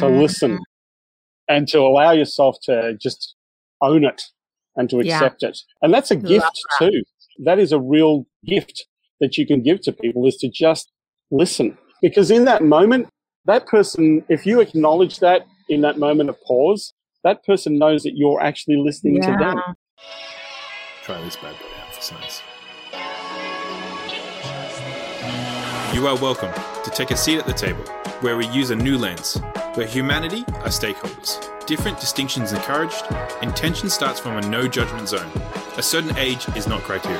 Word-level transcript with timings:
to 0.00 0.06
mm-hmm. 0.06 0.20
listen 0.20 0.58
and 1.48 1.68
to 1.68 1.78
allow 1.80 2.12
yourself 2.12 2.56
to 2.64 2.96
just 3.00 3.34
own 3.82 4.04
it 4.04 4.22
and 4.76 4.88
to 4.90 4.98
accept 4.98 5.42
yeah. 5.42 5.50
it. 5.50 5.58
And 5.82 5.92
that's 5.92 6.10
a 6.10 6.16
gift 6.16 6.46
that. 6.80 6.90
too. 6.90 7.02
That 7.44 7.58
is 7.58 7.72
a 7.72 7.80
real 7.80 8.26
gift 8.44 8.86
that 9.20 9.36
you 9.36 9.46
can 9.46 9.62
give 9.62 9.80
to 9.82 9.92
people 9.92 10.26
is 10.26 10.36
to 10.38 10.50
just 10.50 10.90
listen. 11.30 11.78
Because 12.02 12.30
in 12.30 12.44
that 12.46 12.62
moment, 12.62 13.08
that 13.46 13.66
person, 13.66 14.24
if 14.28 14.46
you 14.46 14.60
acknowledge 14.60 15.18
that 15.20 15.42
in 15.68 15.80
that 15.82 15.98
moment 15.98 16.30
of 16.30 16.40
pause, 16.42 16.92
that 17.24 17.44
person 17.44 17.78
knows 17.78 18.02
that 18.02 18.12
you're 18.14 18.40
actually 18.40 18.76
listening 18.76 19.16
yeah. 19.16 19.32
to 19.32 19.36
them. 19.38 19.60
Try 21.04 21.22
this 21.22 21.36
bad 21.36 21.54
boy 21.58 21.66
out 21.82 21.94
for 21.94 22.00
size. 22.00 22.42
You 25.94 26.06
are 26.06 26.16
welcome 26.16 26.52
to 26.84 26.90
take 26.90 27.10
a 27.10 27.16
seat 27.16 27.38
at 27.38 27.46
the 27.46 27.52
table 27.52 27.84
where 28.20 28.36
we 28.36 28.46
use 28.48 28.70
a 28.70 28.76
new 28.76 28.96
lens, 28.96 29.38
where 29.74 29.86
humanity 29.86 30.44
are 30.48 30.68
stakeholders. 30.68 31.38
Different 31.66 32.00
distinctions 32.00 32.52
encouraged, 32.52 33.04
intention 33.42 33.88
starts 33.88 34.18
from 34.18 34.36
a 34.36 34.48
no 34.48 34.66
judgment 34.66 35.08
zone. 35.08 35.30
A 35.76 35.82
certain 35.82 36.16
age 36.16 36.48
is 36.56 36.66
not 36.66 36.82
criteria, 36.82 37.18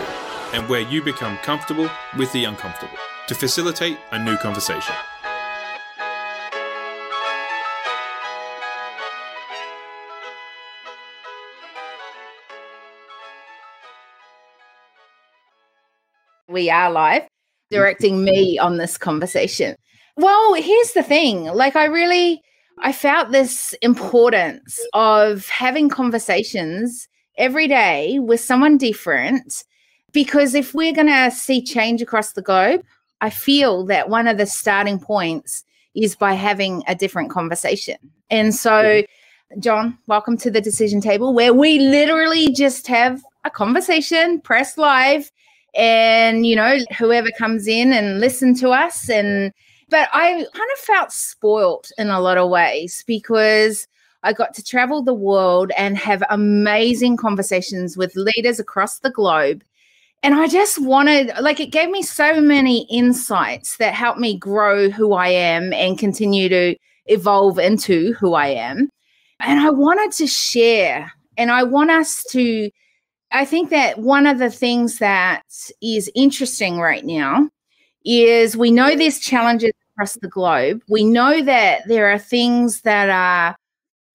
and 0.52 0.68
where 0.68 0.80
you 0.80 1.02
become 1.02 1.36
comfortable 1.38 1.88
with 2.18 2.32
the 2.32 2.44
uncomfortable 2.44 2.98
to 3.28 3.34
facilitate 3.34 3.98
a 4.10 4.24
new 4.24 4.36
conversation. 4.38 4.94
We 16.48 16.68
are 16.68 16.90
live 16.90 17.28
directing 17.70 18.24
me 18.24 18.58
on 18.58 18.76
this 18.76 18.98
conversation. 18.98 19.76
Well, 20.20 20.52
here's 20.52 20.92
the 20.92 21.02
thing 21.02 21.44
like, 21.44 21.76
I 21.76 21.86
really. 21.86 22.42
I 22.82 22.92
felt 22.92 23.30
this 23.30 23.74
importance 23.82 24.80
of 24.94 25.46
having 25.48 25.90
conversations 25.90 27.08
every 27.36 27.68
day 27.68 28.18
with 28.18 28.40
someone 28.40 28.78
different 28.78 29.64
because 30.12 30.54
if 30.54 30.72
we're 30.72 30.94
going 30.94 31.08
to 31.08 31.30
see 31.30 31.62
change 31.62 32.00
across 32.00 32.32
the 32.32 32.40
globe, 32.40 32.82
I 33.20 33.28
feel 33.28 33.84
that 33.86 34.08
one 34.08 34.26
of 34.26 34.38
the 34.38 34.46
starting 34.46 34.98
points 34.98 35.62
is 35.94 36.16
by 36.16 36.32
having 36.32 36.82
a 36.86 36.94
different 36.94 37.30
conversation. 37.30 37.96
And 38.30 38.54
so, 38.54 39.02
John, 39.58 39.98
welcome 40.06 40.38
to 40.38 40.50
the 40.50 40.60
decision 40.60 41.02
table 41.02 41.34
where 41.34 41.52
we 41.52 41.78
literally 41.78 42.50
just 42.52 42.86
have 42.86 43.22
a 43.44 43.50
conversation, 43.50 44.40
press 44.40 44.78
live, 44.78 45.30
and 45.74 46.46
you 46.46 46.56
know 46.56 46.78
whoever 46.98 47.28
comes 47.38 47.66
in 47.66 47.92
and 47.92 48.20
listen 48.20 48.54
to 48.56 48.70
us 48.70 49.08
and 49.08 49.52
but 49.90 50.08
i 50.12 50.32
kind 50.32 50.70
of 50.72 50.78
felt 50.78 51.12
spoilt 51.12 51.90
in 51.98 52.08
a 52.08 52.20
lot 52.20 52.38
of 52.38 52.48
ways 52.48 53.04
because 53.06 53.86
i 54.22 54.32
got 54.32 54.54
to 54.54 54.64
travel 54.64 55.02
the 55.02 55.14
world 55.14 55.70
and 55.76 55.98
have 55.98 56.22
amazing 56.30 57.16
conversations 57.16 57.96
with 57.96 58.14
leaders 58.16 58.60
across 58.60 58.98
the 59.00 59.10
globe. 59.10 59.62
And 60.22 60.34
i 60.34 60.46
just 60.48 60.80
wanted 60.80 61.32
like 61.40 61.60
it 61.60 61.72
gave 61.72 61.90
me 61.90 62.02
so 62.02 62.40
many 62.40 62.86
insights 62.90 63.76
that 63.78 63.94
helped 63.94 64.20
me 64.20 64.36
grow 64.36 64.90
who 64.90 65.12
i 65.14 65.28
am 65.28 65.72
and 65.72 65.98
continue 65.98 66.48
to 66.48 66.76
evolve 67.06 67.58
into 67.58 68.12
who 68.14 68.34
i 68.34 68.48
am. 68.48 68.88
And 69.40 69.60
i 69.60 69.70
wanted 69.70 70.12
to 70.18 70.26
share 70.26 71.12
and 71.36 71.50
i 71.50 71.62
want 71.62 71.90
us 71.90 72.24
to 72.30 72.70
I 73.32 73.44
think 73.44 73.70
that 73.70 73.98
one 73.98 74.26
of 74.26 74.38
the 74.38 74.50
things 74.50 74.98
that 74.98 75.44
is 75.80 76.10
interesting 76.14 76.78
right 76.78 77.04
now 77.04 77.48
is 78.04 78.56
we 78.56 78.70
know 78.70 78.96
there's 78.96 79.18
challenges 79.18 79.72
across 80.00 80.14
the 80.14 80.28
globe. 80.28 80.82
We 80.88 81.04
know 81.04 81.42
that 81.42 81.86
there 81.86 82.10
are 82.10 82.18
things 82.18 82.80
that 82.82 83.10
are 83.10 83.54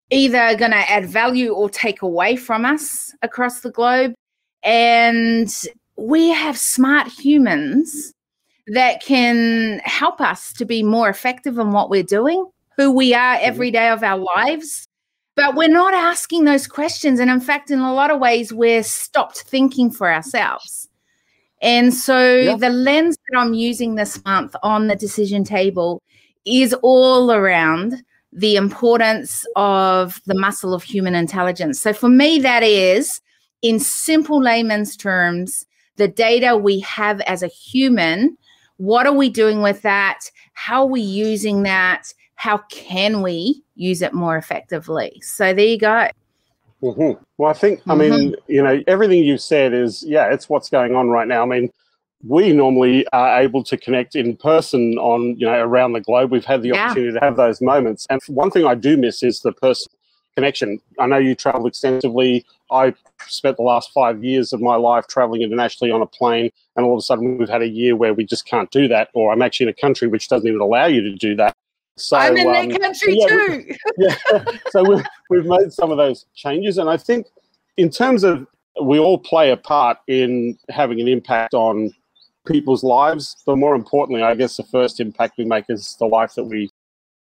either 0.09 0.57
going 0.57 0.71
to 0.71 0.91
add 0.91 1.05
value 1.05 1.53
or 1.53 1.69
take 1.69 2.01
away 2.01 2.35
from 2.35 2.65
us 2.65 3.13
across 3.21 3.59
the 3.59 3.69
globe. 3.69 4.15
And 4.63 5.47
we 5.95 6.29
have 6.29 6.57
smart 6.57 7.07
humans 7.07 8.11
that 8.67 9.03
can 9.03 9.79
help 9.83 10.19
us 10.21 10.53
to 10.53 10.65
be 10.65 10.81
more 10.81 11.07
effective 11.07 11.59
in 11.59 11.71
what 11.71 11.91
we're 11.91 12.01
doing, 12.01 12.43
who 12.77 12.91
we 12.91 13.13
are 13.13 13.35
mm-hmm. 13.35 13.47
every 13.47 13.69
day 13.69 13.89
of 13.89 14.01
our 14.01 14.17
lives, 14.17 14.87
but 15.35 15.53
we're 15.53 15.67
not 15.67 15.93
asking 15.93 16.45
those 16.45 16.65
questions. 16.65 17.19
And 17.19 17.29
in 17.29 17.41
fact, 17.41 17.69
in 17.69 17.77
a 17.77 17.93
lot 17.93 18.09
of 18.09 18.19
ways, 18.19 18.51
we're 18.51 18.81
stopped 18.81 19.41
thinking 19.41 19.91
for 19.91 20.11
ourselves. 20.11 20.89
And 21.65 21.93
so 21.93 22.35
yeah. 22.35 22.55
the 22.55 22.69
lens 22.69 23.17
that 23.17 23.39
I'm 23.39 23.53
using 23.53 23.95
this 23.95 24.23
month 24.23 24.55
on 24.63 24.87
the 24.87 24.95
decision 24.95 25.43
table 25.43 26.01
is 26.45 26.73
all 26.81 27.31
around 27.31 28.03
the 28.31 28.55
importance 28.55 29.45
of 29.55 30.21
the 30.25 30.35
muscle 30.35 30.73
of 30.73 30.83
human 30.83 31.15
intelligence. 31.15 31.79
So 31.79 31.91
for 31.91 32.09
me, 32.09 32.39
that 32.39 32.63
is, 32.63 33.19
in 33.61 33.79
simple 33.79 34.41
layman's 34.41 34.95
terms, 34.95 35.65
the 35.97 36.07
data 36.07 36.55
we 36.55 36.79
have 36.81 37.19
as 37.21 37.41
a 37.41 37.47
human. 37.47 38.37
What 38.77 39.07
are 39.07 39.13
we 39.13 39.29
doing 39.29 39.61
with 39.61 39.81
that? 39.81 40.19
How 40.53 40.83
are 40.83 40.89
we 40.89 41.01
using 41.01 41.63
that? 41.63 42.13
how 42.35 42.59
can 42.69 43.21
we 43.21 43.63
use 43.75 44.01
it 44.01 44.13
more 44.13 44.37
effectively? 44.37 45.19
So 45.23 45.53
there 45.53 45.65
you 45.65 45.79
go. 45.79 46.09
Mm-hmm. 46.81 47.23
Well, 47.37 47.49
I 47.49 47.53
think, 47.53 47.81
I 47.87 47.95
mean, 47.95 48.11
mm-hmm. 48.11 48.51
you 48.51 48.63
know, 48.63 48.81
everything 48.87 49.23
you've 49.23 49.41
said 49.41 49.73
is, 49.73 50.03
yeah, 50.03 50.31
it's 50.31 50.49
what's 50.49 50.69
going 50.69 50.95
on 50.95 51.09
right 51.09 51.27
now. 51.27 51.41
I 51.41 51.45
mean, 51.45 51.71
we 52.27 52.53
normally 52.53 53.07
are 53.13 53.41
able 53.41 53.63
to 53.63 53.77
connect 53.77 54.15
in 54.15 54.35
person 54.37 54.97
on, 54.97 55.37
you 55.37 55.45
know, 55.45 55.59
around 55.59 55.93
the 55.93 56.01
globe. 56.01 56.31
We've 56.31 56.45
had 56.45 56.61
the 56.61 56.69
yeah. 56.69 56.85
opportunity 56.85 57.13
to 57.13 57.19
have 57.19 57.37
those 57.37 57.61
moments. 57.61 58.05
And 58.09 58.21
one 58.27 58.51
thing 58.51 58.65
I 58.65 58.75
do 58.75 58.97
miss 58.97 59.23
is 59.23 59.41
the 59.41 59.51
person 59.51 59.91
connection. 60.35 60.79
I 60.99 61.07
know 61.07 61.17
you 61.17 61.33
travel 61.33 61.65
extensively. 61.65 62.45
I 62.69 62.93
spent 63.27 63.57
the 63.57 63.63
last 63.63 63.91
five 63.93 64.23
years 64.23 64.53
of 64.53 64.61
my 64.61 64.75
life 64.75 65.07
traveling 65.07 65.41
internationally 65.41 65.91
on 65.91 66.01
a 66.01 66.05
plane, 66.05 66.51
and 66.75 66.85
all 66.85 66.93
of 66.93 66.99
a 66.99 67.01
sudden 67.01 67.37
we've 67.37 67.49
had 67.49 67.61
a 67.61 67.67
year 67.67 67.95
where 67.95 68.13
we 68.13 68.25
just 68.25 68.45
can't 68.45 68.69
do 68.71 68.87
that, 68.89 69.09
or 69.13 69.31
I'm 69.31 69.41
actually 69.41 69.65
in 69.65 69.69
a 69.69 69.81
country 69.81 70.07
which 70.07 70.27
doesn't 70.27 70.47
even 70.47 70.61
allow 70.61 70.85
you 70.85 71.01
to 71.01 71.15
do 71.15 71.35
that. 71.37 71.55
So, 71.97 72.17
I'm 72.17 72.35
in 72.35 72.47
um, 72.47 72.53
that 72.53 72.81
country 72.81 73.17
yeah, 73.17 73.27
too. 73.27 73.75
yeah. 73.97 74.43
So 74.69 74.83
we've, 74.83 75.05
we've 75.29 75.45
made 75.45 75.71
some 75.71 75.91
of 75.91 75.97
those 75.97 76.25
changes. 76.35 76.77
And 76.77 76.89
I 76.89 76.97
think, 76.97 77.27
in 77.77 77.89
terms 77.89 78.23
of 78.23 78.47
we 78.81 78.99
all 78.99 79.17
play 79.17 79.51
a 79.51 79.57
part 79.57 79.97
in 80.07 80.57
having 80.69 80.99
an 80.99 81.07
impact 81.07 81.53
on 81.53 81.93
people's 82.45 82.83
lives, 82.83 83.37
but 83.45 83.57
more 83.57 83.75
importantly, 83.75 84.23
I 84.23 84.35
guess 84.35 84.57
the 84.57 84.63
first 84.63 84.99
impact 84.99 85.37
we 85.37 85.45
make 85.45 85.65
is 85.69 85.95
the 85.99 86.05
life 86.05 86.35
that 86.35 86.43
we 86.43 86.69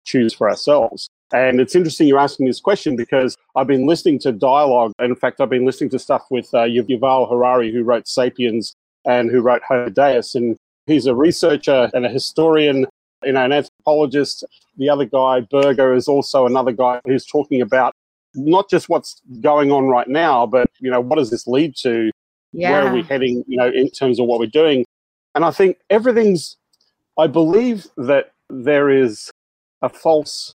choose 0.06 0.34
for 0.34 0.50
ourselves. 0.50 1.10
And 1.32 1.60
it's 1.60 1.76
interesting 1.76 2.08
you're 2.08 2.20
asking 2.20 2.48
this 2.48 2.60
question 2.60 2.96
because 2.96 3.38
I've 3.56 3.68
been 3.68 3.86
listening 3.86 4.20
to 4.20 4.32
dialogue. 4.32 4.94
And 4.98 5.10
In 5.10 5.16
fact, 5.16 5.42
I've 5.42 5.50
been 5.50 5.66
listening 5.66 5.92
to 5.92 6.00
stuff 6.00 6.26
with 6.32 6.52
uh, 6.54 6.64
Yuval 6.64 7.30
Harari, 7.30 7.72
who 7.72 7.84
wrote 7.84 8.08
*Sapiens* 8.08 8.76
and 9.06 9.30
who 9.30 9.42
wrote 9.42 9.62
*Homo 9.68 9.90
Deus*, 9.90 10.34
and 10.36 10.58
he's 10.88 11.06
a 11.06 11.16
researcher 11.16 11.90
and 11.94 12.06
a 12.06 12.10
historian 12.10 12.88
you 13.24 13.32
know, 13.32 13.44
an 13.44 13.52
anthropologist. 13.52 14.44
The 14.78 14.90
other 14.90 15.06
guy, 15.06 15.42
Berger, 15.42 15.94
is 15.94 16.08
also 16.08 16.46
another 16.46 16.72
guy 16.72 17.02
who's 17.06 17.26
talking 17.26 17.62
about 17.62 17.94
not 18.36 18.70
just 18.70 18.90
what's 18.90 19.22
going 19.42 19.72
on 19.72 19.86
right 19.88 20.08
now, 20.08 20.46
but 20.46 20.70
you 20.80 20.90
know, 20.90 21.02
what 21.02 21.18
does 21.18 21.30
this 21.30 21.48
lead 21.48 21.76
to? 21.78 22.12
Yeah. 22.52 22.72
Where 22.72 22.88
are 22.88 22.94
we 22.94 23.04
heading? 23.04 23.44
You 23.48 23.58
know, 23.58 23.70
in 23.70 23.90
terms 23.90 24.20
of 24.20 24.28
what 24.28 24.40
we're 24.40 24.48
doing. 24.48 24.86
And 25.36 25.46
I 25.46 25.52
think 25.52 25.78
everything's. 25.90 26.58
I 27.18 27.28
believe 27.28 27.86
that 27.98 28.32
there 28.50 28.90
is 28.90 29.30
a 29.82 29.90
false 29.90 30.54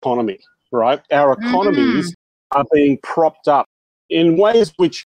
economy, 0.00 0.38
right? 0.70 1.00
Our 1.10 1.32
economies 1.32 2.12
mm-hmm. 2.12 2.58
are 2.58 2.64
being 2.72 2.98
propped 3.02 3.48
up 3.48 3.66
in 4.08 4.36
ways 4.36 4.72
which 4.76 5.04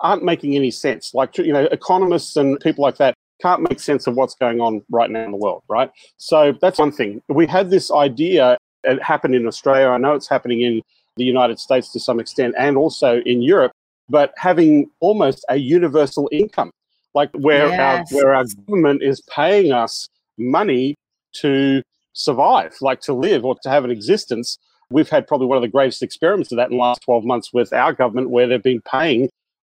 aren't 0.00 0.24
making 0.24 0.56
any 0.56 0.70
sense. 0.70 1.12
Like, 1.12 1.36
you 1.36 1.52
know, 1.52 1.64
economists 1.66 2.36
and 2.36 2.58
people 2.60 2.82
like 2.82 2.96
that 2.96 3.14
can't 3.40 3.62
make 3.62 3.80
sense 3.80 4.06
of 4.06 4.14
what's 4.14 4.34
going 4.34 4.60
on 4.60 4.82
right 4.90 5.10
now 5.10 5.24
in 5.24 5.30
the 5.30 5.36
world, 5.36 5.62
right? 5.68 5.90
So 6.16 6.52
that's 6.60 6.78
one 6.78 6.92
thing. 6.92 7.22
We 7.28 7.46
had 7.46 7.70
this 7.70 7.90
idea, 7.90 8.58
it 8.84 9.02
happened 9.02 9.34
in 9.34 9.46
Australia. 9.46 9.88
I 9.88 9.98
know 9.98 10.14
it's 10.14 10.28
happening 10.28 10.62
in 10.62 10.82
the 11.16 11.24
United 11.24 11.58
States 11.58 11.92
to 11.92 12.00
some 12.00 12.20
extent 12.20 12.54
and 12.58 12.76
also 12.76 13.20
in 13.20 13.42
Europe, 13.42 13.72
but 14.08 14.32
having 14.36 14.90
almost 15.00 15.44
a 15.48 15.56
universal 15.56 16.28
income, 16.32 16.70
like 17.14 17.30
where, 17.34 17.68
yes. 17.68 18.12
our, 18.12 18.18
where 18.18 18.34
our 18.34 18.44
government 18.66 19.02
is 19.02 19.22
paying 19.22 19.72
us 19.72 20.08
money 20.38 20.94
to 21.32 21.82
survive, 22.12 22.76
like 22.80 23.00
to 23.02 23.12
live 23.12 23.44
or 23.44 23.56
to 23.62 23.68
have 23.68 23.84
an 23.84 23.90
existence. 23.90 24.58
We've 24.90 25.08
had 25.08 25.26
probably 25.26 25.46
one 25.46 25.56
of 25.56 25.62
the 25.62 25.68
greatest 25.68 26.02
experiments 26.02 26.50
of 26.52 26.56
that 26.56 26.70
in 26.70 26.76
the 26.76 26.82
last 26.82 27.02
12 27.02 27.24
months 27.24 27.52
with 27.52 27.72
our 27.72 27.92
government, 27.92 28.30
where 28.30 28.46
they've 28.46 28.62
been 28.62 28.82
paying 28.82 29.30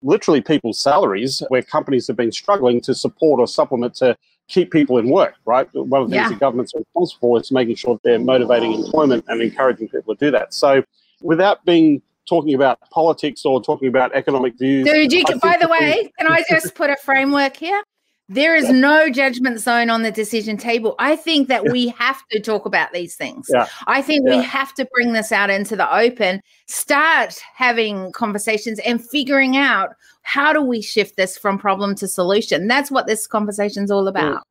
literally 0.07 0.42
people's 0.42 0.80
salaries 0.80 1.44
where 1.50 1.62
companies 1.62 2.07
have 2.07 2.15
been 2.15 2.31
struggling 2.31 2.81
to 2.81 2.95
support 2.95 3.39
or 3.39 3.48
supplement 3.48 3.94
to 3.95 4.15
keep 4.48 4.71
people 4.71 4.98
in 4.98 5.09
work, 5.09 5.36
right? 5.45 5.68
One 5.74 6.01
of 6.01 6.09
the 6.09 6.15
things 6.15 6.30
the 6.30 6.36
government's 6.38 6.74
responsible 6.74 7.19
for 7.19 7.39
is 7.39 7.51
making 7.51 7.75
sure 7.75 8.00
they're 8.04 8.18
motivating 8.18 8.74
employment 8.74 9.25
and 9.27 9.42
encouraging 9.42 9.89
people 9.89 10.15
to 10.15 10.25
do 10.25 10.31
that. 10.31 10.54
So 10.54 10.83
without 11.21 11.65
being 11.65 12.01
talking 12.27 12.54
about 12.54 12.80
politics 12.89 13.45
or 13.45 13.62
talking 13.62 13.88
about 13.88 14.13
economic 14.13 14.57
views. 14.57 14.86
Dude, 14.86 15.13
you 15.13 15.24
can, 15.24 15.39
by 15.39 15.57
the 15.59 15.68
way, 15.68 16.12
can 16.18 16.27
I 16.27 16.44
just 16.50 16.75
put 16.75 16.89
a 16.89 16.98
framework 16.98 17.56
here? 17.57 17.81
There 18.29 18.57
is 18.57 18.69
no 18.69 19.09
judgment 19.09 19.59
zone 19.62 19.89
on 19.89 20.01
the 20.01 20.12
decision 20.12 20.57
table. 20.57 20.95
I 21.00 21.15
think 21.15 21.47
that 21.47 21.71
we 21.71 21.88
have 21.89 22.21
to 22.31 22.41
talk 22.41 22.65
about 22.65 22.91
these 22.91 23.15
things. 23.15 23.47
Yeah. 23.50 23.68
I 23.88 24.01
think 24.01 24.25
Yeah. 24.25 24.38
we 24.38 24.44
have 24.44 24.74
to 24.74 24.85
bring 24.94 25.13
this 25.13 25.31
out 25.31 25.50
into 25.50 25.77
the 25.77 25.94
open, 25.95 26.41
start 26.68 27.39
having 27.56 28.12
conversations 28.12 28.79
and 28.79 29.03
figuring 29.03 29.56
out 29.56 29.91
how 30.24 30.51
do 30.51 30.62
we 30.62 30.81
shift 30.81 31.15
this 31.15 31.38
from 31.38 31.57
problem 31.57 31.95
to 31.95 32.07
solution. 32.07 32.68
That's 32.68 32.91
what 32.91 33.07
this 33.07 33.27
conversation's 33.27 33.91
all 33.91 34.03
mm. 34.03 34.09
about. 34.09 34.44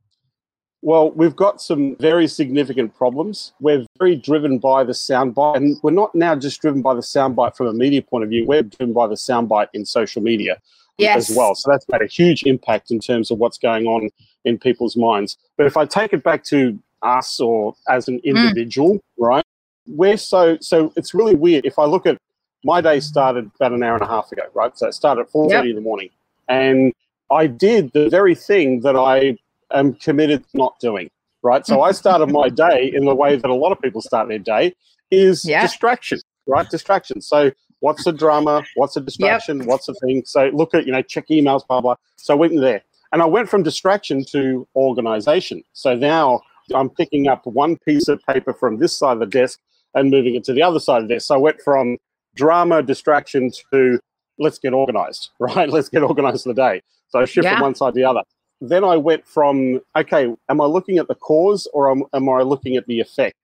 Well, 0.81 1.11
we've 1.11 1.37
got 1.37 1.61
some 1.61 1.97
very 1.97 2.29
significant 2.29 2.95
problems. 2.95 3.53
We're 3.61 3.85
very 3.99 4.17
driven 4.17 4.59
by 4.59 4.85
the 4.85 4.93
soundbite, 4.93 5.57
and 5.57 5.77
we're 5.83 5.91
not 5.91 6.15
now 6.15 6.35
just 6.37 6.63
driven 6.63 6.81
by 6.81 6.95
the 6.95 7.01
soundbite 7.01 7.57
from 7.57 7.67
a 7.67 7.73
media 7.73 8.01
point 8.03 8.25
of 8.25 8.31
view. 8.31 8.47
We're 8.47 8.63
driven 8.63 8.95
by 8.95 9.07
the 9.07 9.17
soundbite 9.17 9.69
in 9.75 9.85
social 9.85 10.23
media 10.23 10.61
Yes. 10.99 11.31
as 11.31 11.37
well. 11.37 11.55
So 11.55 11.71
that's 11.71 11.87
made 11.89 12.03
a 12.03 12.07
huge 12.07 12.43
impact 12.45 12.91
in 12.91 13.01
terms 13.01 13.31
of 13.31 13.39
what's 13.39 13.59
going 13.59 13.87
on 13.87 14.09
in 14.45 14.59
people's 14.59 14.97
minds. 14.97 15.37
But 15.57 15.67
if 15.67 15.77
I 15.77 15.85
take 15.85 16.13
it 16.13 16.23
back 16.23 16.43
to 16.45 16.79
us 17.03 17.39
or 17.41 17.75
as 17.89 18.09
an 18.09 18.19
hmm. 18.25 18.31
individual, 18.37 19.01
right? 19.19 19.45
We're 19.87 20.17
so 20.17 20.59
so 20.61 20.93
it's 20.97 21.15
really 21.15 21.35
weird. 21.35 21.65
If 21.65 21.79
I 21.79 21.85
look 21.85 22.07
at 22.07 22.19
my 22.65 22.81
day 22.81 22.99
started 23.01 23.51
about 23.55 23.73
an 23.73 23.83
hour 23.83 23.95
and 23.95 24.03
a 24.03 24.09
half 24.09 24.33
ago, 24.33 24.43
right? 24.55 24.77
So 24.77 24.89
it 24.89 24.95
started 24.95 25.23
at 25.23 25.31
four 25.31 25.49
thirty 25.49 25.71
in 25.71 25.77
the 25.77 25.83
morning, 25.83 26.11
and 26.49 26.93
I 27.31 27.47
did 27.47 27.93
the 27.93 28.09
very 28.09 28.35
thing 28.35 28.81
that 28.81 28.97
I 28.97 29.37
am 29.73 29.95
committed 29.95 30.43
to 30.51 30.57
not 30.57 30.79
doing, 30.81 31.11
right? 31.43 31.65
So 31.67 31.83
I 31.83 31.93
started 31.93 32.33
my 32.33 32.49
day 32.67 32.91
in 32.93 33.05
the 33.05 33.15
way 33.15 33.37
that 33.37 33.49
a 33.49 33.55
lot 33.55 33.73
of 33.73 33.81
people 33.81 34.01
start 34.01 34.29
their 34.29 34.39
day 34.39 34.75
is 35.11 35.45
Yeah. 35.45 35.63
distraction, 35.63 36.19
right? 36.47 36.69
Distraction. 36.69 37.21
So 37.21 37.53
what's 37.81 38.05
the 38.05 38.13
drama? 38.13 38.65
What's 38.75 38.97
a 38.97 39.01
distraction? 39.01 39.65
What's 39.67 39.87
the 39.87 39.95
thing? 39.95 40.23
So 40.27 40.51
look 40.53 40.75
at, 40.75 40.87
you 40.87 40.93
know, 40.93 41.03
check 41.03 41.29
emails, 41.29 41.67
blah, 41.67 41.81
blah. 41.81 41.97
So 42.17 42.35
I 42.35 42.37
went 42.37 42.59
there 42.61 42.83
and 43.13 43.23
I 43.23 43.27
went 43.27 43.49
from 43.49 43.63
distraction 43.63 44.25
to 44.33 44.67
organization. 44.75 45.63
So 45.73 45.95
now 45.95 46.41
I'm 46.75 46.91
picking 46.91 47.29
up 47.29 47.47
one 47.47 47.77
piece 47.77 48.09
of 48.09 48.21
paper 48.27 48.53
from 48.53 48.79
this 48.79 48.97
side 48.97 49.15
of 49.15 49.21
the 49.21 49.27
desk 49.27 49.61
and 49.95 50.11
moving 50.11 50.35
it 50.35 50.45
to 50.45 50.53
the 50.53 50.63
other 50.63 50.81
side 50.81 51.03
of 51.03 51.09
the 51.09 51.15
desk. 51.15 51.27
So 51.27 51.35
I 51.35 51.39
went 51.39 51.61
from 51.61 51.99
drama, 52.35 52.83
distraction 52.83 53.51
to 53.73 53.99
let's 54.39 54.59
get 54.59 54.73
organized, 54.73 55.31
right? 55.39 55.69
Let's 55.69 55.89
get 55.89 56.03
organized 56.03 56.43
for 56.43 56.51
the 56.51 56.55
day. 56.55 56.83
So 57.09 57.21
I 57.21 57.25
shift 57.25 57.45
Yeah. 57.45 57.55
from 57.55 57.63
one 57.63 57.75
side 57.75 57.95
to 57.95 58.01
the 58.01 58.05
other. 58.05 58.23
Then 58.61 58.85
I 58.85 58.97
went 58.97 59.27
from, 59.27 59.81
okay, 59.95 60.35
am 60.49 60.61
I 60.61 60.65
looking 60.65 60.99
at 60.99 61.09
the 61.09 61.15
cause 61.15 61.69
or 61.75 61.91
am, 61.91 62.05
am 62.15 62.29
I 62.29 62.41
looking 62.43 62.77
at 62.77 62.87
the 62.87 63.01
effect? 63.01 63.37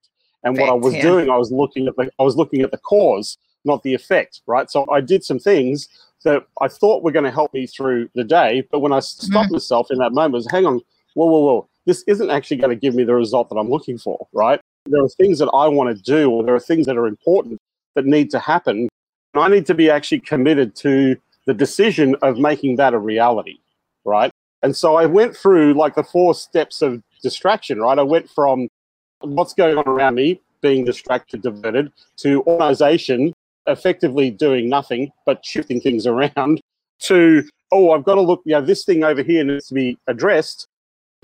And 0.42 0.58
what 0.58 0.68
I 0.68 0.72
was 0.72 0.94
yeah. 0.94 1.02
doing, 1.02 1.30
I 1.30 1.36
was 1.36 1.52
looking 1.52 1.86
at 1.86 1.94
the 1.96 2.10
I 2.18 2.22
was 2.24 2.36
looking 2.36 2.62
at 2.62 2.72
the 2.72 2.78
cause, 2.78 3.38
not 3.64 3.82
the 3.82 3.94
effect, 3.94 4.40
right? 4.46 4.70
So 4.70 4.90
I 4.90 5.00
did 5.00 5.24
some 5.24 5.38
things 5.38 5.88
that 6.24 6.44
I 6.60 6.68
thought 6.68 7.02
were 7.02 7.12
going 7.12 7.24
to 7.24 7.30
help 7.30 7.52
me 7.52 7.66
through 7.66 8.08
the 8.14 8.24
day, 8.24 8.66
but 8.70 8.80
when 8.80 8.92
I 8.92 9.00
stopped 9.00 9.46
Mm-hmm. 9.46 9.54
myself 9.54 9.90
in 9.90 9.98
that 9.98 10.12
moment, 10.12 10.34
was, 10.34 10.50
hang 10.50 10.66
on, 10.66 10.80
whoa, 11.14 11.26
whoa, 11.26 11.40
whoa, 11.40 11.68
this 11.84 12.04
isn't 12.06 12.30
actually 12.30 12.58
going 12.58 12.70
to 12.70 12.76
give 12.76 12.94
me 12.94 13.04
the 13.04 13.14
result 13.14 13.48
that 13.48 13.56
I'm 13.56 13.68
looking 13.70 13.98
for, 13.98 14.28
right? 14.32 14.60
There 14.86 15.02
are 15.02 15.08
things 15.08 15.38
that 15.38 15.50
I 15.52 15.66
want 15.68 15.96
to 15.96 16.02
do, 16.02 16.30
or 16.30 16.44
there 16.44 16.54
are 16.54 16.60
things 16.60 16.86
that 16.86 16.96
are 16.96 17.06
important 17.06 17.58
that 17.94 18.06
need 18.06 18.30
to 18.30 18.38
happen, 18.38 18.88
and 19.34 19.42
I 19.44 19.48
need 19.48 19.66
to 19.66 19.74
be 19.74 19.90
actually 19.90 20.20
committed 20.20 20.76
to 20.76 21.16
the 21.46 21.54
decision 21.54 22.14
of 22.22 22.38
making 22.38 22.76
that 22.76 22.94
a 22.94 22.98
reality, 22.98 23.58
right? 24.04 24.30
And 24.62 24.76
so 24.76 24.94
I 24.94 25.06
went 25.06 25.36
through 25.36 25.74
like 25.74 25.96
the 25.96 26.04
four 26.04 26.34
steps 26.34 26.82
of 26.82 27.02
distraction, 27.20 27.80
right? 27.80 27.98
I 27.98 28.02
went 28.02 28.30
from 28.30 28.68
what's 29.20 29.54
going 29.54 29.76
on 29.76 29.88
around 29.88 30.14
me, 30.14 30.40
being 30.60 30.84
distracted, 30.84 31.42
diverted, 31.42 31.92
to 32.18 32.44
organization, 32.44 33.32
effectively 33.66 34.30
doing 34.30 34.68
nothing 34.68 35.10
but 35.26 35.44
shifting 35.44 35.80
things 35.80 36.06
around, 36.06 36.60
to, 37.00 37.42
oh, 37.72 37.90
I've 37.92 38.04
got 38.04 38.14
to 38.16 38.20
look, 38.20 38.42
you 38.44 38.52
know, 38.52 38.60
this 38.60 38.84
thing 38.84 39.04
over 39.04 39.22
here 39.22 39.44
needs 39.44 39.68
to 39.68 39.74
be 39.74 39.98
addressed, 40.06 40.66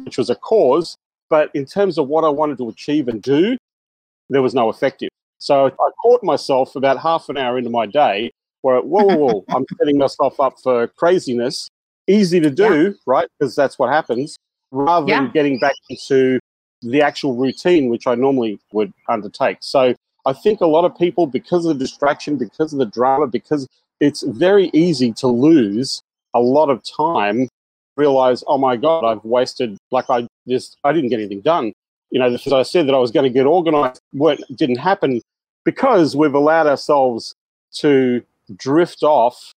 which 0.04 0.18
was 0.18 0.30
a 0.30 0.34
cause. 0.34 0.96
But 1.30 1.50
in 1.54 1.66
terms 1.66 1.98
of 1.98 2.08
what 2.08 2.24
I 2.24 2.28
wanted 2.28 2.58
to 2.58 2.68
achieve 2.68 3.08
and 3.08 3.20
do, 3.22 3.56
there 4.30 4.42
was 4.42 4.54
no 4.54 4.70
effective. 4.70 5.10
So 5.38 5.66
I 5.66 5.90
caught 6.02 6.22
myself 6.24 6.74
about 6.74 6.98
half 6.98 7.28
an 7.28 7.36
hour 7.36 7.58
into 7.58 7.70
my 7.70 7.86
day 7.86 8.32
where, 8.62 8.80
whoa, 8.80 9.04
whoa, 9.04 9.16
whoa, 9.16 9.44
I'm 9.50 9.64
setting 9.78 9.98
myself 9.98 10.40
up 10.40 10.54
for 10.62 10.88
craziness. 10.88 11.68
Easy 12.08 12.40
to 12.40 12.50
do, 12.50 12.94
right? 13.06 13.28
Because 13.38 13.54
that's 13.54 13.78
what 13.78 13.90
happens, 13.90 14.36
rather 14.72 15.06
Yeah. 15.08 15.22
than 15.22 15.30
getting 15.32 15.58
back 15.58 15.74
into 15.90 16.40
the 16.82 17.02
actual 17.02 17.34
routine, 17.36 17.88
which 17.88 18.06
I 18.06 18.14
normally 18.14 18.58
would 18.72 18.92
undertake. 19.08 19.58
So 19.60 19.94
I 20.26 20.32
think 20.32 20.60
a 20.60 20.66
lot 20.66 20.84
of 20.84 20.96
people, 20.96 21.26
because 21.26 21.64
of 21.64 21.78
the 21.78 21.84
distraction, 21.84 22.36
because 22.36 22.72
of 22.72 22.78
the 22.78 22.86
drama, 22.86 23.26
because 23.26 23.66
it's 24.00 24.22
very 24.22 24.70
easy 24.72 25.12
to 25.14 25.26
lose 25.26 26.02
a 26.34 26.40
lot 26.40 26.70
of 26.70 26.82
time, 26.84 27.48
realize, 27.96 28.44
oh 28.46 28.58
my 28.58 28.76
God, 28.76 29.04
I've 29.04 29.24
wasted, 29.24 29.76
like 29.90 30.10
I 30.10 30.26
just, 30.46 30.76
I 30.84 30.92
didn't 30.92 31.10
get 31.10 31.18
anything 31.18 31.40
done. 31.40 31.72
You 32.10 32.20
know, 32.20 32.30
because 32.30 32.52
I 32.52 32.62
said 32.62 32.86
that 32.88 32.94
I 32.94 32.98
was 32.98 33.10
going 33.10 33.24
to 33.24 33.30
get 33.30 33.44
organized, 33.44 34.00
what 34.12 34.40
didn't 34.56 34.76
happen 34.78 35.20
because 35.64 36.16
we've 36.16 36.32
allowed 36.32 36.66
ourselves 36.66 37.34
to 37.74 38.22
drift 38.56 39.02
off 39.02 39.52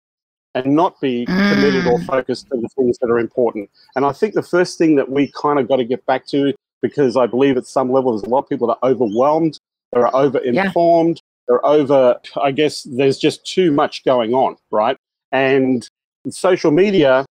and 0.54 0.76
not 0.76 1.00
be 1.00 1.26
committed 1.26 1.88
or 1.88 1.98
mm. 1.98 2.06
focused 2.06 2.50
to 2.50 2.58
the 2.58 2.68
things 2.76 2.98
that 2.98 3.10
are 3.10 3.20
important. 3.20 3.70
And 3.96 4.06
I 4.06 4.12
think 4.12 4.34
the 4.34 4.44
first 4.44 4.78
thing 4.78 4.98
that 4.98 5.10
we 5.10 5.32
kind 5.32 5.58
of 5.58 5.70
got 5.70 5.78
to 5.78 5.86
get 5.86 6.06
back 6.06 6.28
to, 6.28 6.54
because 6.82 7.16
I 7.16 7.28
believe 7.28 7.56
at 7.56 7.66
some 7.66 7.94
level 7.94 8.12
there's 8.12 8.24
a 8.24 8.30
lot 8.30 8.40
of 8.40 8.50
people 8.50 8.68
that 8.68 8.78
are 8.82 8.90
overwhelmed, 8.90 9.58
they're 9.92 10.14
over 10.16 10.40
informed, 10.40 11.22
they're 11.48 11.66
over, 11.66 12.20
I 12.42 12.52
guess 12.52 12.84
there's 12.84 13.18
just 13.18 13.46
too 13.46 13.72
much 13.72 14.04
going 14.06 14.34
on, 14.34 14.56
right? 14.72 14.98
And 15.32 15.88
social 16.30 16.72
media 16.72 17.26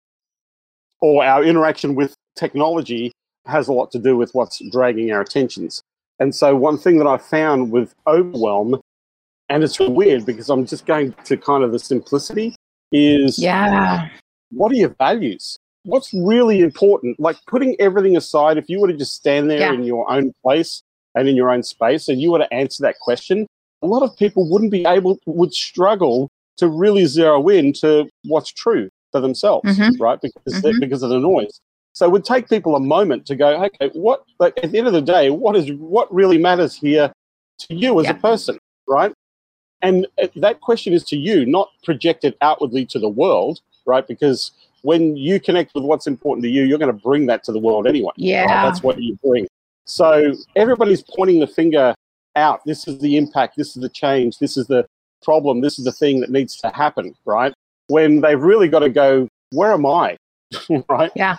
or 1.01 1.25
our 1.25 1.45
interaction 1.45 1.95
with 1.95 2.15
technology 2.37 3.13
has 3.47 3.69
a 3.69 3.73
lot 3.73 3.91
to 3.93 3.99
do 3.99 4.17
with 4.17 4.31
what's 4.35 4.61
dragging 4.71 5.11
our 5.13 5.21
attentions. 5.21 5.83
And 6.19 6.35
so, 6.35 6.55
one 6.55 6.77
thing 6.77 6.99
that 6.99 7.07
I 7.07 7.17
found 7.17 7.71
with 7.71 7.95
overwhelm, 8.07 8.79
and 9.49 9.65
it's 9.65 9.79
weird 9.79 10.27
because 10.27 10.51
I'm 10.51 10.67
just 10.67 10.85
going 10.85 11.15
to 11.25 11.37
kind 11.39 11.65
of 11.65 11.73
the 11.73 11.79
simplicity, 11.79 12.55
is 12.93 13.39
Yeah. 13.39 14.09
what 14.51 14.71
are 14.71 14.75
your 14.77 14.95
values? 14.99 15.57
What's 15.85 16.13
really 16.13 16.61
important? 16.61 17.19
Like 17.19 17.37
putting 17.47 17.75
everything 17.81 18.19
aside, 18.19 18.59
if 18.59 18.69
you 18.69 18.81
were 18.81 18.89
to 18.89 18.97
just 18.97 19.15
stand 19.15 19.51
there 19.51 19.61
Yeah. 19.61 19.73
in 19.73 19.83
your 19.85 20.11
own 20.13 20.33
place 20.43 20.83
and 21.15 21.29
in 21.29 21.37
your 21.37 21.51
own 21.51 21.63
space 21.63 22.09
and 22.09 22.21
you 22.21 22.31
were 22.33 22.39
to 22.39 22.53
answer 22.53 22.83
that 22.83 22.99
question, 23.01 23.47
a 23.83 23.87
lot 23.87 24.03
of 24.03 24.17
people 24.17 24.49
wouldn't 24.49 24.71
be 24.71 24.85
able, 24.87 25.19
would 25.27 25.53
struggle 25.55 26.29
to 26.59 26.69
really 26.69 27.07
zero 27.07 27.49
in 27.49 27.73
to 27.73 28.09
what's 28.25 28.51
true 28.53 28.89
for 29.13 29.21
themselves, 29.21 29.79
Mhm. 29.79 29.99
right? 29.99 30.21
Because, 30.21 30.63
Mhm. 30.63 30.81
because 30.81 31.03
of 31.03 31.11
the 31.11 31.19
noise. 31.19 31.61
So 31.95 32.07
it 32.07 32.13
would 32.13 32.25
take 32.25 32.49
people 32.49 32.77
a 32.77 32.81
moment 32.81 33.27
to 33.27 33.35
go, 33.35 33.65
okay, 33.65 33.91
what, 33.95 34.23
like 34.39 34.63
at 34.63 34.71
the 34.71 34.79
end 34.79 34.87
of 34.87 34.93
the 34.93 35.03
day, 35.03 35.31
what 35.31 35.57
is, 35.57 35.73
what 35.73 36.13
really 36.15 36.39
matters 36.39 36.77
here 36.77 37.13
to 37.61 37.75
you 37.75 37.99
as 37.99 38.05
Yeah. 38.07 38.13
a 38.13 38.15
person, 38.15 38.59
right? 38.87 39.13
And 39.83 40.07
uh, 40.23 40.29
that 40.37 40.61
question 40.61 40.93
is 40.93 41.03
to 41.05 41.17
you, 41.17 41.47
not 41.47 41.71
projected 41.83 42.37
outwardly 42.43 42.85
to 42.87 42.99
the 42.99 43.09
world, 43.09 43.61
right? 43.87 44.07
Because 44.07 44.53
when 44.83 45.17
you 45.17 45.41
connect 45.41 45.75
with 45.75 45.85
what's 45.85 46.07
important 46.07 46.45
to 46.45 46.51
you, 46.51 46.63
you're 46.65 46.79
going 46.79 46.95
to 46.95 47.03
bring 47.03 47.27
that 47.27 47.43
to 47.45 47.53
the 47.53 47.59
world 47.59 47.87
anyway. 47.87 48.07
right? 48.09 48.19
Yeah. 48.19 48.47
That's 48.63 48.83
what 48.83 49.03
you 49.03 49.19
bring. 49.25 49.47
So 49.87 50.33
everybody's 50.57 51.03
pointing 51.03 51.41
the 51.41 51.47
finger 51.47 51.95
out. 52.37 52.61
This 52.65 52.87
is 52.87 52.99
the 52.99 53.17
impact. 53.17 53.57
This 53.57 53.77
is 53.77 53.83
the 53.83 53.89
change. 53.89 54.39
This 54.39 54.57
is 54.57 54.67
the 54.67 54.87
problem. 55.23 55.61
This 55.61 55.79
is 55.79 55.85
the 55.85 55.93
thing 55.93 56.21
that 56.21 56.31
needs 56.31 56.57
to 56.59 56.69
happen, 56.69 57.15
right? 57.25 57.53
When 57.89 58.21
they've 58.21 58.41
really 58.41 58.69
got 58.69 58.81
to 58.81 58.89
go, 58.89 59.29
where 59.51 59.73
am 59.73 59.87
I? 59.87 60.17
right? 60.89 61.11
Yeah. 61.17 61.39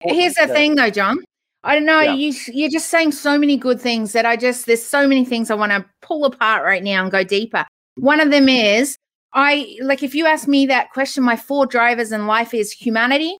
Here's 0.00 0.34
the 0.34 0.46
Yeah. 0.46 0.54
thing, 0.54 0.74
though, 0.74 0.90
John. 0.90 1.18
I 1.64 1.74
don't 1.74 1.86
know. 1.86 2.00
Yeah. 2.00 2.14
You 2.14 2.34
you're 2.52 2.70
just 2.70 2.88
saying 2.88 3.12
so 3.12 3.38
many 3.38 3.56
good 3.56 3.80
things 3.80 4.12
that 4.12 4.26
I 4.26 4.36
just 4.36 4.66
there's 4.66 4.84
so 4.84 5.08
many 5.08 5.24
things 5.24 5.50
I 5.50 5.54
want 5.54 5.72
to 5.72 5.84
pull 6.02 6.26
apart 6.26 6.62
right 6.62 6.82
now 6.82 7.02
and 7.02 7.10
go 7.10 7.24
deeper. 7.24 7.64
One 7.96 8.20
of 8.20 8.30
them 8.30 8.48
is 8.50 8.98
I 9.32 9.76
like 9.82 10.02
if 10.02 10.14
you 10.14 10.26
ask 10.26 10.46
me 10.46 10.66
that 10.66 10.90
question, 10.90 11.24
my 11.24 11.36
four 11.36 11.64
drivers 11.64 12.12
in 12.12 12.26
life 12.26 12.52
is 12.52 12.70
humanity, 12.70 13.38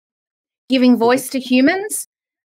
giving 0.71 0.93
mm-hmm. 0.93 1.00
voice 1.00 1.28
to 1.31 1.38
humans, 1.38 2.07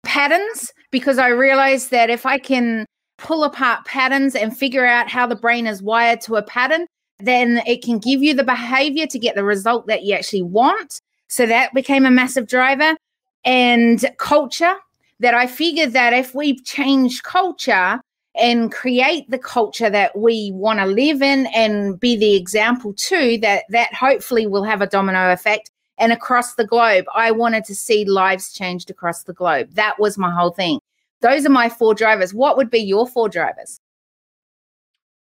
patterns, 0.07 0.71
because 0.89 1.19
I 1.19 1.27
realized 1.27 1.91
that 1.91 2.09
if 2.09 2.25
I 2.25 2.39
can 2.39 2.85
pull 3.17 3.43
apart 3.43 3.85
patterns 3.85 4.35
and 4.35 4.57
figure 4.57 4.85
out 4.85 5.09
how 5.09 5.27
the 5.27 5.35
brain 5.35 5.67
is 5.67 5.83
wired 5.83 6.21
to 6.21 6.37
a 6.37 6.43
pattern, 6.43 6.87
then 7.19 7.61
it 7.67 7.83
can 7.83 7.99
give 7.99 8.23
you 8.23 8.33
the 8.33 8.43
behavior 8.43 9.05
to 9.07 9.19
get 9.19 9.35
the 9.35 9.43
result 9.43 9.87
that 9.87 10.03
you 10.03 10.15
actually 10.15 10.43
want. 10.43 11.01
So 11.27 11.45
that 11.45 11.73
became 11.73 12.05
a 12.05 12.11
massive 12.11 12.47
driver. 12.47 12.95
And 13.43 14.03
culture, 14.17 14.75
that 15.19 15.33
I 15.33 15.47
figured 15.47 15.93
that 15.93 16.13
if 16.13 16.35
we 16.35 16.59
change 16.59 17.23
culture 17.23 17.99
and 18.39 18.71
create 18.71 19.29
the 19.29 19.39
culture 19.39 19.89
that 19.89 20.17
we 20.17 20.51
want 20.53 20.79
to 20.79 20.85
live 20.85 21.21
in 21.23 21.47
and 21.47 21.99
be 21.99 22.15
the 22.15 22.35
example 22.35 22.93
too, 22.93 23.39
that 23.39 23.63
that 23.69 23.93
hopefully 23.93 24.45
will 24.45 24.63
have 24.63 24.81
a 24.81 24.87
domino 24.87 25.33
effect 25.33 25.71
and 25.97 26.11
across 26.11 26.55
the 26.55 26.65
globe. 26.65 27.05
I 27.13 27.31
wanted 27.31 27.65
to 27.65 27.75
see 27.75 28.05
lives 28.05 28.53
changed 28.53 28.89
across 28.89 29.23
the 29.23 29.33
globe. 29.33 29.69
That 29.73 29.99
was 29.99 30.17
my 30.17 30.31
whole 30.31 30.51
thing. 30.51 30.79
Those 31.21 31.45
are 31.45 31.49
my 31.49 31.69
four 31.69 31.93
drivers. 31.93 32.33
What 32.33 32.57
would 32.57 32.69
be 32.69 32.79
your 32.79 33.07
four 33.07 33.29
drivers? 33.29 33.79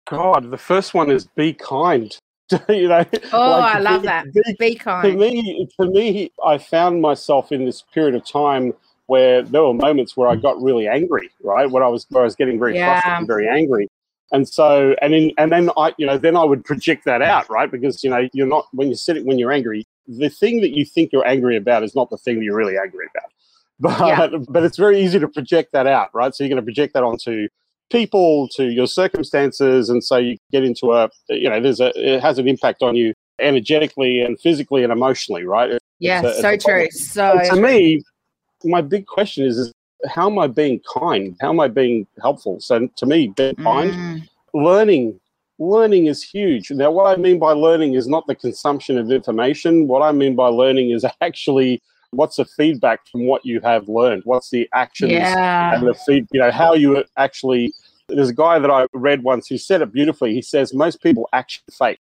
God, 0.09 0.49
the 0.49 0.57
first 0.57 0.93
one 0.93 1.11
is 1.11 1.27
be 1.35 1.53
kind. 1.53 2.17
you 2.69 2.87
know. 2.87 3.05
Oh, 3.31 3.49
like, 3.49 3.75
I 3.75 3.79
love 3.79 4.01
be, 4.01 4.07
that. 4.07 4.33
Be, 4.33 4.41
be 4.59 4.75
kind. 4.75 5.11
To 5.11 5.17
me, 5.17 5.67
to 5.79 5.87
me, 5.87 6.31
I 6.45 6.57
found 6.57 7.01
myself 7.01 7.51
in 7.51 7.65
this 7.65 7.83
period 7.93 8.15
of 8.15 8.25
time 8.25 8.73
where 9.07 9.43
there 9.43 9.63
were 9.63 9.73
moments 9.73 10.17
where 10.17 10.27
I 10.27 10.35
got 10.35 10.61
really 10.61 10.87
angry, 10.87 11.29
right? 11.41 11.69
When 11.69 11.83
I 11.83 11.87
was 11.87 12.05
where 12.09 12.23
I 12.23 12.25
was 12.25 12.35
getting 12.35 12.59
very 12.59 12.75
yeah. 12.75 12.93
frustrated 12.93 13.17
and 13.19 13.27
very 13.27 13.47
angry. 13.47 13.87
And 14.31 14.47
so, 14.49 14.95
and 15.01 15.13
then, 15.13 15.31
and 15.37 15.51
then 15.51 15.69
I, 15.77 15.93
you 15.97 16.07
know, 16.07 16.17
then 16.17 16.35
I 16.35 16.43
would 16.43 16.65
project 16.65 17.05
that 17.05 17.21
out, 17.21 17.49
right? 17.49 17.69
Because 17.69 18.03
you 18.03 18.09
know, 18.09 18.27
you're 18.33 18.47
not 18.47 18.67
when 18.71 18.87
you're 18.87 18.97
sitting 18.97 19.25
when 19.25 19.37
you're 19.37 19.51
angry, 19.51 19.85
the 20.07 20.29
thing 20.29 20.61
that 20.61 20.75
you 20.75 20.85
think 20.85 21.11
you're 21.11 21.27
angry 21.27 21.57
about 21.57 21.83
is 21.83 21.95
not 21.95 22.09
the 22.09 22.17
thing 22.17 22.37
that 22.37 22.43
you're 22.43 22.55
really 22.55 22.77
angry 22.77 23.07
about. 23.13 23.29
But 23.79 23.99
yeah. 23.99 24.37
but 24.49 24.63
it's 24.63 24.77
very 24.77 25.01
easy 25.01 25.19
to 25.19 25.27
project 25.27 25.73
that 25.73 25.87
out, 25.87 26.09
right? 26.13 26.33
So 26.33 26.43
you're 26.43 26.49
going 26.49 26.61
to 26.61 26.63
project 26.63 26.93
that 26.93 27.03
onto 27.03 27.49
people, 27.91 28.47
to 28.55 28.65
your 28.65 28.87
circumstances, 28.87 29.89
and 29.89 30.01
so 30.01 30.15
you 30.17 30.37
get 30.51 30.63
into 30.63 30.93
a, 30.93 31.09
you 31.27 31.49
know, 31.49 31.59
there's 31.59 31.79
a, 31.79 31.91
it 31.95 32.21
has 32.21 32.37
an 32.37 32.47
impact 32.47 32.83
on 32.83 32.95
you 32.95 33.13
energetically 33.39 34.21
and 34.21 34.39
physically 34.39 34.83
and 34.83 34.93
emotionally, 34.93 35.43
right? 35.43 35.79
Yeah, 35.99 36.21
a, 36.21 36.33
so 36.35 36.55
true. 36.55 36.87
So 36.91 37.39
to 37.49 37.55
me, 37.55 38.03
my 38.63 38.81
big 38.81 39.07
question 39.07 39.45
is, 39.45 39.57
is 39.57 39.73
how 40.07 40.29
am 40.29 40.39
I 40.39 40.47
being 40.47 40.81
kind? 40.97 41.35
How 41.41 41.49
am 41.49 41.59
I 41.59 41.67
being 41.67 42.07
helpful? 42.21 42.59
So 42.59 42.87
to 42.95 43.05
me, 43.05 43.33
being 43.35 43.55
kind, 43.55 43.91
mm. 43.91 44.29
learning, 44.53 45.19
learning 45.69 46.07
is 46.07 46.23
huge. 46.23 46.71
Now, 46.71 46.91
what 46.91 47.05
I 47.05 47.19
mean 47.19 47.39
by 47.39 47.53
learning 47.53 47.93
is 47.93 48.07
not 48.07 48.27
the 48.27 48.35
consumption 48.35 48.97
of 48.97 49.11
information. 49.11 49.87
What 49.87 50.01
I 50.01 50.11
mean 50.11 50.35
by 50.35 50.47
learning 50.47 50.91
is 50.91 51.05
actually 51.21 51.81
what's 52.11 52.35
the 52.35 52.45
feedback 52.45 53.07
from 53.07 53.25
what 53.25 53.45
you 53.45 53.59
have 53.61 53.89
learned? 53.89 54.21
What's 54.25 54.49
the 54.49 54.69
actions 54.73 55.11
yeah. 55.11 55.75
and 55.75 55.87
the 55.87 55.93
feed? 55.93 56.27
You 56.31 56.41
know 56.41 56.51
how 56.51 56.73
you 56.73 57.03
actually. 57.17 57.73
There's 58.09 58.29
a 58.29 58.33
guy 58.33 58.59
that 58.59 58.69
I 58.69 58.85
read 58.93 59.23
once 59.23 59.47
who 59.47 59.57
said 59.57 59.81
it 59.81 59.91
beautifully. 59.93 60.33
He 60.33 60.41
says 60.41 60.73
most 60.73 61.01
people 61.01 61.27
action 61.31 61.63
fake, 61.71 61.99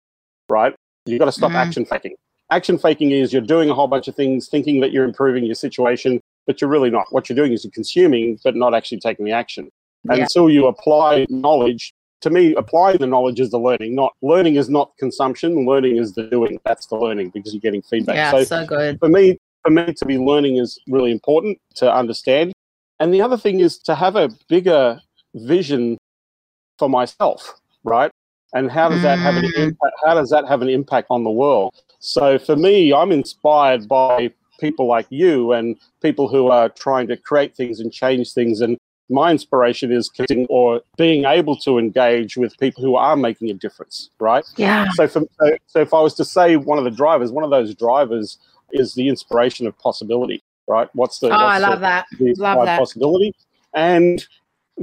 right? 0.48 0.74
You've 1.06 1.20
got 1.20 1.26
to 1.26 1.32
stop 1.32 1.52
mm. 1.52 1.56
action 1.56 1.84
faking. 1.84 2.16
Action 2.50 2.78
faking 2.78 3.12
is 3.12 3.32
you're 3.32 3.40
doing 3.40 3.70
a 3.70 3.74
whole 3.74 3.86
bunch 3.86 4.08
of 4.08 4.16
things, 4.16 4.48
thinking 4.48 4.80
that 4.80 4.90
you're 4.90 5.04
improving 5.04 5.44
your 5.44 5.54
situation, 5.54 6.20
but 6.46 6.60
you're 6.60 6.68
really 6.68 6.90
not. 6.90 7.06
What 7.10 7.28
you're 7.28 7.36
doing 7.36 7.52
is 7.52 7.64
you're 7.64 7.70
consuming, 7.70 8.38
but 8.42 8.56
not 8.56 8.74
actually 8.74 8.98
taking 8.98 9.24
the 9.24 9.32
action. 9.32 9.70
And 10.08 10.18
yeah. 10.18 10.24
until 10.24 10.50
you 10.50 10.66
apply 10.66 11.26
knowledge, 11.30 11.94
to 12.24 12.30
me, 12.30 12.54
applying 12.54 12.96
the 12.96 13.06
knowledge 13.06 13.38
is 13.38 13.50
the 13.50 13.58
learning. 13.58 13.94
Not 13.94 14.14
learning 14.22 14.56
is 14.56 14.70
not 14.70 14.96
consumption. 14.96 15.66
Learning 15.66 15.98
is 15.98 16.14
the 16.14 16.22
doing. 16.22 16.58
That's 16.64 16.86
the 16.86 16.96
learning 16.96 17.30
because 17.34 17.52
you're 17.52 17.60
getting 17.60 17.82
feedback. 17.82 18.16
Yeah, 18.16 18.30
so, 18.30 18.44
so 18.44 18.66
good. 18.66 18.98
For 18.98 19.10
me, 19.10 19.36
for 19.62 19.70
me 19.70 19.92
to 19.92 20.06
be 20.06 20.16
learning 20.16 20.56
is 20.56 20.78
really 20.88 21.12
important 21.12 21.60
to 21.76 21.94
understand. 21.94 22.54
And 22.98 23.12
the 23.12 23.20
other 23.20 23.36
thing 23.36 23.60
is 23.60 23.76
to 23.80 23.94
have 23.94 24.16
a 24.16 24.30
bigger 24.48 25.02
vision 25.34 25.98
for 26.78 26.88
myself, 26.88 27.60
right? 27.84 28.10
And 28.54 28.70
how 28.70 28.88
does 28.88 29.02
that 29.02 29.18
have 29.18 29.36
an 29.36 29.44
mm. 29.44 29.58
impact? 29.58 29.96
How 30.02 30.14
does 30.14 30.30
that 30.30 30.48
have 30.48 30.62
an 30.62 30.70
impact 30.70 31.08
on 31.10 31.24
the 31.24 31.30
world? 31.30 31.74
So 31.98 32.38
for 32.38 32.56
me, 32.56 32.94
I'm 32.94 33.12
inspired 33.12 33.86
by 33.86 34.32
people 34.60 34.86
like 34.86 35.06
you 35.10 35.52
and 35.52 35.76
people 36.00 36.26
who 36.28 36.46
are 36.46 36.70
trying 36.70 37.06
to 37.08 37.18
create 37.18 37.54
things 37.54 37.80
and 37.80 37.92
change 37.92 38.32
things. 38.32 38.62
And 38.62 38.78
my 39.10 39.30
inspiration 39.30 39.92
is 39.92 40.10
or 40.48 40.80
being 40.96 41.24
able 41.24 41.56
to 41.56 41.78
engage 41.78 42.36
with 42.36 42.58
people 42.58 42.82
who 42.82 42.96
are 42.96 43.16
making 43.16 43.50
a 43.50 43.54
difference, 43.54 44.10
right? 44.18 44.44
Yeah. 44.56 44.86
So, 44.94 45.06
for, 45.06 45.20
so, 45.20 45.56
so 45.66 45.80
if 45.80 45.92
I 45.92 46.00
was 46.00 46.14
to 46.14 46.24
say 46.24 46.56
one 46.56 46.78
of 46.78 46.84
the 46.84 46.90
drivers, 46.90 47.30
one 47.30 47.44
of 47.44 47.50
those 47.50 47.74
drivers 47.74 48.38
is 48.72 48.94
the 48.94 49.08
inspiration 49.08 49.66
of 49.66 49.78
possibility, 49.78 50.42
right? 50.66 50.88
What's 50.94 51.18
the? 51.18 51.28
Oh, 51.28 51.30
what's 51.30 51.42
I 51.42 51.58
love 51.58 51.80
the, 51.80 51.86
that. 51.86 52.06
The 52.18 52.34
love 52.38 52.64
that 52.64 52.78
possibility, 52.78 53.34
and 53.74 54.26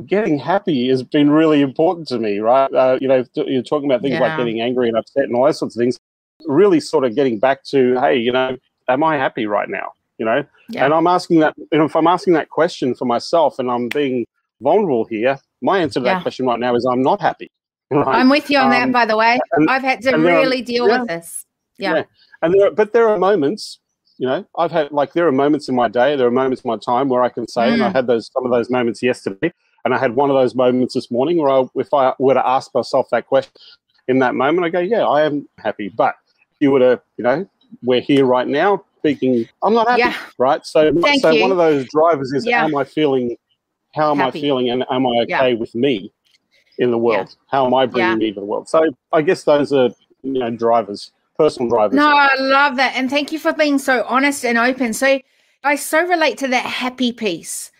getting 0.05 0.37
happy 0.37 0.87
has 0.89 1.03
been 1.03 1.29
really 1.29 1.61
important 1.61 2.07
to 2.09 2.19
me, 2.19 2.39
right? 2.39 2.71
Uh, 2.73 2.97
you 3.01 3.07
know, 3.07 3.25
you're 3.35 3.63
talking 3.63 3.89
about 3.89 4.01
things 4.01 4.13
yeah. 4.13 4.21
like 4.21 4.37
getting 4.37 4.61
angry 4.61 4.87
and 4.87 4.97
upset 4.97 5.23
and 5.23 5.35
all 5.35 5.45
those 5.45 5.59
sorts 5.59 5.75
of 5.75 5.79
things. 5.79 5.99
Really, 6.45 6.79
sort 6.79 7.03
of 7.03 7.15
getting 7.15 7.39
back 7.39 7.63
to, 7.65 7.99
hey, 7.99 8.17
you 8.17 8.31
know, 8.31 8.57
am 8.87 9.03
I 9.03 9.17
happy 9.17 9.45
right 9.45 9.69
now? 9.69 9.93
You 10.21 10.25
know, 10.25 10.45
yeah. 10.69 10.85
and 10.85 10.93
I'm 10.93 11.07
asking 11.07 11.39
that. 11.39 11.55
You 11.71 11.79
know, 11.79 11.85
if 11.85 11.95
I'm 11.95 12.05
asking 12.05 12.33
that 12.33 12.51
question 12.51 12.93
for 12.93 13.05
myself, 13.05 13.57
and 13.57 13.71
I'm 13.71 13.89
being 13.89 14.27
vulnerable 14.61 15.03
here, 15.05 15.39
my 15.63 15.79
answer 15.79 15.99
to 15.99 16.05
yeah. 16.05 16.13
that 16.13 16.21
question 16.21 16.45
right 16.45 16.59
now 16.59 16.75
is 16.75 16.85
I'm 16.85 17.01
not 17.01 17.19
happy. 17.19 17.49
Right? 17.91 18.19
I'm 18.19 18.29
with 18.29 18.51
you 18.51 18.59
on 18.59 18.65
um, 18.65 18.71
that, 18.71 18.91
by 18.91 19.05
the 19.07 19.17
way. 19.17 19.39
And, 19.53 19.67
I've 19.67 19.81
had 19.81 20.03
to 20.03 20.15
really 20.15 20.61
are, 20.61 20.65
deal 20.65 20.87
yeah, 20.87 20.99
with 20.99 21.07
this. 21.07 21.45
Yeah. 21.79 22.03
And 22.43 22.53
there, 22.53 22.67
are, 22.67 22.71
but 22.71 22.93
there 22.93 23.09
are 23.09 23.17
moments, 23.17 23.79
you 24.19 24.27
know, 24.27 24.45
I've 24.55 24.71
had 24.71 24.91
like 24.91 25.13
there 25.13 25.27
are 25.27 25.31
moments 25.31 25.67
in 25.67 25.73
my 25.75 25.87
day, 25.87 26.15
there 26.15 26.27
are 26.27 26.31
moments 26.31 26.61
in 26.61 26.69
my 26.69 26.77
time 26.77 27.09
where 27.09 27.23
I 27.23 27.29
can 27.29 27.47
say, 27.47 27.63
mm. 27.63 27.73
and 27.73 27.83
I 27.83 27.89
mm. 27.89 27.93
had 27.93 28.05
those 28.05 28.29
some 28.31 28.45
of 28.45 28.51
those 28.51 28.69
moments 28.69 29.01
yesterday, 29.01 29.51
and 29.83 29.93
I 29.95 29.97
had 29.97 30.15
one 30.15 30.29
of 30.29 30.35
those 30.35 30.53
moments 30.53 30.93
this 30.93 31.09
morning 31.09 31.37
where 31.37 31.49
I, 31.49 31.65
if 31.75 31.91
I 31.95 32.13
were 32.19 32.35
to 32.35 32.47
ask 32.47 32.71
myself 32.75 33.09
that 33.09 33.25
question 33.25 33.51
in 34.07 34.19
that 34.19 34.35
moment, 34.35 34.65
I 34.65 34.69
go, 34.69 34.79
yeah, 34.79 35.07
I 35.07 35.23
am 35.23 35.49
happy. 35.57 35.89
But 35.89 36.13
if 36.51 36.57
you 36.59 36.69
were 36.69 36.79
to, 36.79 37.01
you 37.17 37.23
know, 37.23 37.49
we're 37.81 38.01
here 38.01 38.25
right 38.25 38.47
now 38.47 38.85
speaking, 39.01 39.47
I'm 39.63 39.73
not 39.73 39.87
happy, 39.87 40.01
yeah. 40.01 40.15
right? 40.37 40.65
So, 40.65 40.93
Thank 41.01 41.21
so 41.21 41.31
you. 41.31 41.41
one 41.41 41.51
of 41.51 41.57
those 41.57 41.87
drivers 41.89 42.31
is, 42.33 42.45
yeah. 42.45 42.63
am 42.63 42.75
I 42.75 42.83
feeling? 42.83 43.35
How 43.93 44.11
am 44.11 44.17
happy. 44.17 44.39
I 44.39 44.41
feeling? 44.41 44.69
And 44.69 44.85
am 44.89 45.05
I 45.05 45.23
okay 45.23 45.51
yeah. 45.51 45.53
with 45.53 45.73
me 45.75 46.13
in 46.77 46.91
the 46.91 46.97
world? 46.97 47.35
How 47.47 47.65
am 47.65 47.73
I 47.73 47.85
bringing 47.85 48.19
me 48.19 48.31
to 48.31 48.39
the 48.39 48.45
world? 48.45 48.69
So, 48.69 48.85
I 49.11 49.21
guess 49.21 49.43
those 49.43 49.73
are 49.73 49.89
you 50.23 50.33
know 50.33 50.51
drivers, 50.51 51.11
personal 51.37 51.69
drivers. 51.69 51.95
No, 51.95 52.07
I 52.07 52.29
love 52.37 52.75
that, 52.77 52.95
and 52.95 53.09
thank 53.09 53.31
you 53.31 53.39
for 53.39 53.53
being 53.53 53.79
so 53.79 54.05
honest 54.07 54.45
and 54.45 54.57
open. 54.57 54.93
So, 54.93 55.19
I 55.63 55.75
so 55.75 56.05
relate 56.05 56.37
to 56.39 56.47
that 56.49 56.65
happy 56.65 57.11
piece 57.11 57.71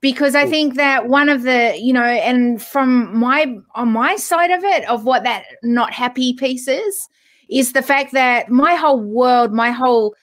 because 0.00 0.34
I 0.34 0.44
mm. 0.44 0.50
think 0.50 0.74
that 0.74 1.08
one 1.08 1.28
of 1.28 1.42
the, 1.42 1.74
you 1.78 1.92
know, 1.92 2.04
and 2.04 2.62
from 2.62 3.16
my 3.18 3.56
on 3.74 3.92
my 3.92 4.16
side 4.16 4.50
of 4.50 4.62
it, 4.62 4.88
of 4.88 5.04
what 5.04 5.24
that 5.24 5.44
not 5.62 5.92
happy 5.92 6.34
piece 6.34 6.68
is, 6.68 7.08
is 7.48 7.72
the 7.72 7.82
fact 7.82 8.12
that 8.12 8.50
my 8.50 8.74
whole 8.74 9.00
world, 9.00 9.52
my 9.52 9.70
whole 9.70 10.14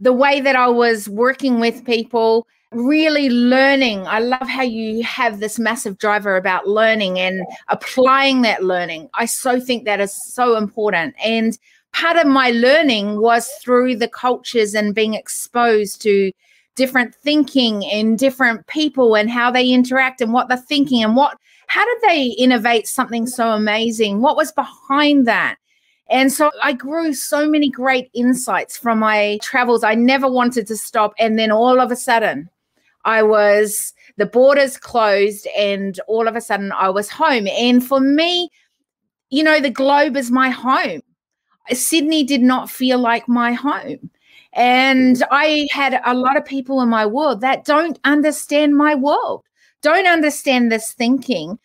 the 0.00 0.12
way 0.12 0.40
that 0.40 0.56
I 0.56 0.68
was 0.68 1.08
working 1.08 1.60
with 1.60 1.84
people, 1.84 2.46
really 2.72 3.28
learning. 3.28 4.06
I 4.06 4.20
love 4.20 4.48
how 4.48 4.62
you 4.62 5.02
have 5.02 5.40
this 5.40 5.58
massive 5.58 5.98
driver 5.98 6.36
about 6.36 6.68
learning 6.68 7.18
and 7.18 7.42
applying 7.68 8.42
that 8.42 8.64
learning. 8.64 9.08
I 9.14 9.26
so 9.26 9.60
think 9.60 9.84
that 9.84 10.00
is 10.00 10.16
so 10.34 10.56
important. 10.56 11.14
And 11.22 11.58
part 11.92 12.16
of 12.16 12.26
my 12.26 12.50
learning 12.50 13.20
was 13.20 13.48
through 13.62 13.96
the 13.96 14.08
cultures 14.08 14.74
and 14.74 14.94
being 14.94 15.14
exposed 15.14 16.00
to 16.02 16.32
different 16.76 17.14
thinking 17.14 17.84
and 17.84 18.18
different 18.18 18.66
people 18.66 19.16
and 19.16 19.28
how 19.28 19.50
they 19.50 19.68
interact 19.68 20.20
and 20.20 20.32
what 20.32 20.48
they're 20.48 20.56
thinking 20.56 21.02
and 21.02 21.16
what 21.16 21.36
how 21.66 21.84
did 21.84 21.98
they 22.08 22.26
innovate 22.38 22.86
something 22.86 23.26
so 23.26 23.50
amazing 23.50 24.20
what 24.20 24.36
was 24.36 24.52
behind 24.52 25.26
that 25.26 25.56
and 26.10 26.32
so 26.32 26.50
I 26.62 26.72
grew 26.72 27.14
so 27.14 27.48
many 27.48 27.70
great 27.70 28.10
insights 28.14 28.76
from 28.76 28.98
my 28.98 29.38
travels. 29.42 29.84
I 29.84 29.94
never 29.94 30.28
wanted 30.28 30.66
to 30.66 30.76
stop. 30.76 31.14
And 31.18 31.38
then 31.38 31.52
all 31.52 31.80
of 31.80 31.92
a 31.92 31.96
sudden, 31.96 32.50
I 33.04 33.22
was, 33.22 33.94
the 34.16 34.26
borders 34.26 34.76
closed, 34.76 35.46
and 35.56 35.98
all 36.08 36.26
of 36.26 36.34
a 36.34 36.40
sudden, 36.40 36.72
I 36.72 36.90
was 36.90 37.08
home. 37.08 37.46
And 37.46 37.84
for 37.84 38.00
me, 38.00 38.50
you 39.30 39.44
know, 39.44 39.60
the 39.60 39.70
globe 39.70 40.16
is 40.16 40.32
my 40.32 40.50
home. 40.50 41.00
Sydney 41.72 42.24
did 42.24 42.42
not 42.42 42.68
feel 42.68 42.98
like 42.98 43.28
my 43.28 43.52
home. 43.52 44.10
And 44.52 45.16
mm-hmm. 45.16 45.32
I 45.32 45.68
had 45.70 46.00
a 46.04 46.14
lot 46.14 46.36
of 46.36 46.44
people 46.44 46.80
in 46.82 46.88
my 46.88 47.06
world 47.06 47.40
that 47.42 47.64
don't 47.64 48.00
understand 48.02 48.76
my 48.76 48.96
world, 48.96 49.44
don't 49.80 50.08
understand 50.08 50.72
this 50.72 50.92
thinking 50.92 51.58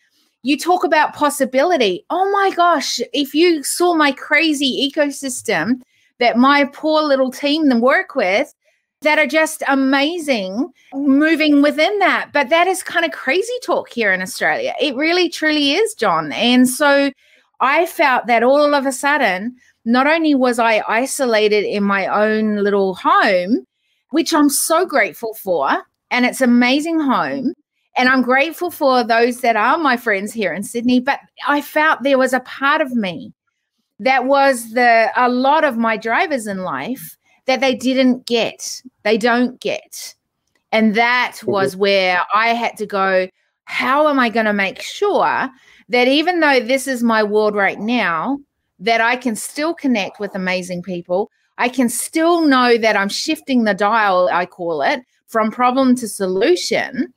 you 0.46 0.56
talk 0.56 0.84
about 0.84 1.12
possibility. 1.12 2.04
Oh 2.08 2.30
my 2.30 2.50
gosh, 2.54 3.00
if 3.12 3.34
you 3.34 3.64
saw 3.64 3.94
my 3.94 4.12
crazy 4.12 4.88
ecosystem 4.88 5.80
that 6.20 6.36
my 6.36 6.66
poor 6.72 7.02
little 7.02 7.32
team 7.32 7.68
then 7.68 7.80
work 7.80 8.14
with, 8.14 8.54
that 9.02 9.18
are 9.18 9.26
just 9.26 9.64
amazing 9.66 10.68
moving 10.94 11.62
within 11.62 11.98
that. 11.98 12.30
But 12.32 12.48
that 12.50 12.68
is 12.68 12.84
kind 12.84 13.04
of 13.04 13.10
crazy 13.10 13.58
talk 13.64 13.90
here 13.90 14.12
in 14.12 14.22
Australia. 14.22 14.72
It 14.80 14.94
really 14.94 15.28
truly 15.28 15.72
is, 15.72 15.94
John. 15.94 16.30
And 16.30 16.68
so 16.68 17.10
I 17.58 17.84
felt 17.86 18.28
that 18.28 18.44
all 18.44 18.72
of 18.72 18.86
a 18.86 18.92
sudden, 18.92 19.56
not 19.84 20.06
only 20.06 20.36
was 20.36 20.60
I 20.60 20.80
isolated 20.86 21.64
in 21.64 21.82
my 21.82 22.06
own 22.06 22.58
little 22.58 22.94
home, 22.94 23.66
which 24.10 24.32
I'm 24.32 24.48
so 24.48 24.86
grateful 24.86 25.34
for, 25.34 25.82
and 26.12 26.24
it's 26.24 26.40
amazing 26.40 27.00
home, 27.00 27.52
and 27.96 28.08
I'm 28.08 28.22
grateful 28.22 28.70
for 28.70 29.02
those 29.02 29.40
that 29.40 29.56
are 29.56 29.78
my 29.78 29.96
friends 29.96 30.32
here 30.32 30.52
in 30.52 30.62
Sydney. 30.62 31.00
But 31.00 31.20
I 31.46 31.62
felt 31.62 32.02
there 32.02 32.18
was 32.18 32.32
a 32.32 32.40
part 32.40 32.80
of 32.80 32.94
me 32.94 33.32
that 34.00 34.26
was 34.26 34.72
the 34.72 35.10
a 35.16 35.28
lot 35.28 35.64
of 35.64 35.78
my 35.78 35.96
drivers 35.96 36.46
in 36.46 36.58
life 36.58 37.16
that 37.46 37.60
they 37.60 37.74
didn't 37.74 38.26
get. 38.26 38.82
They 39.02 39.16
don't 39.16 39.58
get. 39.60 40.14
And 40.72 40.94
that 40.94 41.36
mm-hmm. 41.36 41.50
was 41.50 41.76
where 41.76 42.20
I 42.34 42.48
had 42.48 42.76
to 42.76 42.86
go, 42.86 43.28
how 43.64 44.08
am 44.08 44.18
I 44.18 44.28
going 44.28 44.46
to 44.46 44.52
make 44.52 44.82
sure 44.82 45.48
that 45.88 46.08
even 46.08 46.40
though 46.40 46.60
this 46.60 46.86
is 46.86 47.02
my 47.02 47.22
world 47.22 47.54
right 47.54 47.78
now, 47.78 48.38
that 48.78 49.00
I 49.00 49.16
can 49.16 49.36
still 49.36 49.72
connect 49.72 50.20
with 50.20 50.34
amazing 50.34 50.82
people? 50.82 51.30
I 51.56 51.70
can 51.70 51.88
still 51.88 52.42
know 52.42 52.76
that 52.76 52.96
I'm 52.96 53.08
shifting 53.08 53.64
the 53.64 53.72
dial, 53.72 54.28
I 54.30 54.44
call 54.44 54.82
it, 54.82 55.00
from 55.28 55.50
problem 55.50 55.94
to 55.96 56.08
solution 56.08 57.14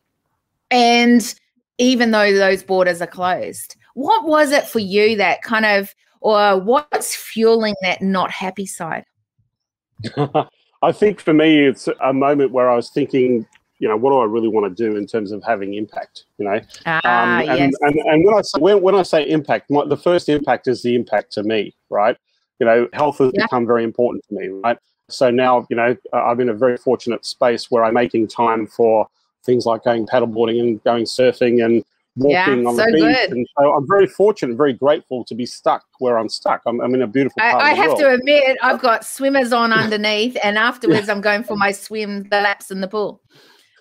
and 0.72 1.34
even 1.78 2.12
though 2.12 2.34
those 2.34 2.64
borders 2.64 3.02
are 3.02 3.08
closed, 3.08 3.76
what 3.94 4.28
was 4.28 4.52
it 4.52 4.68
for 4.68 4.80
you 4.80 5.16
that 5.18 5.42
kind 5.42 5.66
of 5.66 5.94
or 6.22 6.60
what's 6.60 7.16
fueling 7.16 7.76
that 7.82 8.02
not 8.02 8.32
happy 8.32 8.66
side? 8.66 9.06
I 10.82 10.92
think 10.92 11.20
for 11.20 11.34
me, 11.34 11.68
it's 11.68 11.88
a 12.04 12.14
moment 12.14 12.52
where 12.52 12.70
I 12.70 12.76
was 12.76 12.90
thinking, 12.90 13.46
you 13.80 13.88
know, 13.88 13.98
what 13.98 14.12
do 14.12 14.20
I 14.20 14.26
really 14.26 14.48
want 14.48 14.76
to 14.76 14.90
do 14.90 14.98
in 14.98 15.06
terms 15.08 15.32
of 15.32 15.44
having 15.44 15.74
impact? 15.74 16.26
You 16.38 16.46
know, 16.46 16.62
ah, 16.86 17.24
um, 17.24 17.40
and, 17.40 17.48
yes. 17.48 17.74
and, 17.82 17.96
and 17.96 18.26
when 18.26 18.36
I 18.36 18.42
say 18.42 18.60
when, 18.60 18.82
when 18.82 18.96
I 18.96 19.04
say 19.04 19.28
impact, 19.28 19.70
my, 19.70 19.86
the 19.86 19.98
first 19.98 20.30
impact 20.30 20.68
is 20.68 20.84
the 20.84 20.96
impact 20.96 21.34
to 21.34 21.44
me, 21.44 21.74
right? 21.90 22.18
You 22.60 22.66
know, 22.66 22.88
health 22.94 23.20
has 23.20 23.32
Yeah. 23.34 23.46
become 23.46 23.66
very 23.66 23.84
important 23.84 24.24
to 24.30 24.36
me, 24.36 24.48
right? 24.50 24.78
So 25.10 25.32
now, 25.32 25.66
you 25.70 25.76
know, 25.76 25.96
I'm 26.14 26.40
in 26.40 26.50
a 26.50 26.54
very 26.54 26.78
fortunate 26.78 27.26
space 27.26 27.72
where 27.72 27.84
I'm 27.84 27.94
making 27.94 28.28
time 28.28 28.68
for 28.68 29.08
things 29.46 29.66
like 29.66 29.84
going 29.84 30.06
paddleboarding 30.06 30.60
and 30.60 30.84
going 30.84 31.06
surfing 31.06 31.64
and 31.64 31.84
Yeah, 32.16 32.50
walking 32.50 32.68
on 32.68 32.76
the 32.76 32.84
beach. 32.92 33.02
good. 33.02 33.32
And 33.32 33.48
so 33.58 33.74
I'm 33.74 33.88
very 33.88 34.08
fortunate, 34.08 34.58
very 34.58 34.74
grateful 34.74 35.24
to 35.26 35.36
be 35.36 35.46
stuck 35.46 35.84
where 36.00 36.18
I'm 36.18 36.30
stuck. 36.30 36.62
I'm, 36.66 36.82
I'm 36.82 36.94
in 36.96 37.02
a 37.02 37.08
beautiful 37.08 37.42
I, 37.42 37.54
I 37.54 37.74
have 37.74 37.88
world. 37.88 38.00
to 38.00 38.10
admit, 38.12 38.58
I've 38.62 38.82
got 38.82 39.06
swimmers 39.06 39.54
on 39.54 39.72
underneath, 39.72 40.38
and 40.44 40.58
afterwards, 40.58 41.10
I'm 41.10 41.22
going 41.22 41.44
for 41.44 41.56
my 41.56 41.72
swim, 41.72 42.24
the 42.24 42.42
laps 42.42 42.72
in 42.72 42.82
the 42.82 42.88
pool. 42.88 43.22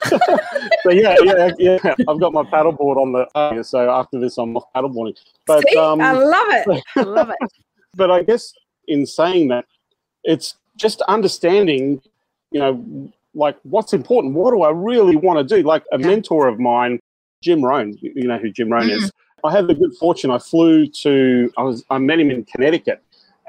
so 0.05 0.91
yeah, 0.91 1.17
yeah, 1.23 1.51
yeah. 1.59 1.79
I've 2.07 2.21
got 2.21 2.33
my 2.33 2.45
paddleboard 2.45 2.99
on 2.99 3.13
the 3.13 3.27
uh, 3.35 3.63
so 3.65 3.91
after 3.91 4.21
this 4.21 4.39
I'm 4.39 4.57
off 4.57 4.65
paddleboarding. 4.75 5.17
But 5.45 5.65
See, 5.69 5.77
um, 5.77 6.01
I 6.01 6.13
love 6.13 6.47
it. 6.51 6.83
I 6.97 7.03
love 7.03 7.31
it. 7.31 7.51
but 7.97 8.11
I 8.11 8.23
guess 8.23 8.53
in 8.87 9.07
saying 9.07 9.49
that, 9.49 9.65
it's 10.23 10.55
just 10.77 11.01
understanding, 11.03 12.01
you 12.53 12.61
know, 12.61 13.11
like 13.39 13.57
what's 13.63 13.93
important. 13.93 14.35
What 14.35 14.51
do 14.53 14.63
I 14.63 14.71
really 14.71 15.17
want 15.17 15.37
to 15.49 15.57
do? 15.57 15.63
Like 15.67 15.85
a 15.93 15.99
Yeah. 15.99 16.07
mentor 16.09 16.49
of 16.49 16.59
mine, 16.59 16.99
Jim 17.43 17.65
Rohn. 17.65 17.97
You 18.01 18.27
know 18.29 18.39
who 18.39 18.51
Jim 18.51 18.71
Rohn 18.71 18.89
Mm-hmm. 18.89 19.05
is. 19.05 19.13
I 19.45 19.53
had 19.53 19.69
the 19.69 19.75
good 19.75 19.95
fortune. 19.95 20.31
I 20.31 20.39
flew 20.39 20.87
to. 21.05 21.51
I 21.57 21.63
was. 21.63 21.85
I 21.91 21.99
met 21.99 22.19
him 22.21 22.31
in 22.31 22.45
Connecticut, 22.45 23.03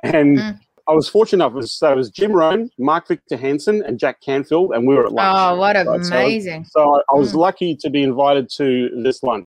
and. 0.04 0.38
Mm. 0.38 0.60
I 0.88 0.94
was 0.94 1.08
fortunate 1.08 1.46
enough. 1.46 1.64
So 1.66 1.92
it 1.92 1.96
was 1.96 2.10
Jim 2.10 2.32
Rohn, 2.32 2.72
Mark 2.80 3.08
Victor 3.10 3.38
Hansen, 3.38 3.84
and 3.84 4.00
Jack 4.00 4.22
Canfield, 4.22 4.72
and 4.74 4.88
we 4.88 4.96
were 4.96 5.06
at 5.06 5.12
lunch. 5.12 5.38
Oh, 5.40 5.56
what 5.56 5.76
right? 5.76 5.86
So 6.04 6.16
amazing. 6.16 6.66
So 6.66 6.96
I, 6.96 7.02
I 7.14 7.16
was 7.16 7.34
Mm. 7.34 7.36
lucky 7.36 7.76
to 7.76 7.92
be 7.92 8.02
invited 8.02 8.50
to 8.58 8.90
this 9.04 9.22
lunch. 9.22 9.46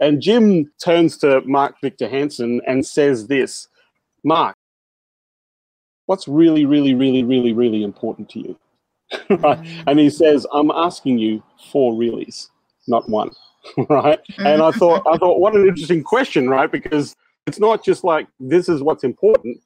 And 0.00 0.20
Jim 0.20 0.72
turns 0.84 1.16
to 1.18 1.42
Mark 1.42 1.76
Victor 1.80 2.08
Hansen 2.08 2.60
and 2.66 2.84
says 2.84 3.28
this 3.28 3.68
Mark, 4.24 4.56
what's 6.06 6.26
really, 6.26 6.66
really, 6.66 6.96
really, 6.96 7.22
really, 7.22 7.52
really 7.52 7.84
important 7.84 8.28
to 8.30 8.40
you? 8.40 8.58
right? 9.30 9.58
Mm. 9.58 9.84
And 9.86 9.98
he 9.98 10.10
says, 10.10 10.46
I'm 10.52 10.70
asking 10.70 11.18
you 11.18 11.42
four 11.72 11.94
reallys, 11.94 12.48
not 12.86 13.08
one. 13.08 13.30
right? 13.88 14.18
And 14.38 14.62
I 14.62 14.70
thought, 14.70 15.06
I 15.06 15.16
thought, 15.18 15.38
what 15.40 15.54
an 15.54 15.66
interesting 15.66 16.02
question, 16.02 16.48
right? 16.48 16.70
Because 16.70 17.14
it's 17.46 17.58
not 17.58 17.84
just 17.84 18.04
like 18.04 18.26
this 18.38 18.68
is 18.68 18.82
what's 18.82 19.04
important. 19.04 19.58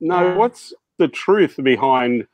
No, 0.00 0.20
Yeah. 0.20 0.34
what's 0.36 0.74
the 0.98 1.08
truth 1.08 1.58
behind 1.62 2.26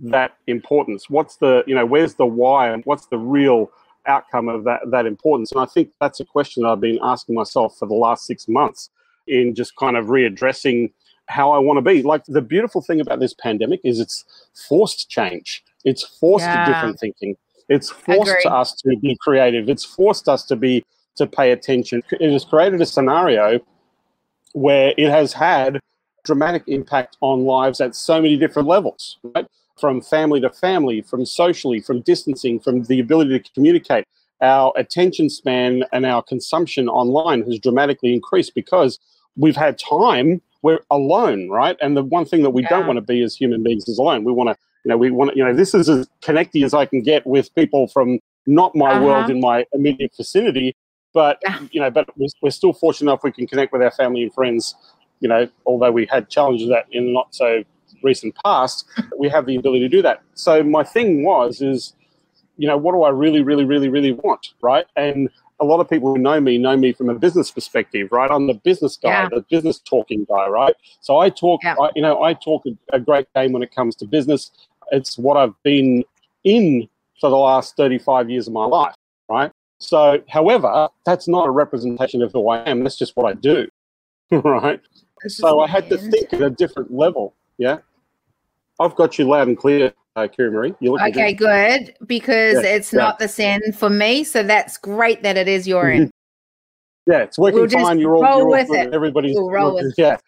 that 0.00 0.36
importance? 0.46 1.08
What's 1.08 1.36
the, 1.36 1.62
you 1.66 1.74
know, 1.74 1.86
where's 1.86 2.14
the 2.14 2.26
why 2.26 2.70
and 2.70 2.84
what's 2.84 3.06
the 3.06 3.18
real 3.18 3.70
outcome 4.06 4.48
of 4.48 4.64
that 4.64 4.80
that 4.90 5.06
importance? 5.06 5.52
And 5.52 5.60
I 5.60 5.66
think 5.66 5.90
that's 6.00 6.20
a 6.20 6.24
question 6.24 6.64
that 6.64 6.70
I've 6.70 6.80
been 6.80 6.98
asking 7.02 7.34
myself 7.34 7.78
for 7.78 7.86
the 7.86 7.94
last 7.94 8.26
six 8.26 8.48
months 8.48 8.90
in 9.28 9.54
just 9.54 9.76
kind 9.76 9.96
of 9.96 10.06
readdressing 10.06 10.92
how 11.26 11.52
I 11.52 11.58
want 11.58 11.76
to 11.78 11.82
be. 11.82 12.02
Like 12.02 12.24
the 12.26 12.42
beautiful 12.42 12.82
thing 12.82 13.00
about 13.00 13.20
this 13.20 13.32
pandemic 13.32 13.80
is 13.84 14.00
it's 14.00 14.24
forced 14.68 15.08
change. 15.08 15.64
It's 15.84 16.02
forced 16.18 16.46
Yeah. 16.46 16.66
different 16.66 16.98
thinking. 16.98 17.36
It's 17.68 17.90
forced 17.90 18.46
us 18.46 18.74
to 18.82 18.96
be 18.96 19.16
creative. 19.20 19.68
It's 19.68 19.84
forced 19.84 20.28
us 20.28 20.44
to 20.46 20.56
be 20.56 20.84
to 21.16 21.26
pay 21.26 21.52
attention. 21.52 22.02
It 22.20 22.32
has 22.32 22.44
created 22.44 22.80
a 22.80 22.86
scenario 22.86 23.60
where 24.54 24.94
it 24.96 25.10
has 25.10 25.32
had 25.32 25.80
dramatic 26.24 26.62
impact 26.66 27.16
on 27.20 27.44
lives 27.44 27.80
at 27.80 27.94
so 27.94 28.20
many 28.20 28.36
different 28.36 28.68
levels, 28.68 29.18
right? 29.34 29.46
From 29.78 30.00
family 30.00 30.40
to 30.40 30.50
family, 30.50 31.02
from 31.02 31.26
socially, 31.26 31.80
from 31.80 32.00
distancing, 32.00 32.60
from 32.60 32.84
the 32.84 33.00
ability 33.00 33.40
to 33.40 33.52
communicate. 33.52 34.06
Our 34.40 34.72
attention 34.76 35.28
span 35.30 35.84
and 35.92 36.06
our 36.06 36.22
consumption 36.22 36.88
online 36.88 37.42
has 37.42 37.58
dramatically 37.58 38.12
increased 38.12 38.54
because 38.54 38.98
we've 39.36 39.56
had 39.56 39.78
time. 39.78 40.40
We're 40.62 40.80
alone, 40.90 41.48
right? 41.48 41.76
And 41.80 41.96
the 41.96 42.04
one 42.04 42.24
thing 42.24 42.42
that 42.42 42.50
we 42.50 42.62
don't 42.62 42.86
want 42.86 42.96
to 42.96 43.02
be 43.02 43.22
as 43.22 43.34
human 43.34 43.62
beings 43.62 43.88
is 43.88 43.98
alone. 43.98 44.24
We 44.24 44.32
want 44.32 44.50
to, 44.50 44.56
you 44.84 44.88
know, 44.88 44.96
we 44.96 45.10
want 45.10 45.30
to, 45.32 45.36
you 45.36 45.44
know, 45.44 45.54
this 45.54 45.74
is 45.74 45.88
as 45.88 46.08
connected 46.22 46.62
as 46.64 46.74
I 46.74 46.86
can 46.86 47.02
get 47.02 47.26
with 47.26 47.54
people 47.54 47.86
from 47.88 48.18
not 48.46 48.74
my 48.74 48.92
Uh-huh. 48.92 49.04
world 49.04 49.30
in 49.30 49.40
my 49.40 49.64
immediate 49.72 50.12
vicinity, 50.16 50.74
but 51.14 51.38
Yeah. 51.42 51.60
you 51.70 51.80
know, 51.80 51.90
but 51.90 52.08
we're, 52.16 52.28
we're 52.42 52.50
still 52.50 52.72
fortunate 52.72 53.10
enough 53.10 53.22
we 53.22 53.32
can 53.32 53.46
connect 53.46 53.72
with 53.72 53.82
our 53.82 53.90
family 53.92 54.22
and 54.22 54.34
friends. 54.34 54.74
You 55.20 55.28
know, 55.28 55.48
although 55.66 55.92
we 55.92 56.06
had 56.06 56.28
challenges 56.28 56.68
that 56.68 56.86
in 56.90 57.06
the 57.06 57.12
not 57.12 57.34
so 57.34 57.62
recent 58.02 58.34
past, 58.44 58.84
we 59.18 59.28
have 59.28 59.46
the 59.46 59.54
ability 59.54 59.80
to 59.80 59.88
do 59.88 60.02
that. 60.02 60.22
So 60.34 60.64
my 60.64 60.82
thing 60.82 61.22
was 61.24 61.62
is, 61.62 61.94
you 62.56 62.66
know, 62.66 62.76
what 62.76 62.92
do 62.92 63.02
I 63.04 63.10
really, 63.10 63.42
really, 63.42 63.64
really, 63.64 63.88
really 63.88 64.12
want, 64.12 64.54
right? 64.60 64.86
And 64.96 65.28
a 65.60 65.64
lot 65.64 65.78
of 65.78 65.88
people 65.88 66.12
who 66.12 66.18
know 66.20 66.40
me 66.40 66.58
know 66.58 66.76
me 66.76 66.92
from 66.92 67.08
a 67.08 67.14
business 67.14 67.52
perspective, 67.52 68.08
right? 68.10 68.28
I'm 68.28 68.48
the 68.48 68.54
business 68.54 68.96
guy, 69.00 69.10
Yeah. 69.10 69.28
the 69.30 69.44
business 69.48 69.78
talking 69.78 70.26
guy, 70.28 70.48
right? 70.48 70.74
So 71.00 71.18
I 71.18 71.30
talk, 71.30 71.60
Yeah. 71.62 71.76
I, 71.80 71.90
you 71.94 72.02
know, 72.02 72.20
I 72.24 72.34
talk 72.34 72.64
a, 72.66 72.70
a 72.96 72.98
great 72.98 73.28
game 73.36 73.52
when 73.52 73.62
it 73.62 73.72
comes 73.72 73.94
to 73.96 74.06
business. 74.06 74.50
It's 74.90 75.18
what 75.18 75.36
I've 75.36 75.54
been 75.62 76.04
in 76.44 76.88
for 77.20 77.30
the 77.30 77.36
last 77.36 77.76
35 77.76 78.30
years 78.30 78.46
of 78.48 78.52
my 78.52 78.64
life, 78.64 78.94
right? 79.28 79.50
So, 79.78 80.22
however, 80.28 80.88
that's 81.06 81.28
not 81.28 81.46
a 81.46 81.50
representation 81.50 82.22
of 82.22 82.32
who 82.32 82.48
I 82.48 82.62
am. 82.68 82.82
That's 82.82 82.96
just 82.96 83.16
what 83.16 83.26
I 83.26 83.34
do, 83.34 83.68
right? 84.30 84.80
This 85.22 85.36
So 85.36 85.60
I 85.60 85.68
had 85.68 85.88
to 85.90 85.98
think 85.98 86.32
at 86.32 86.42
a 86.42 86.50
different 86.50 86.92
level. 86.92 87.34
Yeah, 87.58 87.78
I've 88.80 88.94
got 88.96 89.18
you 89.18 89.26
loud 89.28 89.48
and 89.48 89.56
clear, 89.56 89.92
uh, 90.16 90.28
Kiri-Maree. 90.28 90.74
You 90.80 90.92
look 90.92 91.02
Okay, 91.02 91.32
good. 91.32 91.94
Because 92.06 92.62
Yeah, 92.62 92.70
it's 92.70 92.92
yeah. 92.92 92.98
not 92.98 93.18
the 93.18 93.28
send 93.28 93.76
for 93.76 93.90
me. 93.90 94.24
So 94.24 94.42
that's 94.42 94.76
great 94.78 95.22
that 95.22 95.36
it 95.36 95.48
is 95.48 95.66
your 95.66 95.90
end. 95.90 96.10
Yeah, 97.04 97.22
it's 97.22 97.36
working 97.36 97.62
We'll 97.62 97.68
fine. 97.68 97.98
You're 97.98 98.14
all, 98.14 98.22
you're 98.22 98.56
all 98.56 98.64
good. 98.64 98.86
it. 98.86 98.94
Everybody's 98.94 99.34
We'll 99.34 99.50
roll 99.50 99.74
with 99.74 99.92
yeah. 99.98 100.18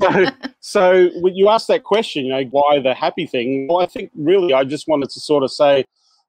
So, 0.00 0.26
so 0.60 1.10
when 1.20 1.34
you 1.34 1.48
asked 1.48 1.68
that 1.68 1.84
question, 1.84 2.26
you 2.26 2.32
know, 2.32 2.44
why 2.50 2.80
the 2.80 2.94
happy 2.94 3.26
thing? 3.26 3.68
Well, 3.68 3.80
I 3.80 3.86
think 3.86 4.10
really 4.14 4.52
I 4.52 4.64
just 4.64 4.88
wanted 4.88 5.10
to 5.10 5.20
sort 5.20 5.42
of 5.42 5.50
say, 5.52 5.84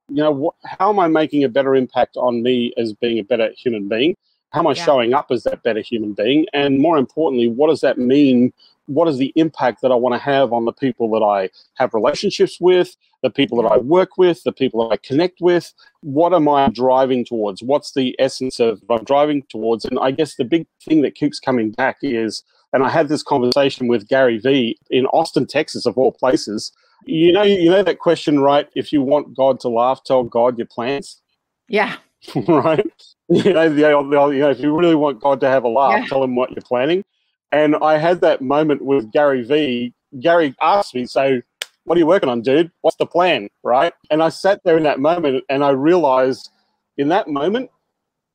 you 0.10 0.18
know, 0.18 0.32
what, 0.32 0.56
how 0.66 0.90
am 0.90 1.00
I 1.00 1.08
making 1.08 1.44
a 1.44 1.50
better 1.50 1.76
impact 1.76 2.16
on 2.18 2.44
me 2.44 2.74
as 2.78 2.94
being 2.94 3.20
a 3.20 3.24
better 3.24 3.50
human 3.58 3.88
being? 3.88 4.16
How 4.52 4.60
am 4.60 4.68
I 4.68 4.74
Yeah. 4.74 4.86
showing 4.86 5.14
up 5.14 5.32
as 5.32 5.44
that 5.44 5.64
better 5.64 5.82
human 5.82 6.14
being? 6.14 6.46
And 6.54 6.80
more 6.80 6.98
importantly, 6.98 7.48
what 7.48 7.70
does 7.70 7.82
that 7.82 7.98
mean? 7.98 8.54
What 8.86 9.08
is 9.08 9.18
the 9.18 9.34
impact 9.36 9.82
that 9.82 9.92
I 9.92 9.96
want 9.96 10.14
to 10.14 10.20
have 10.20 10.54
on 10.54 10.66
the 10.66 10.72
people 10.72 11.10
that 11.12 11.26
I 11.26 11.50
have 11.74 11.96
relationships 11.96 12.62
with, 12.62 12.96
the 13.24 13.32
people 13.32 13.62
that 13.64 13.72
I 13.72 13.78
work 13.78 14.18
with, 14.18 14.44
the 14.44 14.52
people 14.52 14.88
that 14.88 14.94
I 14.94 14.98
connect 14.98 15.42
with? 15.42 15.74
What 16.02 16.34
am 16.34 16.48
I 16.48 16.70
driving 16.70 17.26
towards? 17.26 17.64
What's 17.64 17.94
the 17.94 18.16
essence 18.20 18.60
of 18.60 18.82
what 18.86 19.00
I'm 19.00 19.06
driving 19.06 19.44
towards? 19.50 19.86
And 19.86 19.98
I 20.00 20.12
guess 20.12 20.36
the 20.36 20.46
big 20.46 20.68
thing 20.84 21.02
that 21.02 21.16
keeps 21.16 21.40
coming 21.40 21.72
back 21.72 21.98
is, 22.04 22.44
and 22.76 22.84
I 22.84 22.90
had 22.90 23.08
this 23.08 23.24
conversation 23.24 23.88
with 23.88 24.06
Gary 24.10 24.38
Vee 24.38 24.78
in 24.90 25.06
Austin, 25.08 25.46
Texas, 25.48 25.86
of 25.86 25.98
all 25.98 26.12
places. 26.12 26.74
You 27.06 27.32
know, 27.32 27.42
you 27.42 27.70
know 27.70 27.84
that 27.84 28.00
question, 28.00 28.42
right? 28.42 28.68
If 28.76 28.92
you 28.92 29.02
want 29.02 29.34
God 29.34 29.62
to 29.62 29.70
laugh, 29.70 30.04
tell 30.04 30.24
God 30.26 30.58
your 30.58 30.68
plans, 30.68 31.22
Yeah. 31.70 31.96
right? 32.48 32.86
You 33.30 33.54
know, 33.54 33.70
the, 33.70 33.82
the, 33.82 34.28
you 34.34 34.40
know, 34.40 34.50
if 34.50 34.60
you 34.60 34.78
really 34.78 34.94
want 34.96 35.22
God 35.22 35.40
to 35.40 35.48
have 35.48 35.64
a 35.64 35.70
laugh, 35.70 36.02
Yeah. 36.02 36.06
tell 36.08 36.22
him 36.22 36.36
what 36.36 36.52
you're 36.52 36.64
planning. 36.64 37.06
And 37.54 37.78
I 37.78 37.98
had 37.98 38.20
that 38.22 38.42
moment 38.42 38.82
with 38.84 39.10
Gary 39.14 39.44
Vee. 39.44 39.94
Gary 40.20 40.54
asked 40.62 40.94
me, 40.94 41.06
"So, 41.06 41.42
what 41.86 41.96
are 41.96 42.00
you 42.00 42.08
working 42.08 42.28
on, 42.28 42.42
dude? 42.42 42.72
What's 42.82 42.98
the 42.98 43.06
plan?" 43.06 43.48
Right? 43.64 43.94
And 44.12 44.22
I 44.22 44.28
sat 44.28 44.60
there 44.66 44.76
in 44.76 44.84
that 44.84 45.00
moment, 45.00 45.46
and 45.48 45.64
I 45.64 45.70
realized, 45.70 46.50
in 46.98 47.08
that 47.08 47.30
moment, 47.30 47.70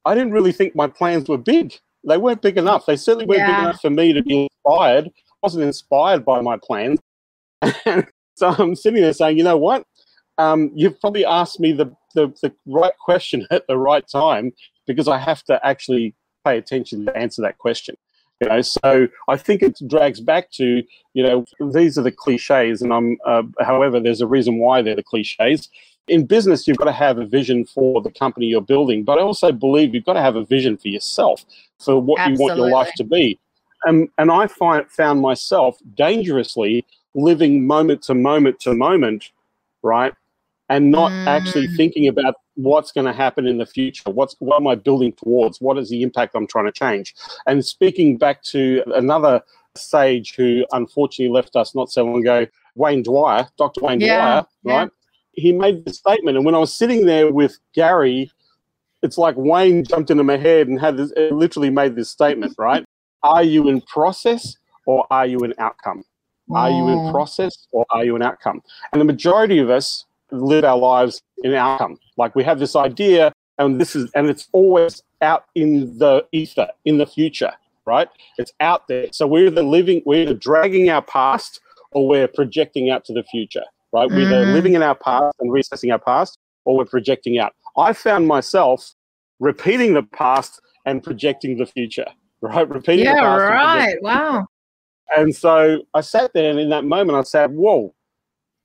I 0.07 0.15
didn't 0.15 0.33
really 0.33 0.53
think 0.53 0.75
my 0.75 0.87
plans 0.87 1.29
were 1.29 1.37
big. 1.37 1.79
They 2.07 2.17
weren't 2.17 2.43
big 2.43 2.57
enough. 2.57 2.87
They 2.87 2.97
certainly 2.97 3.27
weren't 3.27 3.47
big 3.47 3.59
enough 3.59 3.81
for 3.81 3.91
me 3.91 4.13
to 4.13 4.23
be 4.23 4.49
inspired. 4.67 5.07
I 5.07 5.37
wasn't 5.43 5.65
inspired 5.65 6.25
by 6.25 6.41
my 6.41 6.57
plans. 6.57 7.01
so 8.35 8.49
I'm 8.49 8.75
sitting 8.75 9.03
there 9.03 9.13
saying, 9.13 9.39
you 9.39 9.45
know 9.45 9.57
what? 9.57 9.85
Um, 10.39 10.71
you've 10.75 10.99
probably 11.01 11.25
asked 11.27 11.61
me 11.61 11.73
the, 11.73 11.95
the, 12.15 12.29
the 12.43 12.53
right 12.67 12.95
question 12.99 13.47
at 13.51 13.67
the 13.67 13.77
right 13.77 14.05
time 14.11 14.53
because 14.87 15.09
I 15.09 15.19
have 15.19 15.43
to 15.45 15.65
actually 15.65 16.15
pay 16.45 16.57
attention 16.57 17.05
to 17.07 17.17
answer 17.17 17.43
that 17.43 17.59
question. 17.59 17.97
You 18.41 18.49
know, 18.49 18.63
so 18.63 19.07
I 19.29 19.37
think 19.37 19.63
it 19.63 19.79
drags 19.87 20.19
back 20.19 20.51
to 20.53 20.83
you 21.13 21.23
know 21.23 21.45
these 21.75 21.99
are 21.99 22.03
the 22.03 22.11
cliches, 22.11 22.81
and 22.81 22.91
I'm. 22.91 23.19
Uh, 23.27 23.43
however, 23.61 24.01
there's 24.01 24.23
a 24.23 24.27
reason 24.27 24.59
why 24.59 24.81
they're 24.81 24.97
the 24.97 25.03
cliches. 25.03 25.69
In 26.09 26.27
business, 26.27 26.67
you've 26.67 26.79
got 26.79 26.87
to 26.87 26.93
have 26.93 27.19
a 27.19 27.27
vision 27.27 27.65
for 27.65 28.03
the 28.03 28.11
company 28.11 28.47
you're 28.47 28.61
building, 28.61 29.05
but 29.05 29.19
I 29.19 29.23
also 29.23 29.53
believe 29.53 29.95
you've 29.95 30.05
got 30.05 30.15
to 30.15 30.21
have 30.21 30.37
a 30.37 30.45
vision 30.45 30.77
for 30.77 30.89
yourself 30.89 31.45
for 31.79 32.01
what 32.01 32.27
you 32.29 32.35
want 32.37 32.57
your 32.57 32.69
life 32.71 32.93
to 32.97 33.05
be. 33.05 33.39
And 33.85 34.09
and 34.19 34.31
I 34.31 34.47
find 34.47 34.91
found 34.91 35.21
myself 35.21 35.79
dangerously 35.95 36.85
living 37.15 37.67
moment 37.67 38.03
to 38.03 38.15
moment 38.15 38.61
to 38.61 38.75
moment, 38.75 39.31
right, 39.83 40.13
and 40.69 40.91
not 40.91 41.13
actually 41.27 41.69
Mm. 41.69 41.77
thinking 41.77 42.09
about 42.09 42.35
what's 42.57 42.93
going 42.93 43.07
to 43.07 43.13
happen 43.13 43.47
in 43.47 43.59
the 43.59 43.67
future? 43.67 44.11
What's 44.11 44.37
what 44.41 44.57
am 44.57 44.67
I 44.67 44.75
building 44.75 45.13
towards? 45.13 45.61
What 45.61 45.79
is 45.79 45.89
the 45.89 46.03
impact 46.03 46.35
I'm 46.35 46.47
trying 46.47 46.67
to 46.67 46.73
change? 46.73 47.15
And 47.47 47.65
speaking 47.65 48.19
back 48.19 48.43
to 48.45 48.83
another 48.95 49.43
sage 49.77 50.35
who 50.35 50.67
unfortunately 50.73 51.33
left 51.33 51.57
us 51.57 51.75
not 51.75 51.91
so 51.91 52.05
long 52.05 52.21
ago, 52.21 52.47
Wayne 52.75 53.03
Dyer, 53.03 53.49
Dr. 53.57 53.81
Wayne 53.83 54.01
Yeah, 54.01 54.17
Dyer, 54.17 54.47
right? 54.65 54.91
He 55.41 55.53
made 55.53 55.85
the 55.85 55.93
statement, 55.93 56.37
and 56.37 56.45
when 56.47 56.55
I 56.55 56.59
was 56.59 56.75
sitting 56.75 57.07
there 57.07 57.33
with 57.33 57.59
Gary, 57.75 58.31
it's 59.03 59.17
like 59.19 59.35
Wayne 59.37 59.83
jumped 59.85 60.11
into 60.11 60.25
my 60.25 60.37
head 60.37 60.69
and 60.69 60.79
had 60.79 60.97
this, 60.97 61.13
literally 61.33 61.71
made 61.71 61.97
this 61.97 62.11
statement, 62.11 62.55
right? 62.59 62.85
Are 63.23 63.43
you 63.43 63.69
in 63.69 63.81
process 63.83 64.57
or 64.87 65.07
are 65.11 65.27
you 65.27 65.39
in 65.41 65.55
outcome? 65.59 66.05
Are 66.53 66.71
you 66.71 66.89
in 66.89 67.01
Mm. 67.01 67.11
process 67.11 67.67
or 67.73 67.87
are 67.91 68.05
you 68.05 68.17
an 68.17 68.23
outcome? 68.23 68.61
And 68.93 69.01
the 69.01 69.05
majority 69.05 69.59
of 69.59 69.71
us 69.71 70.05
live 70.33 70.65
our 70.65 70.77
lives 70.77 71.23
in 71.45 71.55
outcome. 71.55 71.99
Like 72.17 72.35
we 72.35 72.45
have 72.45 72.59
this 72.59 72.75
idea, 72.77 73.33
and 73.59 73.81
this 73.81 73.95
is, 73.95 74.11
and 74.15 74.29
it's 74.29 74.49
always 74.53 75.03
out 75.23 75.45
in 75.55 75.97
the 75.99 76.27
ether, 76.33 76.69
in 76.85 76.99
the 76.99 77.07
future, 77.07 77.53
right? 77.87 78.09
It's 78.37 78.53
out 78.61 78.89
there. 78.89 79.07
So 79.13 79.27
we're 79.27 79.47
either 79.47 79.63
living, 79.63 80.03
we're 80.05 80.23
either 80.23 80.35
dragging 80.35 80.91
our 80.91 81.03
past 81.03 81.61
or 81.93 82.09
we're 82.09 82.29
projecting 82.29 82.91
out 82.91 83.05
to 83.07 83.13
the 83.13 83.23
future, 83.25 83.65
right? 83.93 84.11
We're 84.11 84.21
either 84.23 84.47
Mm. 84.47 84.53
living 84.53 84.75
in 84.75 84.83
our 84.83 84.95
past 84.95 85.35
and 85.41 85.51
reassessing 85.51 85.93
our 85.93 85.99
past 85.99 86.39
or 86.65 86.77
we're 86.77 86.85
projecting 86.85 87.39
out. 87.39 87.53
I 87.77 87.93
found 87.93 88.27
myself 88.27 88.95
repeating 89.39 89.95
the 89.95 90.03
past 90.03 90.61
and 90.87 91.03
projecting 91.03 91.57
the 91.57 91.67
future, 91.67 92.07
right? 92.41 92.69
Repeating 92.69 93.05
the 93.07 93.11
Yeah, 93.13 93.21
past. 93.21 93.45
and 93.51 93.59
right. 93.59 94.03
Wow. 94.03 94.47
and 95.17 95.35
so 95.35 95.83
I 95.95 96.01
sat 96.03 96.33
there, 96.35 96.51
and 96.51 96.59
in 96.61 96.69
that 96.71 96.85
moment, 96.85 97.19
I 97.19 97.23
said, 97.23 97.51
"Whoa, 97.53 97.95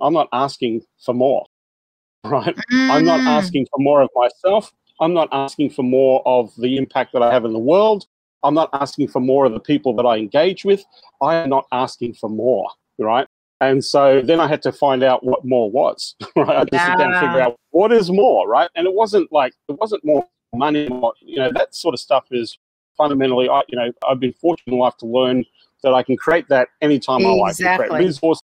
I'm 0.02 0.14
not 0.14 0.28
asking 0.32 0.82
for 1.04 1.14
more, 1.14 1.46
right? 2.26 2.56
I'm 2.90 3.06
not 3.06 3.22
Mm. 3.22 3.28
asking 3.38 3.68
for 3.72 3.80
more 3.80 4.02
of 4.02 4.10
myself. 4.16 4.72
I'm 5.00 5.14
not 5.14 5.28
asking 5.32 5.72
for 5.72 5.84
more 5.84 6.22
of 6.26 6.54
the 6.58 6.78
impact 6.78 7.12
that 7.14 7.22
I 7.22 7.34
have 7.34 7.44
in 7.46 7.52
the 7.54 7.60
world. 7.60 8.06
I'm 8.44 8.54
not 8.54 8.70
asking 8.74 9.08
for 9.10 9.20
more 9.20 9.46
of 9.46 9.54
the 9.54 9.60
people 9.60 9.94
that 9.96 10.06
I 10.06 10.18
engage 10.18 10.64
with. 10.64 10.86
I 11.22 11.36
am 11.36 11.50
not 11.50 11.66
asking 11.72 12.14
for 12.14 12.30
more, 12.30 12.70
right? 13.00 13.28
And 13.70 13.84
so 13.84 14.22
then 14.22 14.40
I 14.40 14.48
had 14.48 14.62
to 14.64 14.72
find 14.72 15.04
out 15.04 15.24
what 15.24 15.44
more 15.44 15.70
was, 15.72 16.16
right? 16.36 16.50
I 16.50 16.60
had 16.60 16.72
to 16.72 16.80
sit 16.80 16.98
down 16.98 17.12
and 17.14 17.20
figure 17.20 17.42
out 17.42 17.58
what 17.72 17.92
is 17.92 18.12
more, 18.12 18.48
right? 18.48 18.70
And 18.76 18.86
it 18.86 18.94
wasn't 18.94 19.32
like 19.32 19.54
it 19.68 19.78
wasn't 19.80 20.04
more 20.06 20.26
money, 20.54 20.88
more, 20.88 21.14
you 21.20 21.38
know, 21.38 21.52
that 21.54 21.76
sort 21.76 21.94
of 21.94 22.00
stuff 22.00 22.26
is 22.32 22.58
fundamentally, 22.98 23.50
I, 23.50 23.62
you 23.68 23.78
know, 23.78 23.92
I've 24.08 24.20
been 24.20 24.34
fortunate 24.34 24.74
in 24.74 24.80
life 24.80 24.98
to 24.98 25.06
learn 25.06 25.46
that 25.84 25.94
I 25.94 26.04
can 26.04 26.16
create 26.18 26.48
that 26.50 26.70
anytime 26.82 27.26
I 27.26 27.30
like. 27.30 27.34
I 27.34 27.40
can 27.40 27.50
Exactly. 27.50 27.88
create 27.90 28.06
resources, 28.08 28.44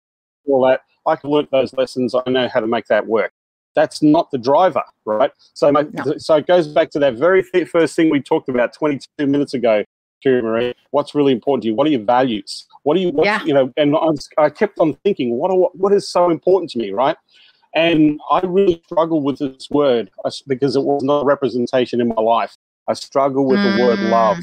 all 0.47 0.65
that. 0.67 0.82
I 1.06 1.15
can 1.15 1.30
learn 1.30 1.47
those 1.51 1.73
lessons. 1.73 2.15
I 2.15 2.30
know 2.30 2.47
how 2.47 2.60
to 2.60 2.67
make 2.67 2.86
that 2.88 3.06
work. 3.08 3.32
That's 3.75 4.01
not 4.01 4.32
the 4.32 4.38
driver, 4.38 4.84
right? 5.06 5.32
So, 5.54 5.71
my, 5.71 5.86
No. 5.93 6.17
so 6.17 6.36
it 6.36 6.47
goes 6.47 6.67
back 6.67 6.91
to 6.91 6.99
that 6.99 7.15
very 7.15 7.41
first 7.43 7.95
thing 7.95 8.10
we 8.10 8.21
talked 8.21 8.49
about 8.49 8.73
22 8.73 9.28
minutes 9.28 9.54
ago, 9.54 9.84
Kiri-Maree. 10.21 10.73
What's 10.91 11.13
really 11.15 11.32
important 11.34 11.63
to 11.63 11.69
you? 11.69 11.75
What 11.75 11.88
are 11.88 11.91
your 11.91 12.04
values? 12.04 12.65
What 12.84 12.95
do 12.95 13.01
you, 13.01 13.12
Yeah. 13.23 13.43
you 13.43 13.54
know? 13.54 13.71
And 13.78 13.95
I, 13.95 14.06
was, 14.06 14.30
I 14.38 14.49
kept 14.49 14.80
on 14.80 14.93
thinking, 15.04 15.32
what 15.38 15.51
are, 15.51 15.56
what 15.73 15.93
is 15.93 16.10
so 16.10 16.30
important 16.30 16.71
to 16.71 16.80
me, 16.80 16.91
right? 16.91 17.17
And 17.73 18.19
I 18.32 18.39
really 18.43 18.82
struggle 18.86 19.21
with 19.21 19.39
this 19.39 19.69
word 19.69 20.10
because 20.47 20.75
it 20.75 20.84
was 20.84 21.04
not 21.04 21.23
a 21.23 21.25
representation 21.25 21.99
in 21.99 22.08
my 22.08 22.21
life. 22.21 22.56
I 22.88 22.93
struggle 22.93 23.45
with 23.45 23.62
the 23.62 23.69
word 23.80 23.99
Mm. 23.99 24.10
love. 24.10 24.39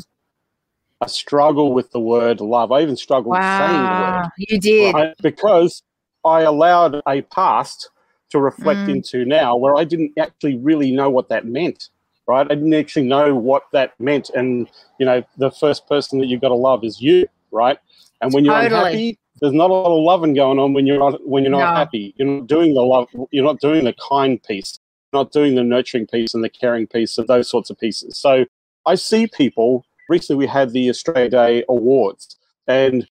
I 1.00 1.06
struggle 1.06 1.72
with 1.72 1.90
the 1.92 2.00
word 2.00 2.40
love. 2.40 2.70
I 2.72 2.82
even 2.82 2.96
struggle 2.96 3.32
with 3.32 3.42
saying 3.58 3.88
the 3.88 3.94
word 3.94 4.30
You 4.36 4.60
did. 4.60 4.94
right? 4.94 5.14
because 5.22 5.82
I 6.24 6.42
allowed 6.42 7.00
a 7.08 7.22
past 7.22 7.90
to 8.30 8.38
reflect 8.38 8.86
Mm. 8.86 8.96
into 8.96 9.24
now 9.24 9.56
where 9.56 9.76
I 9.76 9.84
didn't 9.84 10.12
actually 10.18 10.58
really 10.58 10.92
know 10.92 11.08
what 11.10 11.28
that 11.30 11.46
meant, 11.46 11.88
right? 12.26 12.46
I 12.50 12.54
didn't 12.54 12.74
actually 12.74 13.06
know 13.06 13.34
what 13.34 13.64
that 13.72 13.98
meant. 13.98 14.30
And, 14.30 14.68
you 14.98 15.06
know, 15.06 15.22
the 15.38 15.50
first 15.50 15.86
person 15.88 16.18
that 16.20 16.26
you've 16.26 16.40
got 16.40 16.48
to 16.48 16.54
love 16.54 16.84
is 16.84 17.00
you, 17.00 17.26
right? 17.50 17.78
And 18.20 18.32
when 18.32 18.44
you're 18.44 18.54
Totally. 18.54 18.78
unhappy, 18.80 19.18
there's 19.40 19.52
not 19.52 19.70
a 19.70 19.74
lot 19.74 19.96
of 19.96 20.04
loving 20.04 20.34
going 20.34 20.58
on 20.58 20.72
when 20.72 20.86
you're 20.86 20.98
not 20.98 21.26
when 21.26 21.42
you're 21.42 21.50
not 21.50 21.74
No. 21.74 21.76
happy. 21.76 22.14
You're 22.16 22.28
not 22.28 22.46
doing 22.46 22.74
the 22.74 22.82
love. 22.82 23.08
You're 23.30 23.44
not 23.44 23.60
doing 23.60 23.84
the 23.84 23.94
kind 24.08 24.40
piece. 24.42 24.78
You're 25.12 25.22
not 25.24 25.32
doing 25.32 25.56
the 25.56 25.64
nurturing 25.64 26.06
piece 26.06 26.32
and 26.34 26.44
the 26.44 26.48
caring 26.48 26.86
piece 26.86 27.18
of 27.18 27.26
those 27.26 27.48
sorts 27.48 27.70
of 27.70 27.78
pieces. 27.78 28.16
So 28.16 28.44
I 28.86 28.94
see 28.94 29.26
people. 29.26 29.84
Recently, 30.08 30.36
we 30.36 30.46
had 30.46 30.72
the 30.72 30.90
Australia 30.90 31.30
Day 31.30 31.64
Awards, 31.68 32.36
and 32.66 33.08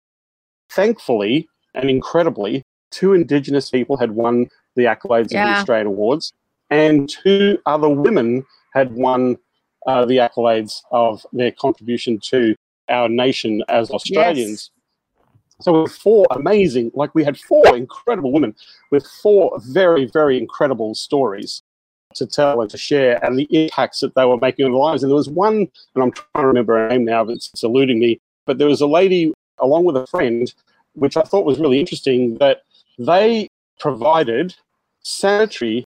thankfully 0.70 1.48
and 1.74 1.88
incredibly, 1.88 2.64
two 2.90 3.12
Indigenous 3.12 3.70
people 3.70 3.96
had 3.96 4.12
won 4.12 4.48
the 4.74 4.84
accolades 4.84 5.26
of 5.26 5.28
the 5.30 5.36
Yeah. 5.36 5.58
Australian 5.58 5.86
Awards, 5.86 6.32
and 6.70 7.08
two 7.08 7.58
other 7.66 7.88
women 7.88 8.44
had 8.74 8.92
won 8.92 9.36
uh, 9.86 10.04
the 10.04 10.16
accolades 10.16 10.82
of 10.90 11.24
their 11.32 11.52
contribution 11.52 12.18
to 12.20 12.54
our 12.88 13.08
nation 13.08 13.62
as 13.68 13.90
Australians. 13.90 14.70
So 15.60 15.72
we 15.72 15.78
were 15.80 15.88
four 15.88 16.26
amazing, 16.30 16.92
like 16.94 17.14
we 17.14 17.24
had 17.24 17.36
four 17.38 17.76
incredible 17.76 18.32
women 18.32 18.54
with 18.90 19.06
four 19.22 19.58
very, 19.60 20.06
very 20.06 20.38
incredible 20.38 20.94
stories 20.94 21.62
to 22.14 22.26
tell 22.26 22.60
and 22.60 22.70
to 22.70 22.78
share 22.78 23.22
and 23.24 23.38
the 23.38 23.48
impacts 23.50 24.00
that 24.00 24.14
they 24.14 24.24
were 24.24 24.38
making 24.38 24.64
on 24.64 24.72
their 24.72 24.80
lives. 24.80 25.02
And 25.02 25.10
there 25.10 25.16
was 25.16 25.28
one, 25.28 25.68
and 25.94 26.02
I'm 26.02 26.12
trying 26.12 26.42
to 26.42 26.46
remember 26.46 26.78
her 26.78 26.88
name 26.88 27.04
now, 27.04 27.24
but 27.24 27.36
it's, 27.36 27.50
it's 27.52 27.64
eluding 27.64 27.98
me, 27.98 28.20
but 28.46 28.58
there 28.58 28.68
was 28.68 28.80
a 28.80 28.86
lady 28.86 29.32
along 29.58 29.84
with 29.84 29.96
a 29.96 30.06
friend, 30.06 30.52
which 30.94 31.16
I 31.16 31.22
thought 31.22 31.44
was 31.44 31.58
really 31.58 31.80
interesting, 31.80 32.38
that 32.38 32.62
they 32.98 33.48
provided 33.80 34.54
sanitary 35.02 35.84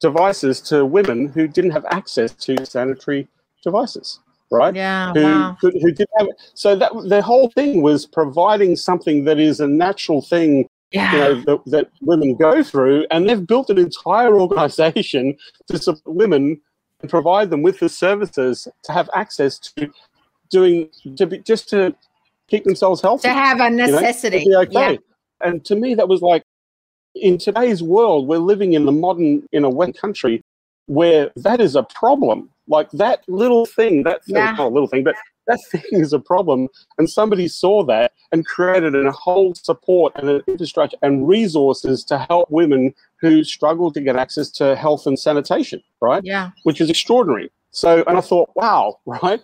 devices 0.00 0.60
to 0.62 0.84
women 0.84 1.28
who 1.28 1.48
didn't 1.48 1.70
have 1.72 1.84
access 1.86 2.32
to 2.32 2.64
sanitary 2.66 3.26
devices, 3.62 4.20
right? 4.50 4.74
Yeah. 4.74 5.12
who, 5.12 5.22
Wow. 5.22 5.56
could, 5.60 5.74
who 5.80 5.90
didn't 5.90 6.10
have 6.18 6.28
it. 6.28 6.36
so 6.54 6.76
that 6.76 6.92
the 7.08 7.22
whole 7.22 7.50
thing 7.50 7.82
was 7.82 8.06
providing 8.06 8.76
something 8.76 9.24
that 9.24 9.38
is 9.38 9.60
a 9.60 9.66
natural 9.66 10.20
thing 10.22 10.68
Yeah. 10.92 11.12
you 11.12 11.18
know 11.18 11.34
that, 11.46 11.70
that 11.70 11.86
women 12.02 12.36
go 12.36 12.62
through 12.62 13.06
and 13.10 13.28
they've 13.28 13.44
built 13.46 13.70
an 13.70 13.78
entire 13.78 14.38
organization 14.44 15.36
to 15.68 15.78
support 15.78 16.14
women 16.16 16.60
and 17.00 17.10
provide 17.10 17.50
them 17.50 17.62
with 17.62 17.78
the 17.80 17.88
services 17.88 18.68
to 18.84 18.92
have 18.92 19.08
access 19.14 19.58
to 19.58 19.90
doing 20.50 20.88
to 21.16 21.26
be 21.26 21.38
just 21.38 21.68
to 21.70 21.94
keep 22.48 22.62
themselves 22.64 23.00
healthy 23.02 23.28
to 23.28 23.34
have 23.34 23.60
a 23.60 23.64
you 23.64 23.70
know, 23.70 23.86
to 23.86 23.92
necessity. 23.92 24.44
be 24.44 24.54
okay. 24.54 24.92
Yeah. 24.92 24.96
And 25.46 25.64
to 25.66 25.74
me, 25.74 25.94
that 25.94 26.08
was 26.08 26.22
like, 26.22 26.42
in 27.20 27.38
today's 27.38 27.82
world, 27.82 28.26
we're 28.28 28.38
living 28.38 28.72
in 28.74 28.84
the 28.84 28.92
modern, 28.92 29.46
in 29.52 29.64
a 29.64 29.70
wet 29.70 29.96
country 29.96 30.42
where 30.86 31.30
that 31.36 31.60
is 31.60 31.74
a 31.74 31.82
problem. 31.82 32.48
Like 32.68 32.90
that 32.92 33.22
little 33.28 33.66
thing, 33.66 34.02
that 34.04 34.24
thing, 34.24 34.36
Yeah. 34.36 34.52
not 34.52 34.66
a 34.66 34.68
little 34.68 34.88
thing, 34.88 35.04
but 35.04 35.14
that 35.46 35.60
thing 35.70 35.82
is 35.92 36.12
a 36.12 36.18
problem. 36.18 36.68
And 36.98 37.08
somebody 37.08 37.48
saw 37.48 37.84
that 37.84 38.12
and 38.32 38.44
created 38.46 38.94
a 38.94 39.10
whole 39.12 39.54
support 39.54 40.12
and 40.16 40.28
an 40.28 40.42
infrastructure 40.46 40.96
and 41.02 41.28
resources 41.28 42.04
to 42.04 42.18
help 42.18 42.50
women 42.50 42.94
who 43.20 43.44
struggle 43.44 43.92
to 43.92 44.00
get 44.00 44.16
access 44.16 44.50
to 44.52 44.74
health 44.76 45.06
and 45.06 45.18
sanitation, 45.18 45.82
right? 46.00 46.22
Yeah. 46.24 46.50
which 46.64 46.80
is 46.80 46.90
extraordinary. 46.90 47.50
So, 47.70 48.02
and 48.06 48.16
I 48.18 48.20
thought, 48.20 48.50
wow, 48.56 48.98
right? 49.06 49.40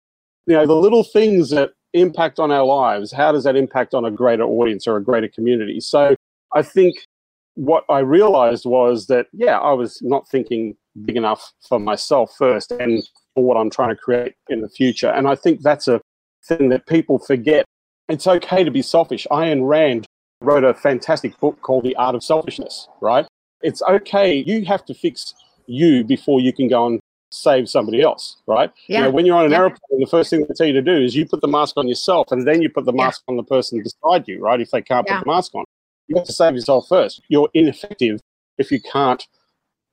You 0.46 0.54
know, 0.56 0.66
the 0.66 0.74
little 0.74 1.04
things 1.04 1.50
that 1.50 1.70
impact 1.92 2.38
on 2.40 2.50
our 2.50 2.64
lives, 2.64 3.12
how 3.12 3.30
does 3.32 3.44
that 3.44 3.54
impact 3.54 3.94
on 3.94 4.04
a 4.04 4.10
greater 4.10 4.44
audience 4.44 4.86
or 4.88 4.96
a 4.96 5.02
greater 5.02 5.28
community? 5.28 5.80
So, 5.80 6.16
I 6.54 6.62
think 6.62 7.06
what 7.54 7.84
I 7.88 7.98
realized 8.00 8.64
was 8.64 9.06
that, 9.06 9.26
yeah, 9.32 9.58
I 9.58 9.72
was 9.72 10.00
not 10.02 10.28
thinking 10.28 10.76
big 11.04 11.16
enough 11.16 11.52
for 11.68 11.78
myself 11.78 12.34
first 12.36 12.72
and 12.72 13.02
for 13.34 13.44
what 13.44 13.56
I'm 13.56 13.70
trying 13.70 13.90
to 13.90 13.96
create 13.96 14.34
in 14.48 14.60
the 14.60 14.68
future. 14.68 15.10
And 15.10 15.26
I 15.28 15.34
think 15.34 15.62
that's 15.62 15.88
a 15.88 16.00
thing 16.44 16.68
that 16.70 16.86
people 16.86 17.18
forget. 17.18 17.64
It's 18.08 18.26
okay 18.26 18.64
to 18.64 18.70
be 18.70 18.82
selfish. 18.82 19.26
Ayn 19.30 19.66
Rand 19.66 20.06
wrote 20.40 20.64
a 20.64 20.74
fantastic 20.74 21.38
book 21.40 21.60
called 21.62 21.84
The 21.84 21.96
Art 21.96 22.14
of 22.14 22.24
Selfishness, 22.24 22.88
right? 23.00 23.26
It's 23.62 23.82
okay. 23.82 24.42
You 24.46 24.64
have 24.66 24.84
to 24.86 24.94
fix 24.94 25.34
you 25.66 26.04
before 26.04 26.40
you 26.40 26.52
can 26.52 26.68
go 26.68 26.86
and 26.86 27.00
save 27.30 27.68
somebody 27.68 28.02
else, 28.02 28.42
right? 28.46 28.70
You 28.88 28.96
Yeah. 28.96 29.02
know, 29.02 29.10
when 29.10 29.24
you're 29.24 29.36
on 29.36 29.46
an 29.46 29.52
Yeah. 29.52 29.60
airplane, 29.60 30.00
the 30.00 30.06
first 30.06 30.28
thing 30.30 30.44
they 30.46 30.54
tell 30.54 30.66
you 30.66 30.72
to 30.74 30.82
do 30.82 30.96
is 30.96 31.14
you 31.16 31.26
put 31.26 31.40
the 31.40 31.48
mask 31.48 31.76
on 31.78 31.88
yourself 31.88 32.26
and 32.30 32.46
then 32.46 32.60
you 32.60 32.68
put 32.68 32.84
the 32.84 32.92
Yeah. 32.92 33.04
mask 33.04 33.22
on 33.28 33.36
the 33.36 33.44
person 33.44 33.82
beside 33.82 34.26
you, 34.28 34.40
right? 34.40 34.60
If 34.60 34.70
they 34.70 34.82
can't 34.82 35.06
Yeah. 35.06 35.18
put 35.18 35.24
the 35.24 35.30
mask 35.30 35.54
on. 35.54 35.64
You 36.08 36.16
have 36.16 36.26
to 36.26 36.32
save 36.32 36.54
yourself 36.54 36.86
first. 36.88 37.22
You're 37.28 37.48
ineffective 37.54 38.20
if 38.58 38.70
you 38.70 38.80
can't 38.80 39.26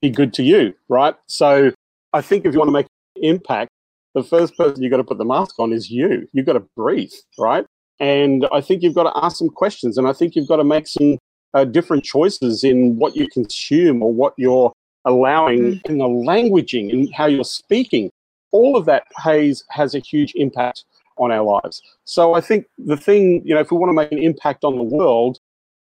be 0.01 0.09
good 0.09 0.33
to 0.35 0.43
you, 0.43 0.73
right? 0.87 1.15
So 1.27 1.71
I 2.13 2.21
think 2.21 2.45
if 2.45 2.53
you 2.53 2.59
want 2.59 2.69
to 2.69 2.73
make 2.73 2.87
an 3.15 3.23
impact, 3.23 3.69
the 4.15 4.23
first 4.23 4.57
person 4.57 4.81
you've 4.81 4.91
got 4.91 4.97
to 4.97 5.03
put 5.03 5.17
the 5.17 5.25
mask 5.25 5.59
on 5.59 5.71
is 5.71 5.89
you. 5.89 6.27
You've 6.33 6.45
got 6.45 6.53
to 6.53 6.65
breathe, 6.75 7.11
right? 7.37 7.65
And 7.99 8.47
I 8.51 8.61
think 8.61 8.81
you've 8.81 8.95
got 8.95 9.11
to 9.11 9.23
ask 9.23 9.37
some 9.37 9.49
questions, 9.49 9.97
and 9.97 10.07
I 10.07 10.13
think 10.13 10.35
you've 10.35 10.47
got 10.47 10.57
to 10.57 10.63
make 10.63 10.87
some 10.87 11.17
uh, 11.53 11.65
different 11.65 12.03
choices 12.03 12.63
in 12.63 12.97
what 12.97 13.15
you 13.15 13.27
consume 13.27 14.01
or 14.01 14.13
what 14.13 14.33
you're 14.37 14.71
allowing 15.05 15.81
in 15.85 15.97
the 15.97 16.05
languaging 16.05 16.91
and 16.91 17.13
how 17.13 17.25
you're 17.25 17.43
speaking. 17.43 18.09
All 18.51 18.75
of 18.75 18.85
that 18.85 19.03
pays 19.23 19.63
has 19.69 19.95
a 19.95 19.99
huge 19.99 20.33
impact 20.35 20.85
on 21.17 21.31
our 21.31 21.43
lives. 21.43 21.81
So 22.05 22.33
I 22.33 22.41
think 22.41 22.65
the 22.77 22.97
thing, 22.97 23.41
you 23.45 23.53
know, 23.53 23.61
if 23.61 23.71
we 23.71 23.77
want 23.77 23.89
to 23.89 23.93
make 23.93 24.11
an 24.11 24.19
impact 24.19 24.63
on 24.63 24.77
the 24.77 24.83
world, 24.83 25.38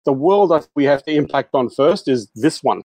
the 0.05 0.13
world 0.13 0.51
think 0.51 0.69
we 0.75 0.85
have 0.85 1.03
to 1.03 1.11
impact 1.11 1.49
on 1.53 1.69
first 1.69 2.07
is 2.07 2.29
this 2.35 2.63
one. 2.63 2.83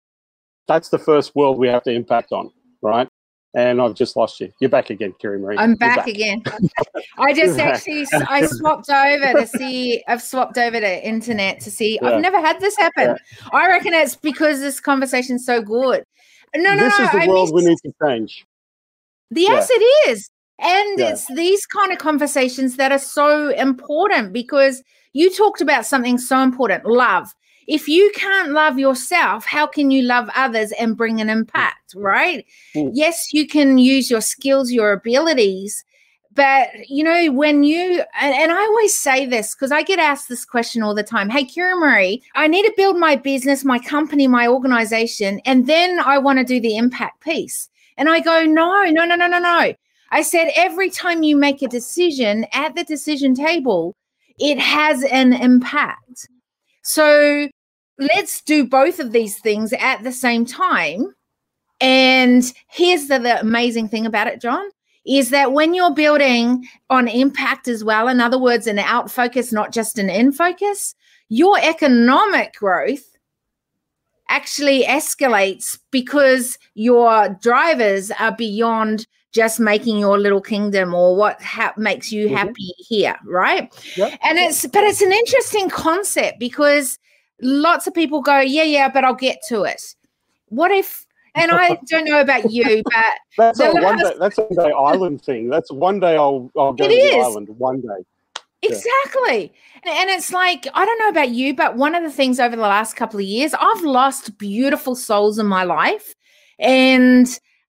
That's 0.68 0.90
the 0.90 1.00
first 1.00 1.36
world 1.36 1.58
we 1.58 1.68
have 1.68 1.84
to 1.84 1.92
impact 1.92 2.32
on, 2.32 2.52
right? 2.82 3.08
and 3.54 3.82
I've 3.82 3.96
just 3.96 4.16
lost 4.16 4.40
you. 4.40 4.52
You're 4.60 4.70
back 4.70 4.90
again, 4.90 5.14
Kiri-Maree. 5.20 5.58
I'm 5.58 5.76
back, 5.76 5.98
back. 5.98 6.08
again. 6.08 6.42
I 7.18 7.34
just 7.34 7.60
actually 7.60 8.08
I 8.14 8.46
swapped 8.46 8.90
over 8.90 9.42
to 9.42 9.48
see. 9.48 10.04
I've 10.08 10.22
swapped 10.22 10.58
over 10.58 10.80
to 10.80 11.08
internet 11.08 11.60
to 11.62 11.72
see. 11.72 12.00
Yeah. 12.02 12.10
I've 12.10 12.22
never 12.22 12.40
had 12.40 12.60
this 12.62 12.78
happen. 12.78 13.16
Yeah. 13.18 13.50
I 13.52 13.68
reckon 13.68 13.94
it's 13.94 14.16
because 14.16 14.60
this 14.62 14.80
conversation's 14.80 15.46
so 15.46 15.62
good. 15.62 16.06
No, 16.56 16.76
no, 16.76 16.84
this 16.84 16.98
no. 16.98 17.06
is 17.06 17.12
the 17.12 17.18
I 17.18 17.28
world 17.28 17.54
we 17.54 17.64
need 17.64 17.78
to 17.86 17.94
change. 18.06 18.46
Yes, 19.32 19.70
yeah. 19.70 19.78
it 19.80 20.12
is, 20.12 20.30
and 20.62 21.00
it's 21.00 21.28
these 21.36 21.66
kind 21.66 21.92
of 21.92 21.98
conversations 21.98 22.78
that 22.78 22.92
are 22.92 23.00
so 23.00 23.50
important 23.50 24.32
because 24.34 24.84
you 25.14 25.30
talked 25.30 25.62
about 25.62 25.86
something 25.86 26.18
so 26.18 26.40
important: 26.42 26.86
love 26.86 27.34
if 27.68 27.88
you 27.88 28.12
can't 28.16 28.52
love 28.52 28.80
yourself, 28.80 29.46
how 29.46 29.66
can 29.66 29.92
you 29.92 30.02
love 30.02 30.30
others 30.36 30.74
and 30.74 30.98
bring 30.98 31.22
an 31.22 31.30
impact, 31.30 31.94
right? 31.96 32.46
Mm. 32.76 32.92
Yes, 32.94 33.32
you 33.32 33.48
can 33.48 33.78
use 33.78 34.10
your 34.12 34.20
skills, 34.20 34.72
your 34.72 34.92
abilities, 34.92 35.86
but 36.34 36.70
you 36.88 37.04
know, 37.04 37.32
when 37.32 37.64
you 37.64 38.04
and, 38.20 38.34
and 38.34 38.52
I 38.52 38.62
always 38.62 38.98
say 38.98 39.26
this 39.26 39.54
because 39.54 39.72
I 39.72 39.84
get 39.84 40.00
asked 40.00 40.30
this 40.30 40.46
question 40.46 40.82
all 40.82 40.96
the 40.96 41.04
time. 41.04 41.30
Hey, 41.30 41.44
Kiri-Maree, 41.44 42.22
I 42.36 42.48
need 42.48 42.64
to 42.64 42.74
build 42.78 42.98
my 42.98 43.16
business, 43.16 43.66
my 43.66 43.80
company, 43.80 44.28
my 44.28 44.48
organization, 44.48 45.42
and 45.46 45.68
then 45.68 46.00
I 46.00 46.18
want 46.18 46.40
to 46.40 46.46
do 46.46 46.60
the 46.60 46.78
impact 46.78 47.22
piece. 47.22 47.70
And 47.98 48.10
I 48.10 48.22
go, 48.22 48.46
no, 48.46 48.86
no, 48.86 49.06
no, 49.06 49.16
no, 49.16 49.28
no, 49.28 49.40
no. 49.40 49.74
I 50.12 50.22
said 50.22 50.52
every 50.56 50.90
time 50.90 51.24
you 51.24 51.38
make 51.38 51.62
a 51.62 51.68
decision 51.68 52.46
at 52.54 52.76
the 52.76 52.84
decision 52.84 53.34
table, 53.34 53.96
it 54.38 54.60
has 54.60 55.04
an 55.04 55.34
impact. 55.34 56.28
So 56.84 57.48
let's 57.98 58.42
do 58.42 58.68
both 58.68 59.00
of 59.00 59.12
these 59.12 59.40
things 59.40 59.74
at 59.74 60.04
the 60.04 60.12
same 60.12 60.46
time. 60.46 61.14
And 61.80 62.44
here's 62.68 63.08
the, 63.08 63.20
the 63.20 63.40
amazing 63.40 63.88
thing 63.88 64.06
about 64.06 64.28
it, 64.28 64.42
John, 64.42 64.70
is 65.06 65.30
that 65.30 65.54
when 65.54 65.74
you're 65.74 65.94
building 65.94 66.68
on 66.90 67.08
impact 67.08 67.68
as 67.68 67.84
well, 67.84 68.08
in 68.08 68.20
other 68.20 68.38
words, 68.38 68.68
an 68.68 68.80
out 68.80 69.10
focus, 69.10 69.52
not 69.52 69.72
just 69.72 69.98
an 69.98 70.10
in 70.10 70.32
focus, 70.32 70.94
your 71.30 71.58
economic 71.60 72.54
growth 72.56 73.18
actually 74.30 74.84
escalates 74.84 75.80
because 75.92 76.58
your 76.74 77.30
drivers 77.42 78.12
are 78.12 78.36
beyond 78.36 79.08
just 79.32 79.60
making 79.60 79.98
your 79.98 80.20
little 80.20 80.42
kingdom 80.42 80.94
or 80.94 81.16
what 81.16 81.42
ha- 81.42 81.74
makes 81.78 82.12
you 82.12 82.26
mm-hmm. 82.26 82.36
happy 82.36 82.74
here 82.78 83.16
right 83.26 83.74
yep. 83.96 84.18
and 84.24 84.38
it's 84.38 84.66
but 84.68 84.84
it's 84.84 85.02
an 85.02 85.12
interesting 85.12 85.70
concept 85.70 86.40
because 86.40 87.00
lots 87.42 87.88
of 87.88 87.94
people 87.94 88.22
go 88.22 88.40
yeah 88.40 88.64
yeah 88.64 88.90
but 88.90 89.04
i'll 89.04 89.14
get 89.14 89.40
to 89.48 89.64
it 89.64 89.96
what 90.50 90.72
if 90.72 91.06
and 91.36 91.52
I 91.52 91.80
don't 91.88 92.06
know 92.06 92.20
about 92.20 92.52
you, 92.52 92.84
but 92.84 93.06
that's 93.38 93.60
a 93.60 93.72
one 93.72 93.98
day. 93.98 94.14
That's 94.20 94.38
a 94.38 94.48
day 94.54 94.72
island 94.72 95.22
thing. 95.22 95.50
That's 95.50 95.72
one 95.72 96.00
day 96.00 96.18
I'll 96.18 96.52
I'll 96.58 96.74
go 96.74 96.88
to 96.88 96.94
is. 96.94 97.12
the 97.12 97.20
island. 97.20 97.50
One 97.58 97.82
day. 97.82 98.06
Exactly. 98.64 99.52
And 99.84 100.10
it's 100.12 100.32
like, 100.32 100.68
I 100.76 100.86
don't 100.86 101.00
know 101.00 101.10
about 101.10 101.30
you, 101.30 101.56
but 101.56 101.78
one 101.78 101.96
of 101.96 102.04
the 102.04 102.12
things 102.12 102.40
over 102.40 102.56
the 102.56 102.62
last 102.62 102.96
couple 102.96 103.20
of 103.20 103.26
years, 103.26 103.56
I've 103.60 103.82
lost 103.82 104.38
beautiful 104.38 104.94
souls 104.94 105.40
in 105.40 105.48
my 105.48 105.64
life. 105.64 106.14
And 106.60 107.28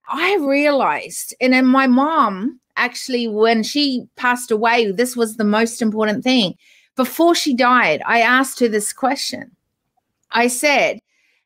I 0.08 0.36
realized, 0.40 1.34
and 1.40 1.52
then 1.52 1.66
my 1.66 1.86
mom 1.86 2.60
actually, 2.76 3.28
when 3.28 3.62
she 3.62 4.06
passed 4.16 4.50
away, 4.50 4.90
this 4.92 5.16
was 5.16 5.36
the 5.36 5.44
most 5.44 5.82
important 5.82 6.24
thing. 6.24 6.54
Before 6.96 7.34
she 7.34 7.54
died, 7.54 8.02
I 8.06 8.20
asked 8.20 8.60
her 8.60 8.68
this 8.68 8.92
question. 8.92 9.50
I 10.30 10.48
said, 10.48 11.00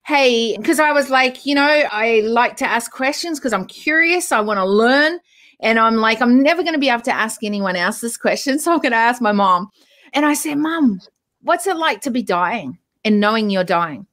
Hey, 0.05 0.57
because 0.57 0.79
I 0.79 0.93
was 0.93 1.11
like, 1.11 1.45
you 1.45 1.55
know, 1.55 1.85
I 1.91 2.21
like 2.21 2.57
to 2.59 2.65
ask 2.65 2.93
questions 2.93 3.41
because 3.41 3.53
I'm 3.53 3.67
curious, 3.67 4.31
I 4.31 4.41
want 4.41 4.59
to 4.59 4.65
learn. 4.65 5.19
And 5.59 5.81
I'm 5.81 5.97
like, 5.97 6.23
I'm 6.23 6.43
never 6.43 6.63
going 6.63 6.75
to 6.75 6.81
be 6.81 6.91
able 6.91 7.03
to 7.03 7.15
ask 7.15 7.43
anyone 7.43 7.75
else 7.75 8.01
this 8.01 8.17
question. 8.17 8.59
So 8.61 8.73
I'm 8.73 8.79
going 8.79 8.93
to 8.93 8.99
ask 8.99 9.21
my 9.21 9.33
mom. 9.33 9.69
And 10.13 10.25
I 10.25 10.35
said, 10.35 10.59
Mom, 10.59 11.01
what's 11.43 11.67
it 11.67 11.77
like 11.77 12.03
to 12.03 12.11
be 12.11 12.23
dying 12.23 12.79
and 13.05 13.19
knowing 13.19 13.51
you're 13.51 13.65
dying? 13.65 14.07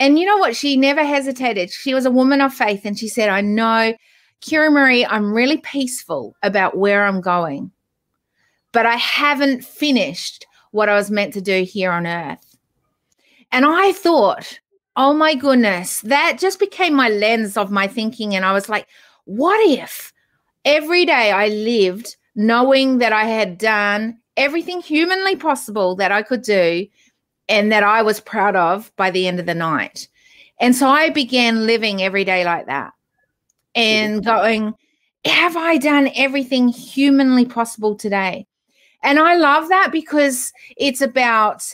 And 0.00 0.18
you 0.18 0.26
know 0.26 0.38
what? 0.38 0.56
She 0.56 0.76
never 0.76 1.04
hesitated. 1.04 1.70
She 1.70 1.94
was 1.94 2.04
a 2.04 2.10
woman 2.10 2.40
of 2.40 2.52
faith. 2.52 2.82
And 2.84 2.98
she 2.98 3.08
said, 3.08 3.28
I 3.28 3.40
know, 3.40 3.94
Kiri-Maree, 4.40 5.06
I'm 5.08 5.32
really 5.32 5.58
peaceful 5.58 6.34
about 6.42 6.76
where 6.76 7.04
I'm 7.04 7.20
going, 7.20 7.70
but 8.72 8.86
I 8.86 8.96
haven't 8.96 9.64
finished 9.64 10.46
what 10.72 10.88
I 10.88 10.94
was 10.96 11.10
meant 11.10 11.32
to 11.34 11.40
do 11.40 11.62
here 11.62 11.92
on 11.92 12.06
earth. 12.06 12.56
And 13.52 13.64
I 13.64 13.92
thought, 13.92 14.58
oh 14.96 15.12
my 15.14 15.34
goodness, 15.34 16.00
that 16.00 16.38
just 16.38 16.58
became 16.58 16.94
my 16.94 17.08
lens 17.08 17.56
of 17.56 17.70
my 17.70 17.86
thinking. 17.86 18.34
And 18.34 18.44
I 18.44 18.52
was 18.52 18.68
like, 18.68 18.88
what 19.24 19.58
if 19.68 20.12
every 20.64 21.04
day 21.04 21.30
I 21.30 21.48
lived 21.48 22.16
knowing 22.34 22.98
that 22.98 23.12
I 23.12 23.24
had 23.24 23.58
done 23.58 24.18
everything 24.36 24.80
humanly 24.80 25.36
possible 25.36 25.94
that 25.96 26.10
I 26.10 26.22
could 26.22 26.42
do 26.42 26.86
and 27.48 27.70
that 27.72 27.82
I 27.82 28.02
was 28.02 28.20
proud 28.20 28.56
of 28.56 28.94
by 28.96 29.10
the 29.10 29.26
end 29.26 29.40
of 29.40 29.46
the 29.46 29.54
night. 29.54 30.08
And 30.60 30.74
so 30.74 30.88
I 30.88 31.10
began 31.10 31.66
living 31.66 32.02
every 32.02 32.24
day 32.24 32.44
like 32.44 32.66
that 32.66 32.92
and 33.74 34.24
going, 34.24 34.74
have 35.24 35.56
I 35.56 35.78
done 35.78 36.10
everything 36.14 36.68
humanly 36.68 37.44
possible 37.44 37.94
today? 37.94 38.46
And 39.02 39.18
I 39.18 39.34
love 39.34 39.68
that 39.68 39.90
because 39.92 40.52
it's 40.76 41.00
about 41.00 41.64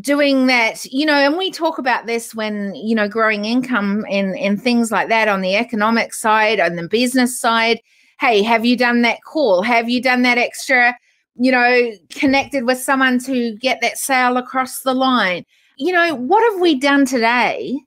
doing 0.00 0.46
that, 0.46 0.84
you 0.86 1.04
know, 1.04 1.14
and 1.14 1.36
we 1.36 1.50
talk 1.50 1.78
about 1.78 2.06
this 2.06 2.34
when, 2.34 2.74
you 2.74 2.94
know, 2.94 3.08
growing 3.08 3.44
income 3.44 4.06
and, 4.08 4.38
and 4.38 4.62
things 4.62 4.90
like 4.90 5.08
that 5.08 5.28
on 5.28 5.40
the 5.40 5.56
economic 5.56 6.14
side, 6.14 6.60
on 6.60 6.76
the 6.76 6.88
business 6.88 7.38
side 7.38 7.80
hey, 8.20 8.42
have 8.42 8.66
you 8.66 8.76
done 8.76 9.00
that 9.02 9.24
call? 9.24 9.62
Have 9.62 9.88
you 9.88 10.00
done 10.00 10.22
that 10.22 10.36
extra, 10.36 10.94
you 11.36 11.52
know, 11.52 11.92
connected 12.10 12.64
with 12.64 12.78
someone 12.78 13.18
to 13.20 13.56
get 13.56 13.80
that 13.80 13.98
sale 13.98 14.36
across 14.36 14.82
the 14.82 14.94
line? 14.94 15.44
You 15.76 15.92
know, 15.92 16.14
what 16.14 16.52
have 16.52 16.60
we 16.60 16.78
done 16.78 17.06
today 17.06 17.78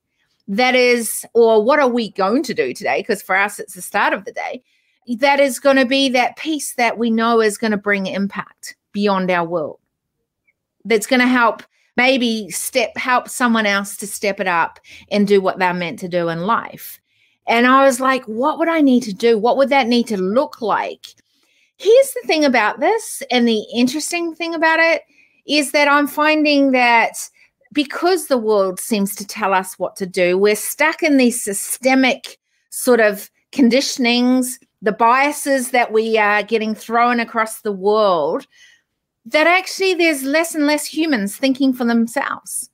that 0.48 0.76
is, 0.76 1.26
or 1.34 1.64
what 1.64 1.80
are 1.80 1.88
we 1.88 2.12
going 2.12 2.44
to 2.44 2.54
do 2.54 2.74
today? 2.74 3.00
Because 3.02 3.22
for 3.22 3.36
us, 3.36 3.60
it's 3.60 3.76
the 3.76 3.82
start 3.82 4.14
of 4.14 4.26
the 4.26 4.34
day. 4.34 4.64
That 5.20 5.40
is 5.40 5.60
going 5.60 5.76
to 5.78 5.86
be 5.86 6.10
that 6.10 6.38
piece 6.38 6.76
that 6.76 6.98
we 6.98 7.12
know 7.12 7.42
is 7.42 7.58
going 7.58 7.72
to 7.72 7.78
bring 7.78 8.08
impact 8.08 8.76
beyond 8.92 9.30
our 9.30 9.46
world. 9.46 9.80
That's 10.86 11.08
going 11.08 11.22
to 11.22 11.28
help 11.28 11.64
maybe 11.96 12.50
step 12.50 12.96
help 12.98 13.30
someone 13.30 13.66
else 13.66 13.98
to 13.98 14.08
step 14.08 14.40
it 14.40 14.48
up 14.48 14.80
and 15.12 15.28
do 15.28 15.42
what 15.42 15.60
they're 15.60 15.74
meant 15.74 16.00
to 16.00 16.08
do 16.08 16.30
in 16.30 16.42
life. 16.42 17.00
And 17.48 17.68
I 17.68 17.86
was 17.86 18.00
like, 18.00 18.24
what 18.26 18.58
would 18.58 18.70
I 18.70 18.82
need 18.82 19.04
to 19.04 19.14
do? 19.14 19.38
What 19.38 19.58
would 19.58 19.70
that 19.70 19.88
need 19.88 20.08
to 20.08 20.18
look 20.18 20.62
like? 20.62 21.06
Here's 21.84 22.14
the 22.14 22.26
thing 22.26 22.46
about 22.46 22.80
this, 22.80 23.22
and 23.30 23.46
the 23.46 23.66
interesting 23.76 24.34
thing 24.34 24.56
about 24.56 24.80
it 24.80 25.02
is 25.46 25.74
that 25.74 25.90
I'm 25.90 26.08
finding 26.08 26.72
that 26.72 27.18
because 27.74 28.28
the 28.28 28.38
world 28.38 28.80
seems 28.80 29.16
to 29.16 29.28
tell 29.28 29.54
us 29.54 29.78
what 29.78 29.98
to 29.98 30.06
do, 30.06 30.38
we're 30.38 30.56
stuck 30.56 31.04
in 31.04 31.18
these 31.18 31.44
systemic 31.44 32.38
sort 32.70 33.02
of 33.02 33.30
conditionings, 33.52 34.60
the 34.82 34.94
biases 34.94 35.72
that 35.72 35.92
we 35.92 36.18
are 36.18 36.42
getting 36.42 36.74
thrown 36.74 37.20
across 37.20 37.60
the 37.60 37.74
world, 37.74 38.48
that 39.26 39.46
actually 39.46 39.94
there's 39.94 40.24
less 40.24 40.56
and 40.56 40.66
less 40.66 40.86
humans 40.86 41.36
thinking 41.36 41.74
for 41.74 41.84
themselves. 41.84 42.70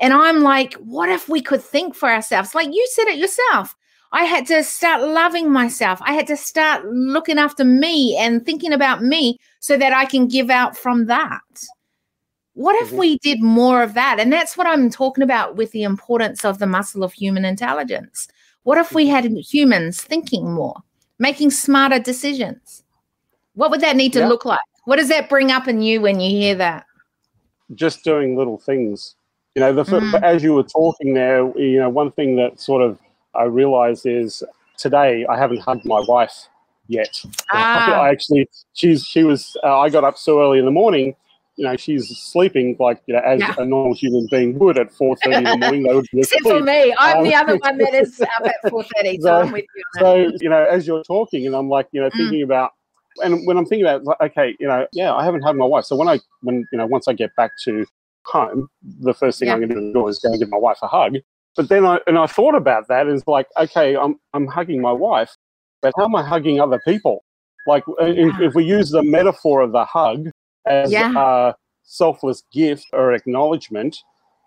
And 0.00 0.12
I'm 0.12 0.40
like, 0.40 0.74
what 0.74 1.08
if 1.08 1.30
we 1.30 1.40
could 1.40 1.62
think 1.62 1.94
for 1.94 2.10
ourselves? 2.10 2.54
Like 2.54 2.68
you 2.68 2.86
said 2.92 3.06
it 3.06 3.18
yourself. 3.18 3.74
I 4.12 4.24
had 4.24 4.46
to 4.46 4.64
start 4.64 5.02
loving 5.02 5.52
myself. 5.52 6.00
I 6.02 6.14
had 6.14 6.26
to 6.28 6.36
start 6.36 6.84
looking 6.86 7.38
after 7.38 7.64
me 7.64 8.16
and 8.16 8.44
thinking 8.44 8.72
about 8.72 9.02
me 9.02 9.38
so 9.60 9.76
that 9.76 9.92
I 9.92 10.04
can 10.04 10.26
give 10.26 10.50
out 10.50 10.76
from 10.76 11.06
that. 11.06 11.64
What 12.54 12.74
if 12.82 12.88
mm-hmm. 12.88 12.98
we 12.98 13.18
did 13.18 13.40
more 13.40 13.82
of 13.82 13.94
that? 13.94 14.18
And 14.18 14.32
that's 14.32 14.56
what 14.56 14.66
I'm 14.66 14.90
talking 14.90 15.22
about 15.22 15.56
with 15.56 15.70
the 15.70 15.84
importance 15.84 16.44
of 16.44 16.58
the 16.58 16.66
muscle 16.66 17.04
of 17.04 17.12
human 17.12 17.44
intelligence. 17.44 18.26
What 18.64 18.78
if 18.78 18.92
we 18.92 19.06
had 19.06 19.24
humans 19.24 20.02
thinking 20.02 20.52
more, 20.52 20.76
making 21.18 21.52
smarter 21.52 21.98
decisions? 21.98 22.82
What 23.54 23.70
would 23.70 23.80
that 23.80 23.96
need 23.96 24.12
to 24.14 24.20
yeah. 24.20 24.28
look 24.28 24.44
like? 24.44 24.58
What 24.84 24.96
does 24.96 25.08
that 25.08 25.28
bring 25.28 25.52
up 25.52 25.68
in 25.68 25.82
you 25.82 26.00
when 26.00 26.18
you 26.18 26.30
hear 26.30 26.56
that? 26.56 26.84
Just 27.74 28.02
doing 28.02 28.36
little 28.36 28.58
things. 28.58 29.14
You 29.54 29.60
know, 29.60 29.72
the, 29.72 29.84
mm. 29.84 30.22
as 30.22 30.42
you 30.42 30.54
were 30.54 30.64
talking 30.64 31.14
there, 31.14 31.56
you 31.56 31.78
know, 31.78 31.88
one 31.88 32.10
thing 32.10 32.36
that 32.36 32.60
sort 32.60 32.82
of 32.82 32.98
I 33.34 33.44
realized 33.44 34.06
is 34.06 34.42
today 34.76 35.26
I 35.28 35.38
haven't 35.38 35.60
hugged 35.60 35.84
my 35.84 36.00
wife 36.06 36.48
yet. 36.88 37.22
Ah. 37.52 38.00
I 38.00 38.10
actually, 38.10 38.48
she's 38.74 39.06
she 39.06 39.24
was. 39.24 39.56
Uh, 39.62 39.78
I 39.78 39.88
got 39.88 40.04
up 40.04 40.18
so 40.18 40.40
early 40.42 40.58
in 40.58 40.64
the 40.64 40.70
morning. 40.70 41.14
You 41.56 41.66
know, 41.66 41.76
she's 41.76 42.08
sleeping 42.18 42.76
like 42.78 43.02
you 43.06 43.14
know 43.14 43.20
as 43.20 43.40
yeah. 43.40 43.54
a 43.58 43.64
normal 43.64 43.94
human 43.94 44.26
being 44.30 44.58
would 44.58 44.78
at 44.78 44.92
four 44.92 45.16
thirty 45.16 45.36
in 45.36 45.44
the 45.44 45.56
morning. 45.60 45.82
They 45.84 45.94
would 45.94 46.06
be 46.12 46.20
Except 46.20 46.42
for 46.42 46.60
me, 46.60 46.94
I'm 46.98 47.18
um, 47.18 47.24
the 47.24 47.34
other 47.34 47.56
one 47.56 47.78
that 47.78 47.94
is 47.94 48.20
up 48.38 48.46
at 48.46 48.70
four 48.70 48.84
thirty. 48.96 49.18
So, 49.20 49.26
so, 49.26 49.40
I'm 49.40 49.52
with 49.52 49.64
you. 49.74 49.82
So 49.98 50.32
you 50.40 50.48
know, 50.48 50.64
as 50.64 50.86
you're 50.86 51.04
talking, 51.04 51.46
and 51.46 51.54
I'm 51.54 51.68
like, 51.68 51.88
you 51.92 52.00
know, 52.00 52.08
mm. 52.08 52.16
thinking 52.16 52.40
mm. 52.40 52.44
about. 52.44 52.72
And 53.24 53.44
when 53.44 53.56
I'm 53.56 53.66
thinking 53.66 53.84
about, 53.84 54.04
like, 54.04 54.30
okay, 54.30 54.56
you 54.60 54.68
know, 54.68 54.86
yeah, 54.92 55.12
I 55.12 55.24
haven't 55.24 55.42
hugged 55.42 55.58
my 55.58 55.66
wife. 55.66 55.84
So 55.84 55.96
when 55.96 56.08
I, 56.08 56.20
when 56.42 56.64
you 56.70 56.78
know, 56.78 56.86
once 56.86 57.08
I 57.08 57.12
get 57.12 57.34
back 57.34 57.50
to 57.64 57.84
home, 58.24 58.68
the 59.00 59.12
first 59.12 59.40
thing 59.40 59.48
yeah. 59.48 59.54
I'm 59.54 59.60
going 59.60 59.74
to 59.74 59.92
do 59.92 60.06
is 60.06 60.20
go 60.20 60.30
and 60.30 60.38
give 60.38 60.48
my 60.48 60.56
wife 60.56 60.78
a 60.80 60.86
hug. 60.86 61.16
But 61.56 61.68
then 61.68 61.84
I 61.84 61.98
and 62.06 62.16
I 62.18 62.26
thought 62.26 62.54
about 62.54 62.88
that 62.88 63.06
it's 63.06 63.26
like, 63.26 63.48
okay, 63.58 63.96
I'm 63.96 64.18
I'm 64.34 64.46
hugging 64.46 64.80
my 64.80 64.92
wife, 64.92 65.36
but 65.82 65.92
how 65.96 66.04
am 66.04 66.14
I 66.14 66.22
hugging 66.22 66.60
other 66.60 66.80
people? 66.86 67.24
Like 67.66 67.84
if, 67.98 68.40
if 68.40 68.54
we 68.54 68.64
use 68.64 68.90
the 68.90 69.02
metaphor 69.02 69.60
of 69.60 69.72
the 69.72 69.84
hug 69.84 70.30
as 70.66 70.92
Yeah. 70.92 71.12
a 71.16 71.54
selfless 71.82 72.42
gift 72.52 72.86
or 72.92 73.12
acknowledgement, 73.12 73.98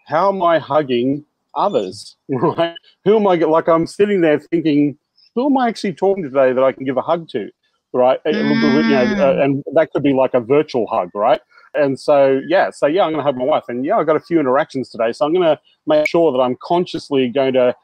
how 0.08 0.30
am 0.30 0.42
I 0.42 0.60
hugging 0.60 1.26
others? 1.56 2.16
Right? 2.30 2.76
Who 3.06 3.18
am 3.18 3.28
I? 3.28 3.36
Like 3.36 3.68
I'm 3.70 3.86
sitting 3.86 4.22
there 4.22 4.39
thinking, 4.39 4.98
who 5.36 5.46
am 5.48 5.58
I 5.58 5.68
actually 5.68 5.94
talking 5.94 6.24
to 6.24 6.30
today 6.30 6.54
that 6.54 6.63
I 6.63 6.72
can 6.72 6.86
give 6.86 6.98
a 6.98 7.02
hug 7.02 7.28
to? 7.30 7.50
Right? 7.92 8.20
And, 8.26 8.36
you 8.36 8.96
know, 8.96 9.06
Mm. 9.06 9.20
uh, 9.20 9.44
and 9.44 9.63
that 9.74 9.92
could 9.92 10.02
be 10.02 10.13
like 10.13 10.34
a 10.34 10.39
virtual 10.39 10.88
hug, 10.88 11.12
right? 11.13 11.42
And 11.76 12.00
so, 12.00 12.42
yeah, 12.48 12.72
so 12.72 12.88
yeah, 12.88 13.04
I'm 13.04 13.12
going 13.12 13.20
to 13.20 13.24
hug 13.24 13.38
my 13.38 13.46
wife, 13.46 13.66
and 13.68 13.86
yeah, 13.86 13.98
I 13.98 14.04
got 14.04 14.16
a 14.16 14.20
few 14.20 14.39
interactions 14.39 14.89
today, 14.89 15.12
so 15.12 15.26
I'm 15.26 15.34
going 15.34 15.46
to 15.46 15.60
make 15.86 16.08
sure 16.08 16.32
that 16.32 16.39
I'm 16.39 16.58
consciously 16.62 17.28
going 17.30 17.54
to 17.54 17.76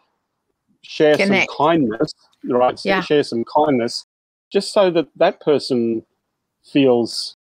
share 0.82 1.18
Connect. 1.18 1.50
some 1.52 1.58
kindness, 1.58 2.14
right? 2.46 2.78
So 2.80 2.90
Yeah. 2.90 3.02
Share 3.02 3.24
some 3.24 3.44
kindness, 3.46 4.06
just 4.52 4.74
so 4.74 4.90
that 4.92 5.08
that 5.18 5.40
person 5.42 6.06
feels 6.64 7.36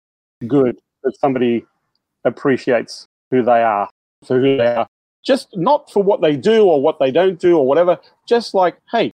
good, 0.48 0.78
that 1.04 1.18
somebody 1.20 1.66
appreciates 2.24 3.08
who 3.32 3.44
they 3.44 3.62
are 3.62 3.90
for 4.26 4.40
who 4.40 4.58
they 4.58 4.66
are, 4.68 4.88
just 5.26 5.56
not 5.56 5.92
for 5.92 6.02
what 6.04 6.22
they 6.22 6.36
do 6.36 6.66
or 6.66 6.82
what 6.82 7.00
they 7.00 7.12
don't 7.12 7.40
do 7.40 7.58
or 7.58 7.66
whatever, 7.68 8.00
just 8.28 8.54
like, 8.54 8.78
hey, 8.92 9.12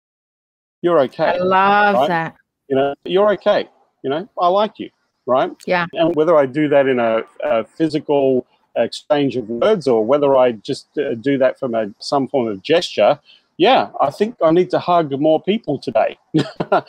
you're 0.82 1.00
okay 1.00 1.24
I 1.24 1.36
love 1.38 1.94
Right? 1.94 2.08
that. 2.08 2.36
you 2.68 2.76
know 2.76 2.94
you're 3.04 3.32
okay 3.32 3.68
you 4.04 4.10
know 4.10 4.28
i 4.38 4.46
like 4.48 4.78
you 4.78 4.90
right 5.26 5.50
Yeah. 5.66 5.86
and 5.94 6.14
whether 6.14 6.36
i 6.36 6.44
do 6.46 6.68
that 6.68 6.86
in 6.86 6.98
a, 7.00 7.22
a 7.42 7.64
physical 7.64 8.46
exchange 8.76 9.36
of 9.36 9.48
words 9.48 9.86
or 9.88 10.04
whether 10.04 10.36
i 10.36 10.52
just 10.52 10.86
uh, 10.98 11.14
do 11.14 11.38
that 11.38 11.58
from 11.58 11.74
a 11.74 11.90
some 11.98 12.28
form 12.28 12.46
of 12.48 12.62
gesture 12.62 13.18
yeah 13.56 13.88
i 14.00 14.10
think 14.10 14.36
i 14.44 14.50
need 14.50 14.70
to 14.70 14.78
hug 14.78 15.12
more 15.20 15.42
people 15.42 15.78
today 15.78 16.18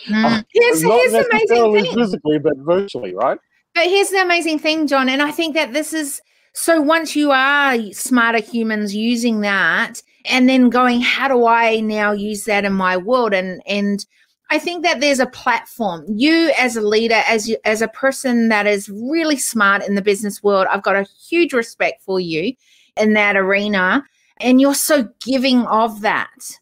Mm. 0.08 0.46
Here's, 0.54 0.84
not 0.84 1.00
here's 1.00 1.12
the 1.12 1.20
amazing 1.20 1.30
necessarily 1.32 1.82
thing. 1.84 1.96
physically 1.96 2.40
but 2.40 2.58
virtually 2.58 3.14
right 3.16 3.40
But 3.76 3.86
here's 3.86 4.10
the 4.10 4.22
amazing 4.22 4.58
thing, 4.60 4.88
John, 4.88 5.08
and 5.08 5.22
I 5.22 5.32
think 5.32 5.54
that 5.56 5.72
this 5.74 5.94
is 5.94 6.20
so 6.54 6.82
once 6.82 7.16
you 7.16 7.30
are 7.32 7.78
smarter 7.94 8.40
humans 8.40 8.96
using 8.96 9.42
that 9.42 10.02
and 10.26 10.50
then 10.50 10.70
going, 10.72 11.02
how 11.02 11.28
do 11.28 11.46
I 11.46 11.80
now 11.82 12.12
use 12.12 12.46
that 12.46 12.66
in 12.66 12.74
my 12.74 12.98
world? 12.98 13.34
And 13.36 13.62
and 13.68 14.04
I 14.50 14.60
think 14.60 14.84
that 14.84 15.02
there's 15.02 15.20
a 15.20 15.28
platform. 15.28 16.06
You 16.08 16.52
as 16.58 16.78
a 16.78 16.82
leader, 16.82 17.22
as 17.28 17.50
you 17.50 17.58
as 17.66 17.82
a 17.82 17.88
person 17.88 18.50
that 18.50 18.66
is 18.66 18.90
really 18.90 19.38
smart 19.38 19.86
in 19.86 19.96
the 19.96 20.02
business 20.02 20.42
world, 20.42 20.68
I've 20.70 20.84
got 20.84 20.96
a 20.96 21.08
huge 21.28 21.54
respect 21.54 22.02
for 22.04 22.20
you 22.20 22.54
in 22.96 23.14
that 23.14 23.36
arena. 23.36 24.04
And 24.40 24.62
you're 24.62 24.76
so 24.76 25.10
giving 25.22 25.66
of 25.66 26.02
that. 26.02 26.60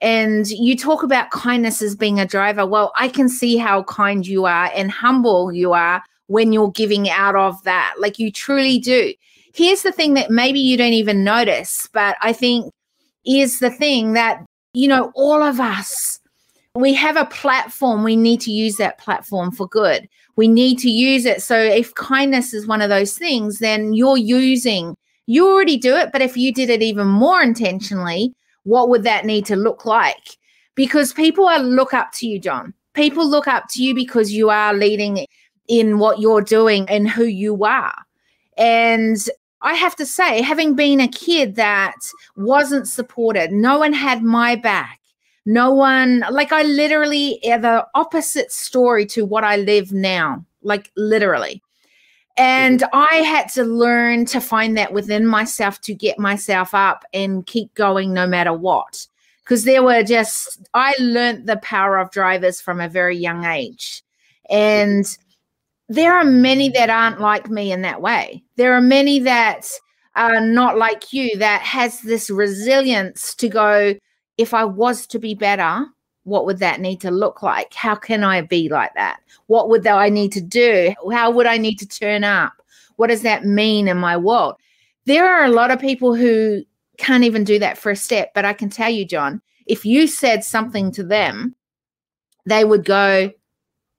And 0.00 0.46
you 0.48 0.76
talk 0.76 1.02
about 1.02 1.30
kindness 1.30 1.80
as 1.80 1.96
being 1.96 2.20
a 2.20 2.26
driver. 2.26 2.66
Well, 2.66 2.92
I 2.96 3.08
can 3.08 3.28
see 3.28 3.56
how 3.56 3.82
kind 3.84 4.26
you 4.26 4.44
are 4.44 4.70
and 4.74 4.90
humble 4.90 5.52
you 5.52 5.72
are 5.72 6.02
when 6.26 6.52
you're 6.52 6.70
giving 6.70 7.08
out 7.08 7.34
of 7.34 7.62
that. 7.64 7.94
Like 7.98 8.18
you 8.18 8.30
truly 8.30 8.78
do. 8.78 9.14
Here's 9.54 9.82
the 9.82 9.92
thing 9.92 10.14
that 10.14 10.30
maybe 10.30 10.60
you 10.60 10.76
don't 10.76 10.92
even 10.92 11.24
notice, 11.24 11.88
but 11.92 12.16
I 12.20 12.34
think 12.34 12.70
is 13.24 13.58
the 13.58 13.70
thing 13.70 14.12
that, 14.12 14.44
you 14.74 14.86
know, 14.86 15.10
all 15.14 15.42
of 15.42 15.58
us, 15.58 16.20
we 16.80 16.94
have 16.94 17.16
a 17.16 17.26
platform. 17.26 18.04
We 18.04 18.16
need 18.16 18.40
to 18.42 18.50
use 18.50 18.76
that 18.76 18.98
platform 18.98 19.50
for 19.50 19.66
good. 19.66 20.08
We 20.36 20.48
need 20.48 20.78
to 20.80 20.90
use 20.90 21.24
it. 21.24 21.42
So 21.42 21.58
if 21.58 21.94
kindness 21.94 22.52
is 22.52 22.66
one 22.66 22.82
of 22.82 22.90
those 22.90 23.16
things, 23.16 23.58
then 23.58 23.94
you're 23.94 24.18
using, 24.18 24.96
you 25.26 25.48
already 25.48 25.76
do 25.76 25.96
it. 25.96 26.10
But 26.12 26.22
if 26.22 26.36
you 26.36 26.52
did 26.52 26.70
it 26.70 26.82
even 26.82 27.06
more 27.06 27.42
intentionally, 27.42 28.34
what 28.64 28.88
would 28.88 29.04
that 29.04 29.24
need 29.24 29.46
to 29.46 29.56
look 29.56 29.86
like? 29.86 30.36
Because 30.74 31.12
people 31.12 31.46
are 31.48 31.58
look 31.58 31.94
up 31.94 32.12
to 32.14 32.26
you, 32.26 32.38
John. 32.38 32.74
People 32.94 33.28
look 33.28 33.48
up 33.48 33.64
to 33.70 33.82
you 33.82 33.94
because 33.94 34.32
you 34.32 34.50
are 34.50 34.74
leading 34.74 35.26
in 35.68 35.98
what 35.98 36.20
you're 36.20 36.42
doing 36.42 36.88
and 36.88 37.08
who 37.08 37.24
you 37.24 37.64
are. 37.64 37.94
And 38.58 39.16
I 39.62 39.74
have 39.74 39.96
to 39.96 40.06
say, 40.06 40.42
having 40.42 40.74
been 40.74 41.00
a 41.00 41.08
kid 41.08 41.56
that 41.56 41.96
wasn't 42.36 42.88
supported, 42.88 43.52
no 43.52 43.78
one 43.78 43.92
had 43.92 44.22
my 44.22 44.56
back. 44.56 45.00
No 45.46 45.70
one, 45.70 46.24
like, 46.30 46.50
I 46.50 46.62
literally 46.62 47.38
are 47.48 47.58
the 47.58 47.86
opposite 47.94 48.50
story 48.50 49.06
to 49.06 49.24
what 49.24 49.44
I 49.44 49.56
live 49.56 49.92
now, 49.92 50.44
like, 50.62 50.90
literally. 50.96 51.62
And 52.36 52.80
mm-hmm. 52.80 52.98
I 52.98 53.16
had 53.18 53.48
to 53.50 53.62
learn 53.64 54.26
to 54.26 54.40
find 54.40 54.76
that 54.76 54.92
within 54.92 55.24
myself 55.24 55.80
to 55.82 55.94
get 55.94 56.18
myself 56.18 56.74
up 56.74 57.04
and 57.14 57.46
keep 57.46 57.72
going 57.74 58.12
no 58.12 58.26
matter 58.26 58.52
what. 58.52 59.06
Because 59.44 59.62
there 59.62 59.84
were 59.84 60.02
just, 60.02 60.68
I 60.74 60.94
learned 60.98 61.46
the 61.46 61.58
power 61.58 61.98
of 61.98 62.10
drivers 62.10 62.60
from 62.60 62.80
a 62.80 62.88
very 62.88 63.16
young 63.16 63.44
age. 63.44 64.02
And 64.50 65.04
mm-hmm. 65.04 65.94
there 65.94 66.12
are 66.12 66.24
many 66.24 66.70
that 66.70 66.90
aren't 66.90 67.20
like 67.20 67.48
me 67.48 67.70
in 67.70 67.82
that 67.82 68.02
way. 68.02 68.42
There 68.56 68.74
are 68.74 68.80
many 68.80 69.20
that 69.20 69.70
are 70.16 70.40
not 70.40 70.76
like 70.76 71.12
you 71.12 71.38
that 71.38 71.62
has 71.62 72.00
this 72.00 72.30
resilience 72.30 73.34
to 73.36 73.48
go, 73.48 73.94
if 74.38 74.54
I 74.54 74.64
was 74.64 75.06
to 75.08 75.18
be 75.18 75.34
better, 75.34 75.86
what 76.24 76.46
would 76.46 76.58
that 76.58 76.80
need 76.80 77.00
to 77.02 77.10
look 77.10 77.42
like? 77.42 77.72
How 77.72 77.94
can 77.94 78.24
I 78.24 78.40
be 78.40 78.68
like 78.68 78.94
that? 78.94 79.20
What 79.46 79.68
would 79.68 79.86
I 79.86 80.08
need 80.08 80.32
to 80.32 80.40
do? 80.40 80.92
How 81.12 81.30
would 81.30 81.46
I 81.46 81.56
need 81.56 81.76
to 81.76 81.86
turn 81.86 82.24
up? 82.24 82.52
What 82.96 83.08
does 83.08 83.22
that 83.22 83.44
mean 83.44 83.88
in 83.88 83.96
my 83.96 84.16
world? 84.16 84.56
There 85.04 85.28
are 85.28 85.44
a 85.44 85.50
lot 85.50 85.70
of 85.70 85.78
people 85.78 86.14
who 86.14 86.64
can't 86.98 87.24
even 87.24 87.44
do 87.44 87.58
that 87.58 87.78
first 87.78 88.04
step. 88.04 88.32
But 88.34 88.44
I 88.44 88.52
can 88.52 88.70
tell 88.70 88.90
you, 88.90 89.04
John, 89.04 89.40
if 89.66 89.84
you 89.84 90.06
said 90.06 90.44
something 90.44 90.90
to 90.92 91.04
them, 91.04 91.54
they 92.44 92.64
would 92.64 92.84
go, 92.84 93.32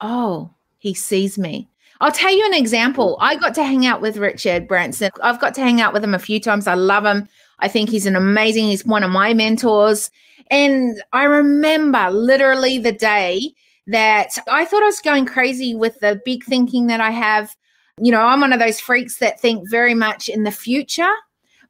Oh, 0.02 0.54
he 0.78 0.94
sees 0.94 1.38
me. 1.38 1.70
I'll 2.00 2.12
tell 2.12 2.36
you 2.36 2.46
an 2.46 2.54
example. 2.54 3.18
I 3.20 3.36
got 3.36 3.56
to 3.56 3.64
hang 3.64 3.86
out 3.86 4.02
with 4.02 4.18
Richard 4.18 4.68
Branson. 4.68 5.10
I've 5.24 5.42
got 5.42 5.56
to 5.56 5.62
hang 5.62 5.82
out 5.82 5.94
with 5.94 6.04
him 6.04 6.14
a 6.14 6.20
few 6.20 6.40
times. 6.40 6.68
I 6.68 6.76
love 6.76 7.06
him. 7.06 7.28
I 7.60 7.68
think 7.68 7.90
he's 7.90 8.06
an 8.06 8.16
amazing, 8.16 8.66
he's 8.66 8.86
one 8.86 9.04
of 9.04 9.12
my 9.12 9.34
mentors. 9.34 10.12
And 10.50 11.02
I 11.14 11.24
remember 11.24 12.10
literally 12.12 12.78
the 12.78 12.92
day 12.92 13.54
that 13.88 14.38
I 14.50 14.66
thought 14.66 14.84
I 14.84 14.88
was 14.88 15.00
going 15.00 15.26
crazy 15.26 15.74
with 15.74 16.00
the 16.00 16.22
big 16.26 16.44
thinking 16.44 16.88
that 16.88 17.02
I 17.02 17.12
have. 17.12 17.56
You 18.00 18.12
know, 18.12 18.22
I'm 18.22 18.42
one 18.42 18.54
of 18.54 18.60
those 18.60 18.80
freaks 18.80 19.18
that 19.18 19.40
think 19.40 19.70
very 19.70 19.94
much 19.94 20.30
in 20.30 20.44
the 20.44 20.52
future, 20.52 21.12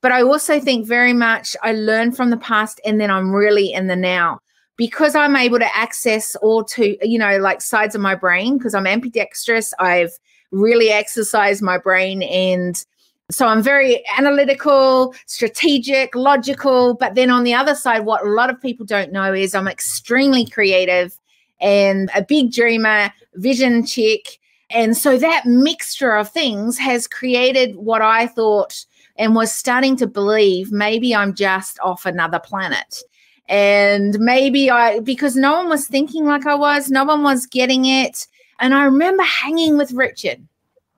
but 0.01 0.11
I 0.11 0.21
also 0.23 0.59
think 0.59 0.85
very 0.85 1.13
much 1.13 1.55
I 1.63 1.71
learn 1.71 2.11
from 2.11 2.31
the 2.31 2.37
past 2.37 2.81
and 2.85 2.99
then 2.99 3.09
I'm 3.09 3.31
really 3.31 3.71
in 3.71 3.87
the 3.87 3.95
now 3.95 4.39
because 4.77 5.15
I'm 5.15 5.35
able 5.35 5.59
to 5.59 5.75
access 5.75 6.35
all 6.37 6.63
two, 6.63 6.97
you 7.01 7.17
know, 7.17 7.37
like 7.37 7.61
sides 7.61 7.95
of 7.95 8.01
my 8.01 8.13
brain 8.13 8.57
because 8.57 8.75
I'm 8.75 8.87
ambidextrous. 8.87 9.73
I've 9.79 10.11
really 10.51 10.89
exercised 10.89 11.61
my 11.61 11.77
brain 11.77 12.23
and 12.23 12.83
so 13.29 13.45
I'm 13.45 13.61
very 13.61 14.03
analytical, 14.17 15.13
strategic, 15.25 16.15
logical. 16.15 16.93
But 16.93 17.15
then 17.15 17.29
on 17.29 17.43
the 17.43 17.53
other 17.53 17.75
side, 17.75 18.05
what 18.05 18.25
a 18.25 18.29
lot 18.29 18.49
of 18.49 18.61
people 18.61 18.85
don't 18.85 19.11
know 19.11 19.33
is 19.33 19.53
I'm 19.53 19.67
extremely 19.67 20.45
creative 20.45 21.19
and 21.59 22.09
a 22.15 22.23
big 22.23 22.53
dreamer, 22.53 23.11
vision 23.35 23.85
chick. 23.85 24.39
And 24.69 24.95
so 24.95 25.17
that 25.17 25.45
mixture 25.45 26.15
of 26.15 26.29
things 26.29 26.77
has 26.77 27.05
created 27.05 27.75
what 27.75 28.01
I 28.01 28.27
thought 28.27 28.85
and 29.17 29.35
was 29.35 29.51
starting 29.51 29.97
to 29.97 30.07
believe 30.07 30.71
maybe 30.71 31.13
I'm 31.13 31.33
just 31.33 31.79
off 31.81 32.05
another 32.05 32.39
planet. 32.39 33.01
And 33.49 34.17
maybe 34.19 34.69
I, 34.69 34.99
because 34.99 35.35
no 35.35 35.53
one 35.53 35.69
was 35.69 35.87
thinking 35.87 36.25
like 36.25 36.45
I 36.45 36.55
was, 36.55 36.89
no 36.89 37.03
one 37.03 37.23
was 37.23 37.45
getting 37.45 37.85
it. 37.85 38.25
And 38.59 38.73
I 38.73 38.83
remember 38.85 39.23
hanging 39.23 39.77
with 39.77 39.91
Richard 39.91 40.47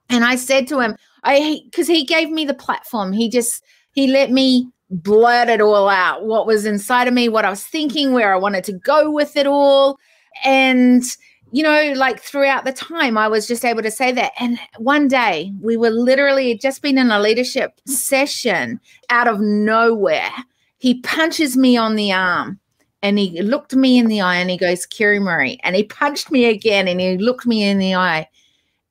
and 0.09 0.25
I 0.25 0.35
said 0.35 0.67
to 0.67 0.79
him, 0.79 0.95
I, 1.23 1.61
because 1.65 1.87
he 1.87 2.03
gave 2.05 2.29
me 2.29 2.45
the 2.45 2.53
platform, 2.53 3.13
he 3.13 3.29
just, 3.29 3.63
he 3.91 4.07
let 4.07 4.31
me 4.31 4.69
blurt 4.89 5.49
it 5.49 5.61
all 5.61 5.87
out 5.87 6.25
what 6.25 6.47
was 6.47 6.65
inside 6.65 7.07
of 7.07 7.13
me, 7.13 7.29
what 7.29 7.45
I 7.45 7.49
was 7.49 7.63
thinking, 7.63 8.13
where 8.13 8.33
I 8.33 8.37
wanted 8.37 8.63
to 8.65 8.73
go 8.73 9.11
with 9.11 9.37
it 9.37 9.45
all. 9.45 9.97
And, 10.43 11.03
you 11.51 11.63
know, 11.63 11.93
like 11.95 12.19
throughout 12.19 12.65
the 12.65 12.71
time, 12.71 13.17
I 13.17 13.27
was 13.27 13.47
just 13.47 13.65
able 13.65 13.83
to 13.83 13.91
say 13.91 14.11
that. 14.13 14.31
And 14.39 14.59
one 14.77 15.07
day 15.07 15.53
we 15.61 15.77
were 15.77 15.91
literally 15.91 16.57
just 16.57 16.81
been 16.81 16.97
in 16.97 17.11
a 17.11 17.19
leadership 17.19 17.79
session 17.85 18.79
out 19.09 19.27
of 19.27 19.39
nowhere. 19.39 20.31
He 20.77 21.01
punches 21.01 21.57
me 21.57 21.77
on 21.77 21.95
the 21.95 22.11
arm 22.11 22.59
and 23.01 23.19
he 23.19 23.41
looked 23.41 23.75
me 23.75 23.97
in 23.97 24.07
the 24.07 24.21
eye 24.21 24.37
and 24.37 24.49
he 24.49 24.57
goes, 24.57 24.85
Kiri-Maree. 24.85 25.59
And 25.63 25.75
he 25.75 25.83
punched 25.83 26.31
me 26.31 26.45
again 26.45 26.87
and 26.87 26.99
he 26.99 27.17
looked 27.17 27.45
me 27.45 27.63
in 27.63 27.77
the 27.77 27.95
eye 27.95 28.27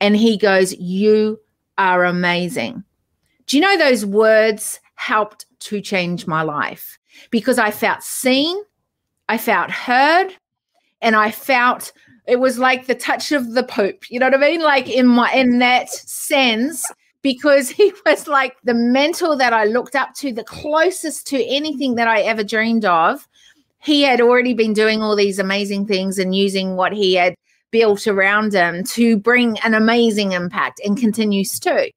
and 0.00 0.16
he 0.16 0.36
goes, 0.36 0.74
You 0.74 1.40
are 1.76 2.04
amazing. 2.04 2.84
Do 3.46 3.56
you 3.56 3.62
know 3.62 3.78
those 3.78 4.04
words 4.04 4.80
helped 4.94 5.46
to 5.60 5.80
change 5.80 6.26
my 6.26 6.42
life? 6.42 6.98
Because 7.30 7.58
I 7.58 7.70
felt 7.70 8.02
seen, 8.02 8.56
I 9.28 9.38
felt 9.38 9.70
heard, 9.70 10.34
and 11.00 11.16
I 11.16 11.30
felt 11.30 11.92
it 12.26 12.40
was 12.40 12.58
like 12.58 12.86
the 12.86 12.94
touch 12.94 13.32
of 13.32 13.54
the 13.54 13.62
Pope. 13.62 14.10
You 14.10 14.20
know 14.20 14.26
what 14.26 14.34
I 14.34 14.38
mean? 14.50 14.60
Like 14.60 14.88
in 14.88 15.06
my 15.06 15.32
in 15.32 15.58
that 15.60 15.88
sense, 15.88 16.84
because 17.22 17.70
he 17.70 17.92
was 18.06 18.28
like 18.28 18.56
the 18.64 18.74
mentor 18.74 19.36
that 19.36 19.52
I 19.52 19.64
looked 19.64 19.96
up 19.96 20.14
to, 20.16 20.32
the 20.32 20.44
closest 20.44 21.26
to 21.28 21.44
anything 21.44 21.94
that 21.96 22.08
I 22.08 22.20
ever 22.20 22.44
dreamed 22.44 22.84
of. 22.84 23.26
he 23.80 24.02
had 24.02 24.20
already 24.20 24.54
been 24.54 24.72
doing 24.72 25.02
all 25.02 25.14
these 25.16 25.38
amazing 25.38 25.86
things 25.86 26.18
and 26.18 26.34
using 26.34 26.76
what 26.76 26.92
he 26.92 27.14
had 27.14 27.34
built 27.70 28.06
around 28.06 28.52
him 28.52 28.84
to 28.84 29.16
bring 29.16 29.58
an 29.60 29.74
amazing 29.74 30.32
impact 30.32 30.80
and 30.84 30.96
continues 30.96 31.58
to. 31.60 31.90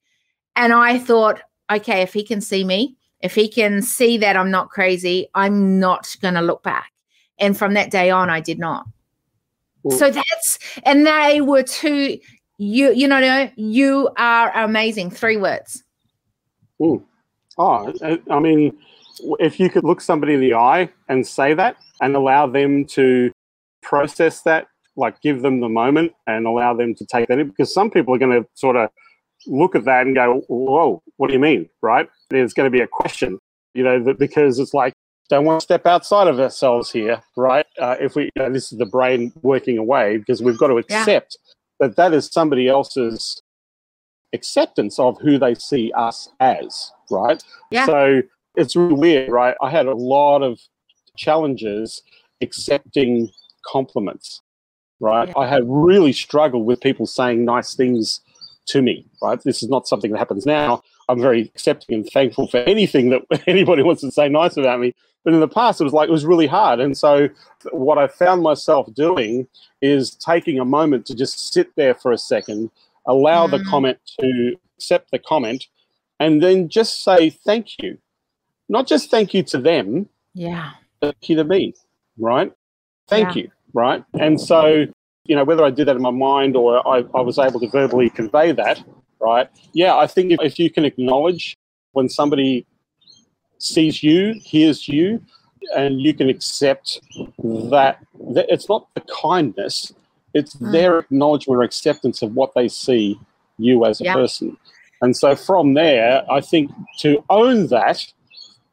And 0.56 0.74
I 0.74 1.00
thought, 1.00 1.42
okay, 1.72 2.02
if 2.02 2.14
he 2.14 2.24
can 2.24 2.42
see 2.42 2.64
me, 2.64 2.98
if 3.22 3.36
he 3.36 3.48
can 3.48 3.82
see 3.82 4.18
that 4.18 4.36
I'm 4.36 4.52
not 4.52 4.70
crazy, 4.70 5.28
I'm 5.34 5.80
not 5.80 6.16
going 6.22 6.34
to 6.34 6.42
look 6.42 6.64
back. 6.64 6.92
And 7.40 7.58
from 7.58 7.74
that 7.76 7.92
day 7.92 8.10
on, 8.10 8.30
I 8.30 8.42
did 8.42 8.60
not. 8.60 8.86
So 9.90 10.12
that's, 10.12 10.60
and 10.84 11.08
they 11.08 11.42
were 11.42 11.64
two, 11.64 12.20
you, 12.60 12.94
you 12.94 13.08
know, 13.08 13.50
you 13.56 14.10
are 14.18 14.56
amazing. 14.56 15.10
Three 15.10 15.38
words. 15.38 15.84
Ooh. 16.82 17.04
Oh, 17.58 17.92
I 18.30 18.40
mean, 18.40 18.78
if 19.40 19.60
you 19.60 19.70
could 19.70 19.84
look 19.84 20.02
somebody 20.02 20.36
in 20.36 20.40
the 20.40 20.54
eye 20.54 20.90
and 21.10 21.26
say 21.26 21.54
that 21.56 21.78
and 22.00 22.16
allow 22.16 22.46
them 22.46 22.86
to 22.86 23.32
process 23.82 24.42
that, 24.44 24.68
like 24.96 25.22
give 25.22 25.42
them 25.42 25.62
the 25.62 25.70
moment 25.70 26.14
and 26.28 26.46
allow 26.46 26.74
them 26.74 26.96
to 26.96 27.06
take 27.06 27.28
that 27.28 27.40
in, 27.40 27.48
because 27.48 27.74
some 27.74 27.90
people 27.90 28.14
are 28.14 28.20
going 28.20 28.44
to 28.44 28.48
sort 28.56 28.76
of 28.76 28.90
look 29.48 29.76
at 29.76 29.86
that 29.86 30.06
and 30.06 30.16
go, 30.16 30.44
whoa, 30.48 31.02
what 31.18 31.28
do 31.28 31.34
you 31.34 31.40
mean? 31.40 31.70
Right? 31.82 32.10
There's 32.30 32.54
going 32.54 32.72
to 32.72 32.76
be 32.76 32.82
a 32.82 32.88
question, 32.88 33.40
you 33.74 33.84
know, 33.84 34.14
because 34.14 34.60
it's 34.60 34.74
like, 34.74 34.94
don't 35.30 35.46
want 35.46 35.62
to 35.62 35.64
step 35.64 35.86
outside 35.86 36.28
of 36.28 36.40
ourselves 36.40 36.92
here, 36.92 37.22
right? 37.38 37.66
Uh, 37.80 37.96
if 38.02 38.16
we, 38.16 38.24
you 38.24 38.32
know, 38.36 38.52
this 38.52 38.72
is 38.72 38.78
the 38.78 38.86
brain 38.86 39.32
working 39.42 39.78
away 39.78 40.18
because 40.18 40.42
we've 40.42 40.58
got 40.58 40.68
to 40.68 40.78
accept 40.78 41.38
yeah. 41.40 41.88
that 41.88 41.96
that 41.96 42.14
is 42.14 42.28
somebody 42.28 42.68
else's 42.68 43.42
acceptance 44.34 45.00
of 45.00 45.18
who 45.22 45.38
they 45.38 45.56
see 45.56 45.92
us 45.96 46.30
as, 46.42 46.92
right? 47.10 47.42
Yeah. 47.70 47.86
So 47.86 48.22
it's 48.56 48.76
really 48.76 48.94
weird, 48.94 49.32
right? 49.32 49.56
I 49.62 49.70
had 49.70 49.86
a 49.86 49.96
lot 49.96 50.42
of 50.42 50.60
challenges 51.18 52.02
accepting 52.42 53.30
compliments, 53.66 54.42
right? 55.02 55.28
Yeah. 55.28 55.38
I 55.38 55.48
have 55.48 55.64
really 55.66 56.14
struggled 56.14 56.66
with 56.66 56.80
people 56.80 57.06
saying 57.06 57.44
nice 57.44 57.76
things 57.76 58.22
to 58.68 58.82
me, 58.82 59.06
right? 59.22 59.42
This 59.44 59.62
is 59.62 59.70
not 59.70 59.88
something 59.88 60.12
that 60.12 60.20
happens 60.20 60.46
now. 60.46 60.82
I'm 61.10 61.20
very 61.20 61.42
accepting 61.42 61.96
and 61.96 62.10
thankful 62.10 62.48
for 62.48 62.58
anything 62.58 63.10
that 63.10 63.24
anybody 63.48 63.84
wants 63.84 64.02
to 64.02 64.12
say 64.12 64.30
nice 64.30 64.56
about 64.56 64.80
me. 64.80 64.96
But 65.26 65.34
in 65.34 65.40
the 65.42 65.48
past, 65.50 65.82
it 65.82 65.84
was 65.84 65.94
like 65.94 66.08
it 66.08 66.14
was 66.14 66.26
really 66.26 66.48
hard. 66.48 66.80
And 66.80 66.98
so, 66.98 67.28
what 67.72 67.98
I 67.98 68.08
found 68.08 68.42
myself 68.42 68.92
doing 68.96 69.48
is 69.82 70.16
taking 70.16 70.60
a 70.60 70.66
moment 70.66 71.06
to 71.08 71.16
just 71.16 71.54
sit 71.54 71.76
there 71.76 71.94
for 71.94 72.12
a 72.12 72.18
second, 72.18 72.72
allow 73.06 73.46
mm. 73.46 73.52
the 73.52 73.64
comment 73.66 74.00
to 74.20 74.56
accept 74.78 75.12
the 75.12 75.20
comment, 75.20 75.68
and 76.20 76.42
then 76.42 76.70
just 76.70 77.04
say 77.04 77.30
thank 77.30 77.78
you 77.84 78.00
not 78.72 78.88
just 78.88 79.12
thank 79.12 79.34
you 79.34 79.44
to 79.44 79.58
them. 79.58 80.08
Yeah. 80.34 80.72
Thank 81.02 81.30
you 81.30 81.36
to 81.36 81.44
me, 81.44 81.74
right? 82.18 82.52
Thank 83.08 83.36
yeah. 83.36 83.44
you, 83.44 83.52
right? 83.74 84.04
And 84.20 84.40
so, 84.40 84.86
you 85.26 85.36
know, 85.36 85.44
whether 85.44 85.64
I 85.64 85.70
did 85.70 85.88
that 85.88 85.96
in 85.96 86.02
my 86.02 86.12
mind 86.12 86.56
or 86.56 86.86
I, 86.88 87.04
I 87.16 87.22
was 87.22 87.38
able 87.38 87.60
to 87.60 87.68
verbally 87.70 88.10
convey 88.10 88.52
that, 88.54 88.84
right? 89.20 89.50
Yeah, 89.74 89.96
I 89.96 90.08
think 90.08 90.32
if, 90.32 90.40
if 90.42 90.60
you 90.60 90.70
can 90.70 90.86
acknowledge 90.86 91.58
when 91.94 92.10
somebody 92.10 92.66
sees 93.60 94.02
you, 94.02 94.34
hears 94.44 94.88
you, 94.88 95.22
and 95.76 96.02
you 96.02 96.14
can 96.14 96.30
accept 96.30 97.00
that, 97.38 98.00
that 98.34 98.46
it's 98.50 98.68
not 98.68 98.88
the 98.96 99.02
kindness, 99.22 99.94
it's 100.34 100.56
mm. 100.56 100.72
their 100.72 101.00
acknowledgement 101.00 101.60
or 101.60 101.64
acceptance 101.64 102.22
of 102.22 102.36
what 102.36 102.54
they 102.56 102.68
see 102.68 103.20
you 103.58 103.86
as 103.86 104.02
a 104.02 104.06
yeah. 104.06 104.14
person. 104.14 104.58
And 105.02 105.16
so 105.16 105.36
from 105.36 105.74
there, 105.74 106.24
I 106.32 106.42
think 106.42 106.72
to 107.00 107.24
own 107.30 107.68
that 107.68 108.06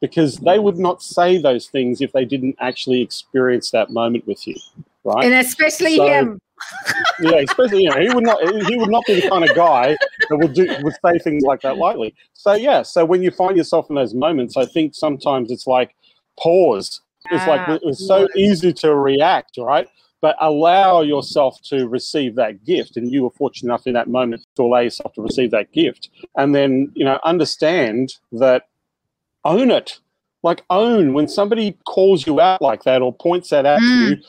because 0.00 0.36
they 0.38 0.58
would 0.58 0.78
not 0.78 1.02
say 1.02 1.38
those 1.38 1.66
things 1.66 2.00
if 2.00 2.12
they 2.12 2.24
didn't 2.24 2.56
actually 2.60 3.00
experience 3.00 3.70
that 3.70 3.90
moment 3.90 4.26
with 4.26 4.46
you, 4.46 4.54
right? 5.04 5.24
And 5.24 5.34
especially 5.34 5.96
so, 5.96 6.06
him. 6.06 6.40
yeah, 7.20 7.36
especially 7.36 7.84
you 7.84 7.90
know, 7.90 8.00
he 8.00 8.08
would 8.10 8.24
not 8.24 8.40
he 8.68 8.76
would 8.76 8.90
not 8.90 9.04
be 9.06 9.20
the 9.20 9.28
kind 9.28 9.48
of 9.48 9.54
guy 9.54 9.96
that 10.28 10.36
would 10.36 10.54
do 10.54 10.66
would 10.82 10.94
say 11.04 11.18
things 11.18 11.44
like 11.44 11.60
that 11.62 11.76
lightly. 11.76 12.14
So 12.34 12.54
yeah, 12.54 12.82
so 12.82 13.04
when 13.04 13.22
you 13.22 13.30
find 13.30 13.56
yourself 13.56 13.88
in 13.88 13.96
those 13.96 14.14
moments, 14.14 14.56
I 14.56 14.66
think 14.66 14.94
sometimes 14.94 15.50
it's 15.50 15.66
like 15.66 15.94
pause. 16.38 17.00
It's 17.30 17.46
like 17.46 17.60
ah, 17.68 17.78
it's 17.82 18.06
so 18.06 18.28
easy 18.36 18.72
to 18.74 18.94
react, 18.94 19.58
right? 19.58 19.88
But 20.20 20.36
allow 20.40 21.02
yourself 21.02 21.60
to 21.64 21.86
receive 21.88 22.34
that 22.36 22.64
gift, 22.64 22.96
and 22.96 23.10
you 23.10 23.22
were 23.22 23.30
fortunate 23.30 23.70
enough 23.70 23.86
in 23.86 23.92
that 23.94 24.08
moment 24.08 24.46
to 24.56 24.62
allow 24.62 24.80
yourself 24.80 25.12
to 25.14 25.22
receive 25.22 25.50
that 25.50 25.72
gift, 25.72 26.10
and 26.36 26.54
then 26.54 26.90
you 26.94 27.04
know 27.04 27.18
understand 27.24 28.14
that 28.32 28.68
own 29.44 29.70
it. 29.70 29.98
Like 30.44 30.64
own 30.70 31.14
when 31.14 31.26
somebody 31.26 31.76
calls 31.84 32.24
you 32.24 32.40
out 32.40 32.62
like 32.62 32.84
that 32.84 33.02
or 33.02 33.12
points 33.12 33.50
that 33.50 33.66
out 33.66 33.80
mm. 33.80 33.88
to 33.88 34.10
you. 34.10 34.22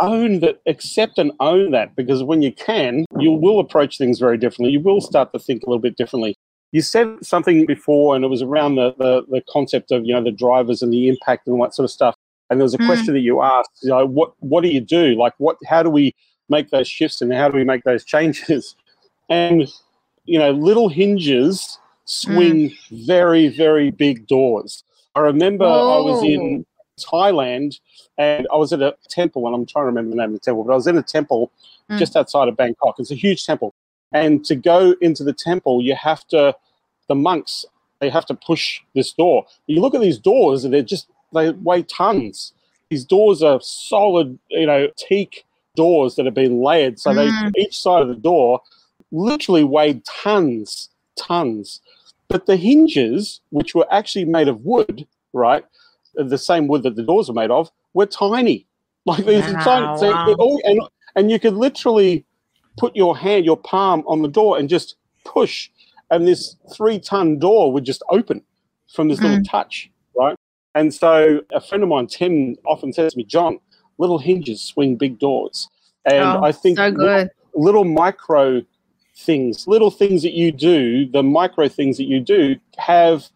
Own 0.00 0.40
that, 0.40 0.60
accept 0.66 1.18
and 1.18 1.32
own 1.40 1.70
that 1.72 1.94
because 1.96 2.22
when 2.22 2.42
you 2.42 2.52
can, 2.52 3.04
you 3.18 3.32
will 3.32 3.60
approach 3.60 3.98
things 3.98 4.18
very 4.18 4.38
differently. 4.38 4.72
You 4.72 4.80
will 4.80 5.00
start 5.00 5.32
to 5.32 5.38
think 5.38 5.62
a 5.62 5.66
little 5.66 5.80
bit 5.80 5.96
differently. 5.96 6.36
You 6.72 6.82
said 6.82 7.24
something 7.24 7.66
before, 7.66 8.16
and 8.16 8.24
it 8.24 8.28
was 8.28 8.42
around 8.42 8.74
the, 8.74 8.94
the, 8.98 9.24
the 9.30 9.42
concept 9.48 9.92
of 9.92 10.04
you 10.04 10.12
know 10.12 10.22
the 10.22 10.32
drivers 10.32 10.82
and 10.82 10.92
the 10.92 11.08
impact 11.08 11.46
and 11.46 11.58
what 11.58 11.74
sort 11.74 11.84
of 11.84 11.90
stuff. 11.90 12.16
And 12.50 12.60
there 12.60 12.64
was 12.64 12.74
a 12.74 12.78
mm. 12.78 12.86
question 12.86 13.14
that 13.14 13.20
you 13.20 13.42
asked, 13.42 13.70
you 13.82 13.90
know, 13.90 14.04
what 14.04 14.32
what 14.40 14.62
do 14.62 14.68
you 14.68 14.80
do? 14.80 15.14
Like 15.14 15.34
what 15.38 15.56
how 15.66 15.82
do 15.82 15.90
we 15.90 16.14
make 16.48 16.70
those 16.70 16.88
shifts 16.88 17.22
and 17.22 17.32
how 17.32 17.48
do 17.48 17.56
we 17.56 17.64
make 17.64 17.84
those 17.84 18.04
changes? 18.04 18.74
And 19.30 19.68
you 20.24 20.38
know, 20.38 20.50
little 20.50 20.88
hinges 20.88 21.78
swing 22.04 22.70
mm. 22.70 23.06
very, 23.06 23.48
very 23.48 23.90
big 23.90 24.26
doors. 24.26 24.84
I 25.14 25.20
remember 25.20 25.64
I 25.64 25.98
was 25.98 26.22
in 26.24 26.66
Thailand 27.00 27.80
and 28.18 28.46
I 28.52 28.56
was 28.56 28.72
at 28.72 28.80
a 28.80 28.96
temple, 29.08 29.46
and 29.46 29.54
I'm 29.54 29.66
trying 29.66 29.82
to 29.82 29.86
remember 29.86 30.10
the 30.10 30.16
name 30.16 30.30
of 30.30 30.34
the 30.34 30.38
temple, 30.40 30.64
but 30.64 30.72
I 30.72 30.76
was 30.76 30.86
in 30.86 30.98
a 30.98 31.02
temple 31.02 31.50
mm. 31.90 31.98
just 31.98 32.16
outside 32.16 32.48
of 32.48 32.56
Bangkok. 32.56 32.96
It's 32.98 33.10
a 33.10 33.16
huge 33.16 33.44
temple. 33.44 33.74
And 34.12 34.44
to 34.44 34.54
go 34.54 34.94
into 35.00 35.24
the 35.24 35.32
temple, 35.32 35.82
you 35.82 35.96
have 35.96 36.26
to, 36.28 36.54
the 37.08 37.14
monks, 37.14 37.64
they 37.98 38.10
have 38.10 38.26
to 38.26 38.34
push 38.34 38.80
this 38.94 39.12
door. 39.12 39.46
You 39.66 39.80
look 39.80 39.94
at 39.94 40.00
these 40.00 40.18
doors, 40.18 40.64
and 40.64 40.72
they're 40.72 40.82
just, 40.82 41.08
they 41.32 41.50
weigh 41.50 41.82
tons. 41.82 42.52
These 42.90 43.04
doors 43.04 43.42
are 43.42 43.60
solid, 43.60 44.38
you 44.50 44.66
know, 44.66 44.88
teak 44.96 45.44
doors 45.74 46.14
that 46.14 46.26
have 46.26 46.34
been 46.34 46.62
layered. 46.62 47.00
So 47.00 47.10
mm. 47.10 47.52
they, 47.54 47.62
each 47.62 47.76
side 47.76 48.02
of 48.02 48.08
the 48.08 48.14
door 48.14 48.60
literally 49.10 49.64
weighed 49.64 50.04
tons, 50.04 50.90
tons. 51.18 51.80
But 52.28 52.46
the 52.46 52.56
hinges, 52.56 53.40
which 53.50 53.74
were 53.74 53.86
actually 53.92 54.24
made 54.24 54.48
of 54.48 54.64
wood, 54.64 55.06
right, 55.32 55.64
the 56.16 56.38
same 56.38 56.68
wood 56.68 56.82
that 56.82 56.96
the 56.96 57.02
doors 57.02 57.28
were 57.28 57.34
made 57.34 57.50
of, 57.50 57.70
were 57.92 58.06
tiny. 58.06 58.66
Like 59.06 59.26
these 59.26 59.44
wow, 59.52 59.62
tiny, 59.62 59.98
so 59.98 60.10
wow. 60.10 60.34
all, 60.38 60.62
and, 60.64 60.80
and 61.14 61.30
you 61.30 61.38
could 61.38 61.52
literally 61.52 62.24
put 62.78 62.96
your 62.96 63.14
hand, 63.14 63.44
your 63.44 63.58
palm 63.58 64.02
on 64.06 64.22
the 64.22 64.28
door 64.28 64.58
and 64.58 64.66
just 64.66 64.96
push, 65.26 65.68
and 66.10 66.26
this 66.26 66.56
three 66.74 66.98
ton 66.98 67.38
door 67.38 67.70
would 67.70 67.84
just 67.84 68.02
open 68.08 68.42
from 68.94 69.08
this 69.08 69.20
mm. 69.20 69.24
little 69.24 69.44
touch, 69.44 69.90
right? 70.16 70.36
And 70.74 70.94
so 70.94 71.40
a 71.52 71.60
friend 71.60 71.82
of 71.82 71.90
mine, 71.90 72.06
Tim, 72.06 72.56
often 72.64 72.94
says 72.94 73.12
to 73.12 73.18
me, 73.18 73.24
John, 73.24 73.58
little 73.98 74.18
hinges 74.18 74.62
swing 74.62 74.96
big 74.96 75.18
doors. 75.18 75.68
And 76.04 76.24
oh, 76.24 76.42
I 76.42 76.52
think 76.52 76.78
so 76.78 76.88
little, 76.88 77.28
little 77.54 77.84
micro 77.84 78.62
things, 79.16 79.66
little 79.66 79.90
things 79.90 80.22
that 80.22 80.32
you 80.32 80.50
do, 80.52 81.08
the 81.10 81.22
micro 81.22 81.68
things 81.68 81.96
that 81.98 82.04
you 82.04 82.20
do 82.20 82.56
have 82.76 83.28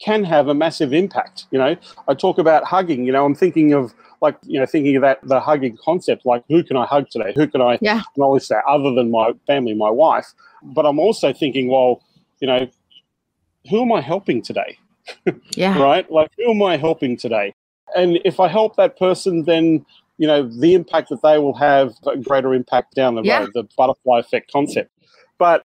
can 0.00 0.24
have 0.24 0.48
a 0.48 0.54
massive 0.54 0.92
impact. 0.92 1.46
You 1.50 1.58
know, 1.58 1.76
I 2.06 2.14
talk 2.14 2.38
about 2.38 2.64
hugging, 2.64 3.04
you 3.04 3.12
know, 3.12 3.24
I'm 3.24 3.34
thinking 3.34 3.72
of 3.72 3.94
like, 4.20 4.36
you 4.42 4.58
know, 4.58 4.66
thinking 4.66 4.96
of 4.96 5.02
that 5.02 5.20
the 5.22 5.40
hugging 5.40 5.76
concept, 5.82 6.26
like 6.26 6.44
who 6.48 6.62
can 6.62 6.76
I 6.76 6.86
hug 6.86 7.08
today? 7.10 7.32
Who 7.36 7.46
can 7.46 7.60
I 7.60 7.78
yeah. 7.80 8.02
acknowledge 8.12 8.48
that 8.48 8.64
other 8.66 8.92
than 8.94 9.10
my 9.10 9.32
family, 9.46 9.74
my 9.74 9.90
wife? 9.90 10.32
But 10.62 10.86
I'm 10.86 10.98
also 10.98 11.32
thinking, 11.32 11.68
well, 11.68 12.02
you 12.40 12.46
know, 12.46 12.68
who 13.70 13.82
am 13.82 13.92
I 13.92 14.00
helping 14.00 14.42
today? 14.42 14.78
Yeah. 15.52 15.78
right? 15.80 16.10
Like 16.10 16.30
who 16.36 16.50
am 16.50 16.62
I 16.62 16.76
helping 16.76 17.16
today? 17.16 17.54
And 17.96 18.18
if 18.26 18.38
I 18.40 18.48
help 18.48 18.76
that 18.76 18.98
person, 18.98 19.44
then 19.44 19.86
you 20.18 20.26
know, 20.26 20.46
the 20.46 20.74
impact 20.74 21.08
that 21.08 21.22
they 21.22 21.38
will 21.38 21.54
have 21.54 21.94
a 22.06 22.16
greater 22.16 22.52
impact 22.52 22.94
down 22.94 23.14
the 23.14 23.22
yeah. 23.22 23.38
road, 23.38 23.50
the 23.54 23.66
butterfly 23.76 24.18
effect 24.18 24.52
concept. 24.52 24.90
But 25.38 25.64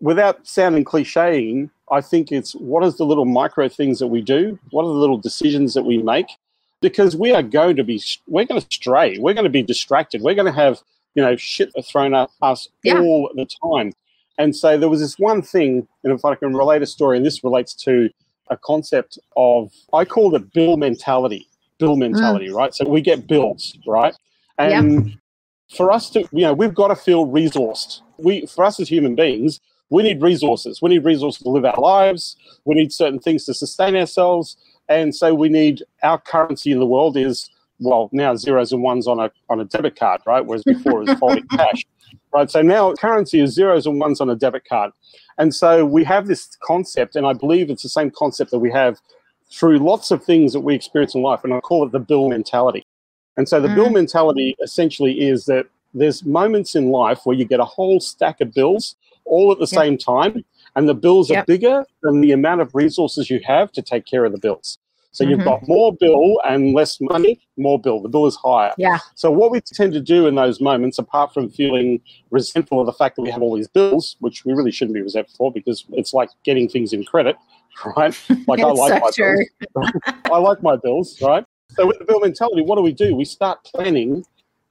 without 0.00 0.46
sounding 0.46 0.84
clicheing, 0.84 1.70
I 1.90 2.00
think 2.00 2.32
it's 2.32 2.52
what 2.52 2.84
is 2.84 2.96
the 2.96 3.04
little 3.04 3.24
micro 3.24 3.68
things 3.68 3.98
that 3.98 4.06
we 4.06 4.22
do? 4.22 4.58
What 4.70 4.82
are 4.82 4.88
the 4.88 4.94
little 4.94 5.18
decisions 5.18 5.74
that 5.74 5.84
we 5.84 5.98
make? 5.98 6.26
Because 6.80 7.16
we 7.16 7.32
are 7.32 7.42
going 7.42 7.76
to 7.76 7.84
be, 7.84 8.02
we're 8.26 8.44
going 8.44 8.60
to 8.60 8.66
stray. 8.70 9.18
We're 9.18 9.34
going 9.34 9.44
to 9.44 9.50
be 9.50 9.62
distracted. 9.62 10.22
We're 10.22 10.34
going 10.34 10.52
to 10.52 10.60
have, 10.60 10.80
you 11.14 11.22
know, 11.22 11.36
shit 11.36 11.72
thrown 11.86 12.14
at 12.14 12.30
us 12.42 12.68
yeah. 12.82 12.98
all 12.98 13.30
the 13.34 13.46
time. 13.62 13.92
And 14.36 14.54
so 14.54 14.76
there 14.76 14.88
was 14.88 15.00
this 15.00 15.18
one 15.18 15.42
thing, 15.42 15.86
and 16.02 16.12
if 16.12 16.24
I 16.24 16.34
can 16.34 16.54
relate 16.56 16.82
a 16.82 16.86
story, 16.86 17.16
and 17.16 17.24
this 17.24 17.44
relates 17.44 17.74
to 17.84 18.10
a 18.50 18.56
concept 18.56 19.18
of, 19.36 19.70
I 19.92 20.04
call 20.04 20.34
it 20.34 20.52
bill 20.52 20.76
mentality 20.76 21.48
bill 21.78 21.96
mentality, 21.96 22.48
mm. 22.48 22.54
right? 22.54 22.74
So 22.74 22.88
we 22.88 23.00
get 23.00 23.26
bills, 23.26 23.76
right? 23.86 24.14
And 24.58 25.06
yep. 25.08 25.18
for 25.76 25.92
us 25.92 26.10
to, 26.10 26.20
you 26.20 26.42
know, 26.42 26.54
we've 26.54 26.74
got 26.74 26.88
to 26.88 26.96
feel 26.96 27.26
resourced. 27.26 28.00
We, 28.18 28.46
for 28.46 28.64
us 28.64 28.80
as 28.80 28.88
human 28.88 29.14
beings, 29.14 29.60
we 29.90 30.02
need 30.02 30.22
resources. 30.22 30.80
We 30.82 30.90
need 30.90 31.04
resources 31.04 31.42
to 31.42 31.48
live 31.48 31.64
our 31.64 31.80
lives. 31.80 32.36
We 32.64 32.74
need 32.74 32.92
certain 32.92 33.18
things 33.18 33.44
to 33.44 33.54
sustain 33.54 33.96
ourselves. 33.96 34.56
And 34.88 35.14
so 35.14 35.34
we 35.34 35.48
need 35.48 35.82
our 36.02 36.18
currency 36.18 36.72
in 36.72 36.78
the 36.78 36.86
world 36.86 37.16
is 37.16 37.50
well 37.80 38.08
now 38.12 38.36
zeros 38.36 38.72
and 38.72 38.82
ones 38.82 39.06
on 39.06 39.18
a 39.18 39.30
on 39.48 39.60
a 39.60 39.64
debit 39.64 39.96
card, 39.96 40.20
right? 40.26 40.44
Whereas 40.44 40.62
before 40.64 41.02
it 41.02 41.08
was 41.08 41.18
folding 41.18 41.46
cash, 41.50 41.84
right? 42.32 42.50
So 42.50 42.62
now 42.62 42.92
currency 42.94 43.40
is 43.40 43.52
zeros 43.52 43.86
and 43.86 43.98
ones 43.98 44.20
on 44.20 44.30
a 44.30 44.36
debit 44.36 44.64
card, 44.68 44.92
and 45.38 45.54
so 45.54 45.84
we 45.84 46.04
have 46.04 46.26
this 46.26 46.56
concept, 46.62 47.16
and 47.16 47.26
I 47.26 47.32
believe 47.32 47.70
it's 47.70 47.82
the 47.82 47.88
same 47.88 48.10
concept 48.10 48.50
that 48.52 48.60
we 48.60 48.70
have 48.70 49.00
through 49.50 49.78
lots 49.78 50.10
of 50.10 50.22
things 50.24 50.52
that 50.52 50.60
we 50.60 50.74
experience 50.74 51.14
in 51.14 51.22
life, 51.22 51.40
and 51.44 51.52
I 51.52 51.60
call 51.60 51.84
it 51.84 51.92
the 51.92 51.98
bill 51.98 52.28
mentality. 52.28 52.86
And 53.36 53.48
so 53.48 53.60
the 53.60 53.68
mm. 53.68 53.74
bill 53.74 53.90
mentality 53.90 54.54
essentially 54.62 55.20
is 55.20 55.46
that 55.46 55.66
there's 55.92 56.24
moments 56.24 56.74
in 56.74 56.90
life 56.90 57.20
where 57.24 57.36
you 57.36 57.44
get 57.44 57.60
a 57.60 57.64
whole 57.64 58.00
stack 58.00 58.40
of 58.40 58.52
bills 58.52 58.96
all 59.24 59.52
at 59.52 59.58
the 59.58 59.68
yep. 59.70 59.82
same 59.82 59.98
time, 59.98 60.44
and 60.76 60.88
the 60.88 60.94
bills 60.94 61.30
yep. 61.30 61.42
are 61.42 61.46
bigger 61.46 61.84
than 62.02 62.20
the 62.20 62.32
amount 62.32 62.60
of 62.60 62.74
resources 62.74 63.30
you 63.30 63.40
have 63.46 63.72
to 63.72 63.82
take 63.82 64.06
care 64.06 64.24
of 64.24 64.32
the 64.32 64.38
bills. 64.38 64.78
So 65.14 65.22
mm-hmm. 65.22 65.30
you've 65.30 65.44
got 65.44 65.66
more 65.68 65.92
bill 65.94 66.40
and 66.44 66.74
less 66.74 67.00
money, 67.00 67.40
more 67.56 67.80
bill. 67.80 68.00
The 68.02 68.08
bill 68.08 68.26
is 68.26 68.34
higher. 68.34 68.72
Yeah. 68.76 68.98
So 69.14 69.30
what 69.30 69.52
we 69.52 69.60
tend 69.60 69.92
to 69.92 70.00
do 70.00 70.26
in 70.26 70.34
those 70.34 70.60
moments, 70.60 70.98
apart 70.98 71.32
from 71.32 71.50
feeling 71.50 72.00
resentful 72.30 72.80
of 72.80 72.86
the 72.86 72.92
fact 72.92 73.14
that 73.16 73.22
we 73.22 73.30
have 73.30 73.40
all 73.40 73.54
these 73.54 73.68
bills, 73.68 74.16
which 74.18 74.44
we 74.44 74.52
really 74.54 74.72
shouldn't 74.72 74.94
be 74.94 75.02
resentful 75.02 75.36
for 75.36 75.52
because 75.52 75.84
it's 75.92 76.12
like 76.12 76.30
getting 76.44 76.68
things 76.68 76.92
in 76.92 77.04
credit, 77.04 77.36
right? 77.96 78.20
Like 78.48 78.58
I 78.58 78.64
like 78.64 78.92
so 78.92 78.98
my 78.98 79.10
true. 79.14 79.46
bills. 79.74 79.92
I 80.32 80.38
like 80.38 80.62
my 80.64 80.76
bills, 80.76 81.22
right? 81.22 81.44
So 81.70 81.86
with 81.86 82.00
the 82.00 82.04
bill 82.04 82.18
mentality, 82.18 82.62
what 82.62 82.74
do 82.74 82.82
we 82.82 82.92
do? 82.92 83.14
We 83.14 83.24
start 83.24 83.62
planning 83.64 84.24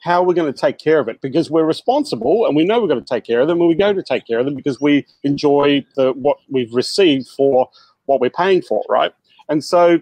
how 0.04 0.22
we're 0.22 0.34
going 0.34 0.51
to 0.51 0.60
take 0.60 0.78
care 0.78 0.99
of 0.99 1.08
it 1.08 1.22
because 1.22 1.49
we're 1.49 1.64
responsible 1.64 2.45
and 2.45 2.56
we 2.56 2.66
know 2.66 2.82
we're 2.82 2.89
going 2.89 3.04
to 3.04 3.14
take 3.14 3.24
care 3.24 3.39
of 3.39 3.47
them 3.47 3.60
and 3.62 3.70
we 3.70 3.76
go 3.76 3.93
to 3.93 4.04
take 4.04 4.28
care 4.28 4.38
of 4.38 4.45
them 4.45 4.54
because 4.54 4.82
we 4.82 5.06
enjoy 5.24 5.84
the 5.95 6.12
what 6.14 6.38
we've 6.49 6.74
received 6.74 7.30
for 7.30 7.70
what 8.06 8.20
we're 8.20 8.30
paying 8.30 8.62
for, 8.62 8.84
right? 8.89 9.14
And 9.47 9.64
so 9.64 10.01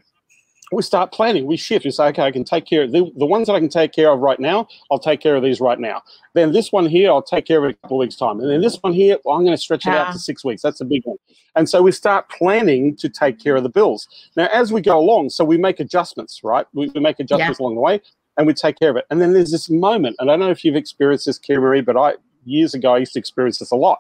we 0.71 0.81
start 0.81 1.11
planning. 1.11 1.45
We 1.45 1.55
shift. 1.55 1.85
We 1.85 1.91
say, 1.91 2.05
okay, 2.07 2.23
I 2.23 2.31
can 2.31 2.43
take 2.43 2.65
care 2.65 2.83
of 2.83 2.91
the, 2.91 3.11
the 3.17 3.25
ones 3.27 3.45
that 3.45 3.53
I 3.53 3.59
can 3.59 3.69
take 3.69 3.91
care 3.91 4.09
of 4.09 4.19
right 4.21 4.39
now. 4.39 4.67
I'll 4.89 4.99
take 4.99 5.19
care 5.19 5.35
of 5.35 5.43
these 5.43 5.59
right 5.59 5.79
now. 5.79 6.01
Then 6.33 6.51
this 6.51 6.71
one 6.71 6.87
here, 6.87 7.11
I'll 7.11 7.21
take 7.21 7.45
care 7.45 7.59
of 7.59 7.65
it 7.65 7.75
a 7.75 7.81
couple 7.81 7.97
of 7.97 8.05
weeks' 8.05 8.15
time. 8.15 8.39
And 8.39 8.49
then 8.49 8.61
this 8.61 8.77
one 8.77 8.93
here, 8.93 9.17
well, 9.23 9.35
I'm 9.35 9.43
going 9.43 9.55
to 9.55 9.61
stretch 9.61 9.85
it 9.85 9.93
out 9.93 10.13
to 10.13 10.19
six 10.19 10.43
weeks. 10.43 10.61
That's 10.61 10.81
a 10.81 10.85
big 10.85 11.03
one. 11.03 11.17
And 11.55 11.69
so 11.69 11.81
we 11.81 11.91
start 11.91 12.29
planning 12.29 12.95
to 12.95 13.09
take 13.09 13.37
care 13.37 13.57
of 13.57 13.63
the 13.63 13.69
bills. 13.69 14.07
Now, 14.37 14.47
as 14.47 14.71
we 14.71 14.81
go 14.81 14.97
along, 14.97 15.31
so 15.31 15.43
we 15.43 15.57
make 15.57 15.81
adjustments, 15.81 16.39
right? 16.43 16.65
We, 16.73 16.87
we 16.95 17.01
make 17.01 17.19
adjustments 17.19 17.59
yeah. 17.59 17.63
along 17.63 17.75
the 17.75 17.81
way 17.81 18.01
and 18.37 18.47
we 18.47 18.53
take 18.53 18.79
care 18.79 18.89
of 18.89 18.97
it. 18.97 19.05
And 19.09 19.21
then 19.21 19.33
there's 19.33 19.51
this 19.51 19.69
moment, 19.69 20.15
and 20.19 20.29
I 20.29 20.33
don't 20.33 20.41
know 20.41 20.51
if 20.51 20.63
you've 20.63 20.75
experienced 20.75 21.25
this, 21.25 21.37
Kiri-Maree, 21.37 21.85
but 21.85 21.97
I 21.97 22.15
years 22.45 22.73
ago 22.73 22.95
I 22.95 22.99
used 22.99 23.13
to 23.13 23.19
experience 23.19 23.59
this 23.59 23.71
a 23.71 23.75
lot. 23.75 23.99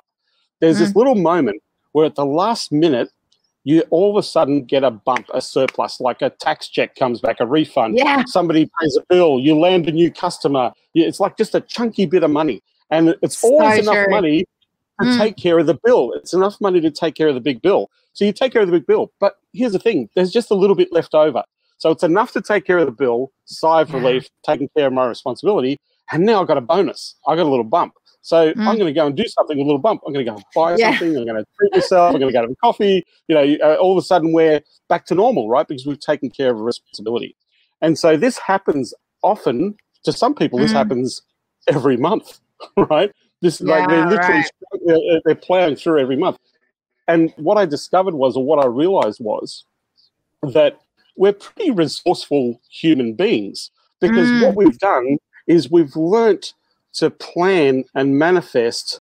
There's 0.59 0.77
mm. 0.77 0.79
this 0.79 0.95
little 0.95 1.15
moment 1.15 1.61
where 1.91 2.05
at 2.05 2.15
the 2.15 2.25
last 2.25 2.71
minute 2.71 3.09
you 3.63 3.83
all 3.91 4.09
of 4.09 4.17
a 4.17 4.25
sudden 4.25 4.63
get 4.63 4.83
a 4.83 4.91
bump, 4.91 5.27
a 5.33 5.41
surplus, 5.41 5.99
like 5.99 6.21
a 6.21 6.31
tax 6.31 6.67
check 6.67 6.95
comes 6.95 7.21
back, 7.21 7.37
a 7.39 7.45
refund. 7.45 7.97
Yeah. 7.97 8.23
Somebody 8.25 8.69
pays 8.79 8.97
a 8.97 9.05
bill, 9.07 9.39
you 9.39 9.57
land 9.57 9.87
a 9.87 9.91
new 9.91 10.11
customer. 10.11 10.71
It's 10.95 11.19
like 11.19 11.37
just 11.37 11.53
a 11.53 11.61
chunky 11.61 12.05
bit 12.05 12.23
of 12.23 12.31
money. 12.31 12.63
And 12.89 13.15
it's 13.21 13.43
always 13.43 13.87
enough 13.87 14.07
money 14.09 14.45
to 14.99 15.07
mm. 15.07 15.17
take 15.17 15.37
care 15.37 15.59
of 15.59 15.67
the 15.67 15.79
bill. 15.83 16.11
It's 16.13 16.33
enough 16.33 16.59
money 16.59 16.81
to 16.81 16.91
take 16.91 17.15
care 17.15 17.27
of 17.27 17.35
the 17.35 17.41
big 17.41 17.61
bill. 17.61 17.89
So 18.13 18.25
you 18.25 18.33
take 18.33 18.51
care 18.51 18.61
of 18.61 18.67
the 18.67 18.77
big 18.77 18.87
bill. 18.87 19.11
But 19.19 19.35
here's 19.53 19.73
the 19.73 19.79
thing 19.79 20.09
there's 20.15 20.31
just 20.31 20.51
a 20.51 20.55
little 20.55 20.75
bit 20.75 20.91
left 20.91 21.13
over. 21.13 21.43
So 21.81 21.89
it's 21.89 22.03
enough 22.03 22.31
to 22.33 22.43
take 22.43 22.63
care 22.63 22.77
of 22.77 22.85
the 22.85 22.91
bill, 22.91 23.31
sigh 23.45 23.81
of 23.81 23.91
relief, 23.91 24.29
taking 24.45 24.69
care 24.77 24.85
of 24.85 24.93
my 24.93 25.07
responsibility. 25.07 25.79
And 26.11 26.27
now 26.27 26.39
I've 26.39 26.47
got 26.47 26.59
a 26.59 26.61
bonus. 26.61 27.15
I 27.25 27.35
got 27.35 27.47
a 27.47 27.49
little 27.49 27.63
bump. 27.63 27.93
So 28.21 28.53
mm. 28.53 28.67
I'm 28.67 28.75
going 28.75 28.85
to 28.85 28.93
go 28.93 29.07
and 29.07 29.17
do 29.17 29.25
something, 29.25 29.57
with 29.57 29.63
a 29.63 29.65
little 29.65 29.81
bump. 29.81 30.01
I'm 30.05 30.13
going 30.13 30.23
to 30.23 30.31
go 30.31 30.35
and 30.35 30.45
buy 30.53 30.75
yeah. 30.75 30.91
something. 30.91 31.17
I'm 31.17 31.25
going 31.25 31.43
to 31.43 31.45
treat 31.57 31.73
myself. 31.73 32.13
I'm 32.13 32.19
going 32.19 32.31
to 32.31 32.39
go 32.39 32.45
to 32.45 32.51
a 32.51 32.55
coffee. 32.57 33.03
You 33.27 33.33
know, 33.33 33.57
uh, 33.65 33.77
all 33.77 33.97
of 33.97 33.97
a 33.97 34.05
sudden 34.05 34.31
we're 34.31 34.61
back 34.89 35.07
to 35.07 35.15
normal, 35.15 35.49
right? 35.49 35.67
Because 35.67 35.87
we've 35.87 35.99
taken 35.99 36.29
care 36.29 36.51
of 36.51 36.59
a 36.59 36.63
responsibility. 36.63 37.35
And 37.81 37.97
so 37.97 38.15
this 38.15 38.37
happens 38.37 38.93
often. 39.23 39.75
To 40.03 40.11
some 40.11 40.35
people, 40.35 40.59
mm. 40.59 40.63
this 40.63 40.71
happens 40.71 41.23
every 41.67 41.97
month, 41.97 42.39
right? 42.77 43.11
This 43.41 43.59
yeah, 43.59 43.77
like 43.77 43.89
they're 43.89 44.07
literally 44.07 44.43
right. 44.85 45.21
they're 45.25 45.35
plowing 45.35 45.77
through 45.77 45.99
every 45.99 46.15
month. 46.15 46.37
And 47.07 47.33
what 47.37 47.57
I 47.57 47.65
discovered 47.65 48.13
was, 48.13 48.37
or 48.37 48.45
what 48.45 48.63
I 48.63 48.67
realized 48.67 49.19
was, 49.19 49.65
that 50.43 50.79
we're 51.15 51.33
pretty 51.33 51.71
resourceful 51.71 52.59
human 52.69 53.13
beings 53.13 53.71
because 53.99 54.27
mm. 54.27 54.45
what 54.45 54.55
we've 54.55 54.77
done 54.79 55.17
is 55.47 55.71
we've 55.71 55.95
learnt 55.95 56.53
to 56.93 57.09
plan 57.09 57.83
and 57.95 58.17
manifest 58.17 58.99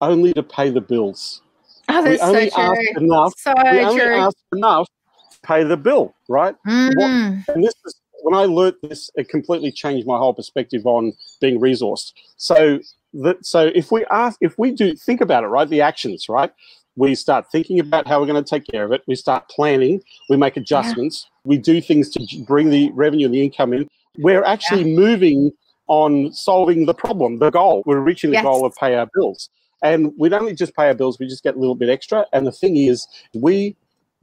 only 0.00 0.32
to 0.34 0.42
pay 0.42 0.70
the 0.70 0.80
bills. 0.80 1.42
Oh, 1.88 2.02
that's 2.02 2.22
we 2.22 2.28
only 2.28 2.50
so 2.50 2.60
ask 2.60 2.80
enough. 2.96 3.34
So 3.38 3.54
we 3.70 3.80
only 3.80 4.00
true. 4.00 4.14
ask 4.14 4.36
enough 4.52 4.88
to 5.32 5.38
pay 5.42 5.64
the 5.64 5.76
bill, 5.76 6.14
right? 6.28 6.54
Mm. 6.66 6.92
What, 6.96 7.54
and 7.54 7.64
this 7.64 7.74
is 7.86 7.94
when 8.22 8.34
I 8.34 8.44
learnt 8.44 8.76
this, 8.82 9.10
it 9.14 9.28
completely 9.28 9.72
changed 9.72 10.06
my 10.06 10.18
whole 10.18 10.34
perspective 10.34 10.86
on 10.86 11.12
being 11.40 11.60
resourced. 11.60 12.12
So 12.36 12.80
that 13.14 13.44
so 13.44 13.70
if 13.74 13.90
we 13.90 14.04
ask 14.10 14.38
if 14.40 14.58
we 14.58 14.70
do 14.70 14.94
think 14.94 15.20
about 15.20 15.44
it, 15.44 15.48
right, 15.48 15.68
the 15.68 15.80
actions, 15.80 16.28
right? 16.28 16.52
We 16.98 17.14
start 17.14 17.50
thinking 17.52 17.78
about 17.78 18.08
how 18.08 18.18
we're 18.20 18.26
going 18.26 18.42
to 18.42 18.50
take 18.50 18.66
care 18.66 18.84
of 18.84 18.90
it. 18.90 19.02
We 19.06 19.14
start 19.14 19.48
planning. 19.48 20.02
We 20.28 20.36
make 20.36 20.56
adjustments. 20.56 21.26
Yeah. 21.26 21.50
We 21.50 21.58
do 21.58 21.80
things 21.80 22.10
to 22.10 22.44
bring 22.44 22.70
the 22.70 22.90
revenue 22.90 23.26
and 23.26 23.34
the 23.34 23.44
income 23.44 23.72
in. 23.72 23.88
We're 24.18 24.42
actually 24.42 24.90
yeah. 24.90 24.98
moving 24.98 25.52
on 25.86 26.32
solving 26.32 26.86
the 26.86 26.94
problem, 26.94 27.38
the 27.38 27.50
goal. 27.50 27.84
We're 27.86 28.00
reaching 28.00 28.30
the 28.30 28.38
yes. 28.38 28.42
goal 28.42 28.66
of 28.66 28.74
pay 28.74 28.96
our 28.96 29.08
bills. 29.14 29.48
And 29.80 30.12
we 30.18 30.28
don't 30.28 30.58
just 30.58 30.74
pay 30.74 30.88
our 30.88 30.94
bills, 30.94 31.20
we 31.20 31.28
just 31.28 31.44
get 31.44 31.54
a 31.54 31.58
little 31.60 31.76
bit 31.76 31.88
extra. 31.88 32.26
And 32.32 32.44
the 32.44 32.52
thing 32.52 32.76
is, 32.76 33.06
we, 33.32 33.76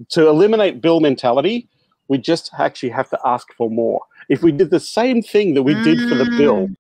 to 0.09 0.27
eliminate 0.27 0.81
bill 0.81 0.99
mentality, 0.99 1.69
we 2.09 2.17
just 2.17 2.51
actually 2.59 2.89
have 2.89 3.09
to 3.09 3.19
ask 3.23 3.47
for 3.57 3.69
more. 3.69 4.01
If 4.27 4.43
we 4.43 4.51
did 4.51 4.69
the 4.69 4.81
same 4.81 5.21
thing 5.21 5.53
that 5.53 5.63
we 5.63 5.75
mm. 5.75 5.83
did 5.85 6.09
for 6.09 6.15
the 6.15 6.29
bill, 6.37 6.67
mm. 6.67 6.75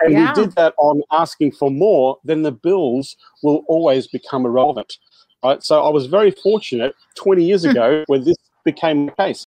and 0.00 0.12
yeah. 0.12 0.32
we 0.34 0.42
did 0.42 0.56
that 0.56 0.74
on 0.78 1.02
asking 1.12 1.52
for 1.52 1.70
more, 1.70 2.18
then 2.24 2.42
the 2.42 2.50
bills 2.50 3.16
will 3.44 3.64
always 3.68 4.08
become 4.08 4.44
irrelevant. 4.44 4.98
Right. 5.44 5.62
So 5.62 5.82
I 5.82 5.90
was 5.90 6.06
very 6.06 6.30
fortunate 6.30 6.94
20 7.14 7.44
years 7.44 7.64
hmm. 7.64 7.70
ago 7.70 8.04
when 8.06 8.24
this 8.24 8.36
became 8.64 9.06
the 9.06 9.12
case. 9.12 9.46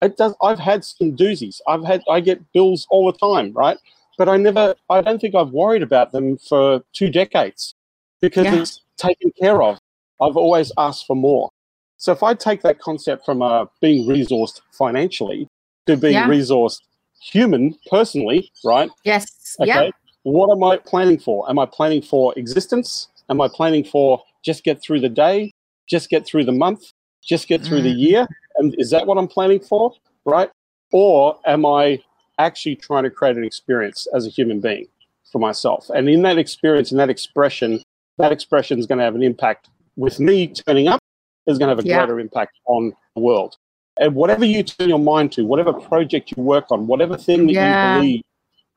It 0.00 0.16
does 0.16 0.34
I've 0.42 0.58
had 0.58 0.84
some 0.84 1.16
doozies. 1.16 1.60
I've 1.68 1.84
had 1.84 2.02
I 2.08 2.20
get 2.20 2.52
bills 2.52 2.86
all 2.90 3.10
the 3.10 3.18
time, 3.18 3.52
right? 3.52 3.78
but 4.18 4.28
I 4.28 4.36
never, 4.36 4.74
I 4.88 5.00
don't 5.00 5.20
think 5.20 5.34
I've 5.34 5.50
worried 5.50 5.82
about 5.82 6.12
them 6.12 6.38
for 6.38 6.82
two 6.92 7.10
decades 7.10 7.74
because 8.20 8.44
yeah. 8.44 8.56
it's 8.56 8.80
taken 8.96 9.32
care 9.40 9.62
of. 9.62 9.78
I've 10.20 10.36
always 10.36 10.70
asked 10.78 11.06
for 11.06 11.16
more. 11.16 11.50
So 11.96 12.12
if 12.12 12.22
I 12.22 12.34
take 12.34 12.62
that 12.62 12.78
concept 12.78 13.24
from 13.24 13.42
uh, 13.42 13.66
being 13.80 14.08
resourced 14.08 14.60
financially 14.72 15.48
to 15.86 15.96
being 15.96 16.14
yeah. 16.14 16.28
resourced 16.28 16.80
human, 17.20 17.76
personally, 17.90 18.50
right? 18.64 18.90
Yes. 19.04 19.56
Okay. 19.60 19.86
Yeah. 19.86 19.90
What 20.24 20.52
am 20.52 20.62
I 20.62 20.76
planning 20.76 21.18
for? 21.18 21.48
Am 21.50 21.58
I 21.58 21.66
planning 21.66 22.02
for 22.02 22.32
existence? 22.36 23.08
Am 23.28 23.40
I 23.40 23.48
planning 23.48 23.84
for 23.84 24.22
just 24.44 24.64
get 24.64 24.82
through 24.82 25.00
the 25.00 25.08
day, 25.08 25.52
just 25.88 26.10
get 26.10 26.26
through 26.26 26.44
the 26.44 26.52
month, 26.52 26.92
just 27.22 27.48
get 27.48 27.62
through 27.62 27.80
mm. 27.80 27.84
the 27.84 27.90
year? 27.90 28.26
And 28.56 28.74
is 28.78 28.90
that 28.90 29.06
what 29.06 29.18
I'm 29.18 29.28
planning 29.28 29.60
for? 29.60 29.92
Right? 30.24 30.50
Or 30.92 31.38
am 31.46 31.64
I 31.64 32.02
actually 32.38 32.76
trying 32.76 33.04
to 33.04 33.10
create 33.10 33.36
an 33.36 33.44
experience 33.44 34.06
as 34.14 34.26
a 34.26 34.30
human 34.30 34.60
being 34.60 34.86
for 35.30 35.38
myself. 35.38 35.90
And 35.94 36.08
in 36.08 36.22
that 36.22 36.38
experience, 36.38 36.92
in 36.92 36.98
that 36.98 37.10
expression, 37.10 37.82
that 38.18 38.32
expression 38.32 38.78
is 38.78 38.86
going 38.86 38.98
to 38.98 39.04
have 39.04 39.14
an 39.14 39.22
impact 39.22 39.70
with 39.96 40.20
me 40.20 40.48
turning 40.48 40.88
up, 40.88 41.00
is 41.46 41.58
going 41.58 41.68
to 41.68 41.76
have 41.76 41.84
a 41.84 41.88
yeah. 41.88 41.98
greater 41.98 42.20
impact 42.20 42.58
on 42.66 42.92
the 43.16 43.22
world. 43.22 43.56
And 43.98 44.14
whatever 44.14 44.44
you 44.44 44.62
turn 44.62 44.88
your 44.88 44.98
mind 44.98 45.32
to, 45.32 45.44
whatever 45.44 45.72
project 45.72 46.32
you 46.36 46.42
work 46.42 46.70
on, 46.70 46.86
whatever 46.86 47.16
thing 47.16 47.46
that 47.46 47.52
yeah. 47.52 47.94
you 47.94 48.00
believe 48.00 48.22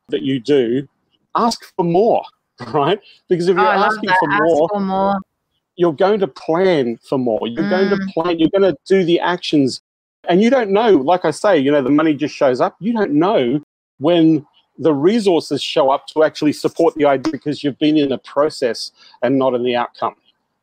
that 0.10 0.22
you 0.22 0.40
do, 0.40 0.88
ask 1.36 1.64
for 1.76 1.84
more, 1.84 2.24
right? 2.74 3.00
Because 3.30 3.48
if 3.48 3.56
you're 3.56 3.66
oh, 3.66 3.70
asking 3.70 4.10
for 4.20 4.30
more, 4.30 4.70
for 4.70 4.80
more, 4.80 5.20
you're 5.76 5.94
going 5.94 6.20
to 6.20 6.28
plan 6.28 6.98
for 6.98 7.18
more. 7.18 7.48
You're 7.48 7.64
mm. 7.64 7.70
going 7.70 7.90
to 7.90 7.96
mm. 7.98 8.14
plan, 8.14 8.40
you're 8.40 8.50
going 8.50 8.72
to 8.72 8.78
do 8.86 9.04
the 9.04 9.20
actions 9.20 9.82
and 10.30 10.42
you 10.42 10.50
don't 10.50 10.72
know, 10.72 10.92
like 10.92 11.26
I 11.26 11.32
say, 11.32 11.58
you 11.58 11.72
know, 11.72 11.82
the 11.82 11.90
money 11.90 12.14
just 12.14 12.36
shows 12.36 12.62
up. 12.62 12.76
You 12.80 12.94
don't 12.94 13.12
know 13.12 13.62
when 14.00 14.46
the 14.78 14.94
resources 14.94 15.62
show 15.62 15.90
up 15.90 16.08
to 16.08 16.24
actually 16.24 16.54
support 16.54 16.96
the 16.96 17.06
idea 17.06 17.32
because 17.32 17.64
you've 17.64 17.80
been 17.80 17.98
in 17.98 18.10
the 18.10 18.18
process 18.18 18.92
and 19.22 19.38
not 19.38 19.54
in 19.54 19.64
the 19.64 19.76
outcome, 19.76 20.16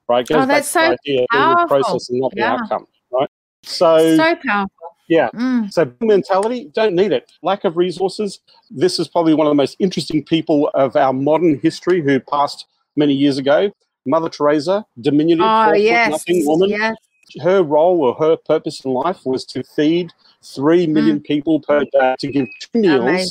right? 0.08 0.26
oh, 0.30 0.46
that's 0.46 0.68
so 0.68 0.80
idea, 0.80 1.26
powerful. 1.30 1.62
the 1.62 1.68
process 1.68 2.10
and 2.10 2.20
not 2.20 2.32
yeah. 2.34 2.56
the 2.56 2.62
outcome, 2.62 2.86
right? 3.10 3.30
So, 3.62 4.16
so 4.16 4.36
powerful. 4.46 4.76
Yeah. 5.08 5.28
Mm. 5.34 5.72
So 5.72 5.92
mentality, 6.00 6.70
don't 6.72 6.94
need 6.94 7.12
it. 7.12 7.30
Lack 7.42 7.64
of 7.64 7.76
resources. 7.76 8.40
This 8.70 8.98
is 8.98 9.08
probably 9.08 9.34
one 9.34 9.46
of 9.46 9.50
the 9.50 9.56
most 9.56 9.76
interesting 9.78 10.24
people 10.24 10.70
of 10.74 10.96
our 10.96 11.12
modern 11.12 11.58
history 11.58 12.00
who 12.00 12.20
passed 12.20 12.66
many 12.96 13.12
years 13.12 13.38
ago. 13.38 13.72
Mother 14.06 14.28
Teresa, 14.28 14.84
diminutive, 15.00 15.44
oh, 15.44 15.72
yes. 15.72 16.10
nothing 16.10 16.46
woman. 16.46 16.70
Yes 16.70 16.96
her 17.40 17.62
role 17.62 18.02
or 18.02 18.14
her 18.14 18.36
purpose 18.36 18.84
in 18.84 18.92
life 18.92 19.24
was 19.24 19.44
to 19.46 19.62
feed 19.62 20.12
3 20.42 20.86
million 20.88 21.20
mm. 21.20 21.24
people 21.24 21.60
per 21.60 21.84
day, 21.92 22.16
to 22.18 22.30
give 22.30 22.46
two 22.60 22.80
meals 22.80 23.00
Amazing. 23.00 23.30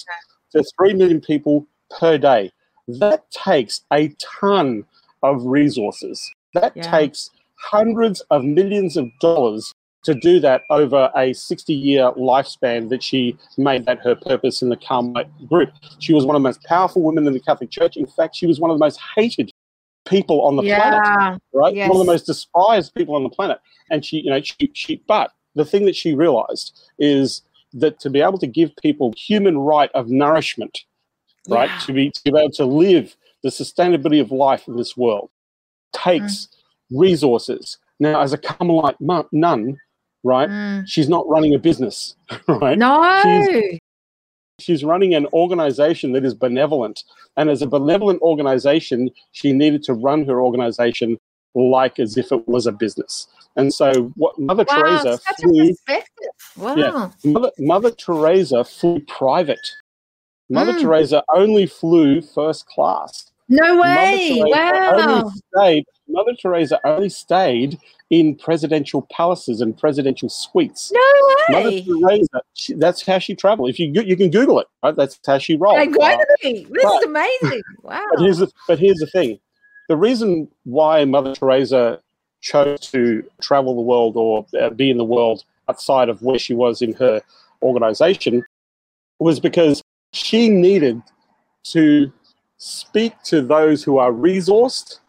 to 0.54 0.64
3 0.78 0.94
million 0.94 1.22
people 1.22 1.68
per 2.00 2.18
day. 2.18 2.52
That 2.88 3.30
takes 3.32 3.82
a 3.92 4.14
ton 4.40 4.86
of 5.24 5.46
resources. 5.46 6.32
That 6.54 6.76
yeah. 6.76 6.90
takes 6.90 7.32
hundreds 7.56 8.22
of 8.32 8.44
millions 8.44 8.98
of 8.98 9.08
dollars 9.20 9.74
to 10.04 10.16
do 10.16 10.40
that 10.40 10.64
over 10.72 11.12
a 11.16 11.32
60 11.32 11.74
year 11.74 12.12
lifespan 12.14 12.90
that 12.90 13.04
she 13.04 13.38
made 13.58 13.86
that 13.86 14.00
her 14.00 14.16
purpose 14.16 14.64
in 14.64 14.70
the 14.70 14.78
Carmelite 14.78 15.30
group. 15.48 15.72
She 16.00 16.14
was 16.14 16.26
one 16.26 16.36
of 16.36 16.42
the 16.42 16.48
most 16.48 16.64
powerful 16.64 17.04
women 17.04 17.28
in 17.28 17.34
the 17.34 17.40
Catholic 17.40 17.70
Church. 17.70 17.98
In 17.98 18.08
fact, 18.08 18.36
she 18.36 18.48
was 18.48 18.60
one 18.60 18.72
of 18.72 18.80
the 18.80 18.84
most 18.84 19.00
hated 19.16 19.54
people 20.06 20.42
on 20.42 20.56
the 20.56 20.64
Yeah. 20.64 20.80
planet, 20.80 21.42
right? 21.54 21.76
Yes. 21.76 21.90
One 21.90 22.00
of 22.00 22.06
the 22.06 22.12
most 22.12 22.26
despised 22.26 22.94
people 22.96 23.16
on 23.16 23.24
the 23.24 23.30
planet. 23.30 23.60
And 23.90 24.04
she, 24.06 24.18
you 24.18 24.30
know, 24.30 24.42
she, 24.42 24.72
she, 24.74 25.04
but 25.08 25.32
the 25.56 25.66
thing 25.66 25.86
that 25.86 25.96
she 25.96 26.16
realized 26.16 26.80
is 27.00 27.42
that 27.74 28.00
to 28.00 28.10
be 28.10 28.22
able 28.22 28.38
to 28.40 28.48
give 28.48 28.76
people 28.78 29.14
human 29.18 29.58
right 29.58 29.92
of 29.94 30.10
nourishment, 30.10 30.80
right, 31.48 31.70
Yeah. 31.70 31.80
to 31.86 31.94
be, 31.94 32.12
to 32.12 32.32
be 32.32 32.40
able 32.40 32.52
to 32.52 32.66
live 32.66 33.16
the 33.44 33.50
sustainability 33.50 34.22
of 34.22 34.32
life 34.32 34.68
in 34.68 34.76
this 34.76 34.96
world 34.98 35.30
takes 35.94 36.48
resources. 36.92 37.78
Now, 38.00 38.22
as 38.22 38.34
a 38.34 38.38
Carmelite 38.38 38.96
nun, 39.32 39.78
right, 40.24 40.50
Mm. 40.50 40.88
she's 40.88 41.10
not 41.10 41.28
running 41.28 41.54
a 41.54 41.60
business, 41.60 42.16
right? 42.48 42.78
No. 42.78 43.22
She's 43.24 43.80
running 44.84 45.14
an 45.14 45.28
organization 45.34 46.12
that 46.14 46.26
is 46.26 46.34
benevolent. 46.34 47.04
And 47.38 47.50
as 47.50 47.62
a 47.62 47.68
benevolent 47.68 48.22
organization, 48.22 49.10
she 49.32 49.52
needed 49.54 49.84
to 49.84 49.94
run 49.94 50.26
her 50.26 50.42
organization 50.42 51.18
like 51.56 52.00
as 52.00 52.18
if 52.18 52.32
it 52.32 52.48
was 52.48 52.66
a 52.66 52.72
business. 52.72 53.28
And 53.56 53.74
so, 53.74 54.12
what 54.16 54.38
Mother 54.40 54.66
Wow, 54.68 54.82
Teresa 54.82 55.18
such 55.18 55.40
a 55.40 55.42
flew, 55.42 55.70
perspective. 55.70 56.30
Wow. 56.58 56.76
Yeah. 56.76 57.10
Mother, 57.26 57.52
Mother 57.60 57.92
Teresa 57.92 58.64
flew 58.64 59.00
private. 59.02 59.68
Mother 60.50 60.74
Mm. 60.74 60.82
Teresa 60.82 61.24
only 61.34 61.66
flew 61.66 62.22
first 62.22 62.66
class. 62.68 63.31
No 63.52 63.82
way. 63.82 64.40
Mother 64.40 64.98
Wow. 64.98 65.32
stayed. 65.56 65.86
Mother 66.08 66.32
Teresa 66.42 66.80
only 66.86 67.10
stayed 67.10 67.78
in 68.10 68.36
presidential 68.36 69.02
palaces 69.12 69.60
and 69.62 69.78
presidential 69.78 70.30
suites. 70.30 70.92
No 70.94 71.00
way! 71.60 71.84
Mother. 71.90 72.16
Teresa, 72.16 72.42
she, 72.54 72.74
that's 72.76 73.06
how 73.06 73.20
she 73.20 73.36
traveled. 73.36 73.70
If 73.70 73.78
you 73.78 73.92
you 73.92 74.16
can 74.16 74.30
Google 74.32 74.60
it, 74.60 74.68
right? 74.84 74.96
That's 74.96 75.20
how 75.28 75.38
she 75.38 75.58
rolled. 75.58 75.78
To 75.82 76.38
be. 76.42 76.64
This 76.64 76.68
but- 76.84 76.96
is 76.96 77.04
amazing. 77.06 77.62
Wow. 77.84 78.06
but 78.14 78.22
here's 78.24 78.38
the, 78.40 78.50
but 78.70 78.80
here's 78.80 78.98
the 79.00 79.08
thing: 79.08 79.38
the 79.90 79.98
reason 79.98 80.48
why 80.64 81.04
Mother 81.06 81.36
Teresa 81.36 82.00
chose 82.40 82.80
to 82.92 83.24
travel 83.42 83.76
the 83.76 83.82
world 83.82 84.16
or 84.16 84.46
uh, 84.60 84.70
be 84.70 84.90
in 84.90 84.98
the 84.98 85.04
world 85.06 85.44
outside 85.70 86.08
of 86.10 86.22
where 86.22 86.40
she 86.40 86.54
was 86.54 86.82
in 86.82 86.94
her 86.94 87.22
organization 87.62 88.44
was 89.20 89.40
because 89.42 89.84
she 90.14 90.50
needed 90.50 91.02
to 91.64 92.12
speak 92.64 93.20
to 93.24 93.42
those 93.42 93.84
who 93.84 93.98
are 93.98 94.12
resourced 94.12 95.00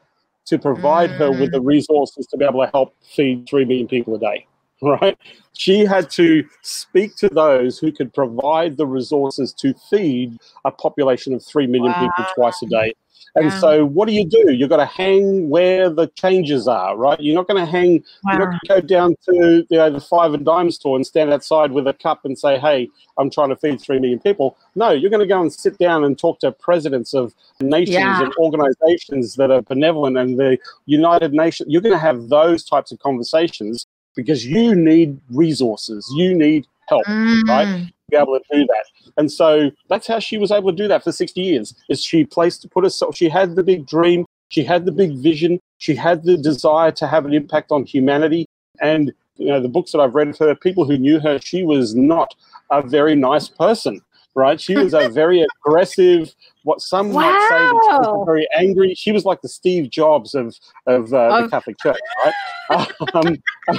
to 0.46 0.59
provide 0.59 1.11
her 1.11 1.30
with 1.30 1.53
the 1.53 1.59
mm. 1.59 1.66
resources 1.66 2.26
to 2.26 2.38
be 2.38 2.46
able 2.46 2.64
to 2.64 2.70
help 2.72 2.94
feed 3.14 3.46
3 3.46 3.66
million 3.66 3.86
people 3.86 4.14
a 4.14 4.18
day 4.18 4.46
right? 4.82 5.18
She 5.53 5.80
had 5.84 6.11
to 6.12 6.44
speak 6.62 7.14
to 7.16 7.28
those 7.28 7.78
who 7.78 7.92
could 7.92 8.12
provide 8.12 8.78
the 8.78 8.86
resources 8.86 9.53
to 9.59 9.74
feed 9.90 10.38
a 10.64 10.70
population 10.70 11.34
of 11.34 11.44
3 11.44 11.66
million 11.66 11.92
people 11.92 12.24
twice 12.34 12.61
a 12.62 12.66
day 12.66 12.94
and 13.35 13.51
so 13.61 13.87
what 13.87 14.07
do 14.09 14.14
you 14.14 14.26
do 14.28 14.53
you've 14.53 14.68
got 14.68 14.76
to 14.76 14.85
hang 14.85 15.49
where 15.49 15.89
the 15.89 16.07
changes 16.09 16.68
are 16.68 16.97
right 16.97 17.18
you're 17.20 17.35
not 17.35 17.49
going 17.49 17.59
to 17.64 17.70
hang 17.70 18.03
Wow. 18.24 18.33
you're 18.33 18.39
not 18.41 18.49
going 18.51 18.61
to 18.61 18.68
go 18.68 18.80
down 18.80 19.14
to 19.28 19.66
you 19.70 19.76
know, 19.78 19.91
the 19.91 20.01
five 20.01 20.35
and 20.35 20.45
dime 20.45 20.70
store 20.70 20.97
and 20.97 21.07
stand 21.07 21.33
outside 21.33 21.72
with 21.72 21.87
a 21.87 21.93
cup 21.95 22.20
and 22.24 22.39
say, 22.39 22.59
"Hey, 22.59 22.89
I'm 23.18 23.30
trying 23.30 23.49
to 23.49 23.57
feed 23.57 23.80
three 23.80 23.99
million 23.99 24.18
people." 24.20 24.57
No, 24.74 24.91
you're 24.91 25.11
going 25.11 25.20
to 25.20 25.26
go 25.26 25.41
and 25.41 25.53
sit 25.53 25.78
down 25.78 26.05
and 26.05 26.18
talk 26.18 26.39
to 26.41 26.53
presidents 26.53 27.14
of 27.14 27.35
nations 27.61 27.95
Yeah. 27.95 28.22
and 28.22 28.33
organizations 28.39 29.35
that 29.37 29.51
are 29.51 29.62
benevolent 29.62 30.16
and 30.18 30.39
the 30.39 30.59
United 30.87 31.33
Nations. 31.33 31.68
You're 31.70 31.83
going 31.83 31.95
to 31.95 31.99
have 31.99 32.28
those 32.28 32.64
types 32.64 32.93
of 32.93 32.99
conversations 33.01 33.87
because 34.14 34.47
you 34.47 34.74
need 34.74 35.18
resources, 35.30 36.07
you 36.16 36.35
need 36.35 36.66
help 36.89 37.07
right? 37.09 37.66
Mm. 37.66 37.87
to 37.87 37.93
be 38.12 38.16
able 38.16 38.38
to 38.38 38.44
do 38.52 38.66
that. 38.66 38.84
And 39.16 39.30
so 39.30 39.70
that's 39.88 40.06
how 40.06 40.18
she 40.18 40.38
was 40.38 40.50
able 40.50 40.70
to 40.70 40.76
do 40.76 40.88
that 40.88 41.02
for 41.02 41.12
60 41.12 41.40
years. 41.40 41.74
Is 41.88 42.02
she 42.02 42.24
placed 42.24 42.62
to 42.62 42.68
put 42.68 42.84
herself? 42.84 43.16
She 43.16 43.28
had 43.28 43.56
the 43.56 43.62
big 43.62 43.86
dream. 43.86 44.26
She 44.48 44.62
had 44.62 44.84
the 44.84 44.92
big 44.92 45.16
vision. 45.16 45.58
She 45.78 45.94
had 45.94 46.24
the 46.24 46.36
desire 46.36 46.92
to 46.92 47.06
have 47.06 47.24
an 47.24 47.32
impact 47.32 47.72
on 47.72 47.84
humanity. 47.84 48.46
And 48.80 49.12
you 49.36 49.48
know, 49.48 49.60
the 49.60 49.68
books 49.68 49.92
that 49.92 49.98
I've 49.98 50.14
read 50.14 50.28
of 50.28 50.38
her, 50.38 50.54
people 50.54 50.84
who 50.84 50.98
knew 50.98 51.18
her, 51.20 51.38
she 51.42 51.64
was 51.64 51.94
not 51.94 52.34
a 52.70 52.82
very 52.82 53.14
nice 53.14 53.48
person. 53.48 54.00
Right? 54.34 54.60
She 54.60 54.76
was 54.76 54.94
a 54.94 55.08
very 55.22 55.42
aggressive. 55.42 56.34
What 56.64 56.80
some 56.80 57.12
might 57.12 57.48
say 57.48 57.58
that 57.58 57.82
she 57.84 58.08
was 58.08 58.24
very 58.26 58.48
angry. 58.56 58.94
She 58.94 59.12
was 59.12 59.24
like 59.24 59.40
the 59.42 59.48
Steve 59.48 59.90
Jobs 59.90 60.34
of 60.34 60.54
of 60.86 61.12
uh, 61.12 61.42
the 61.42 61.48
Catholic 61.48 61.76
Church, 61.78 61.98
right? 62.24 62.92
um, 63.14 63.36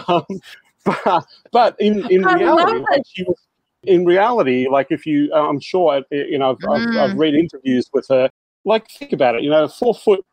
um, 0.07 0.25
but, 0.85 1.25
but 1.51 1.75
in 1.79 2.05
in 2.11 2.25
I 2.25 2.33
reality, 2.33 2.83
like, 2.91 3.01
she 3.07 3.23
was 3.23 3.37
in 3.83 4.05
reality, 4.05 4.67
like 4.69 4.87
if 4.91 5.05
you, 5.05 5.29
uh, 5.33 5.47
I'm 5.49 5.59
sure, 5.59 5.95
uh, 5.97 6.01
you 6.11 6.37
know, 6.37 6.51
I've, 6.51 6.69
I've, 6.69 6.87
I've 6.97 7.09
Mm. 7.11 7.17
read 7.19 7.35
interviews 7.35 7.89
with 7.93 8.05
her. 8.09 8.29
Like, 8.65 8.89
think 8.89 9.13
about 9.13 9.35
it. 9.35 9.43
You 9.43 9.49
know, 9.49 9.67
four 9.67 9.93
foot, 9.93 10.25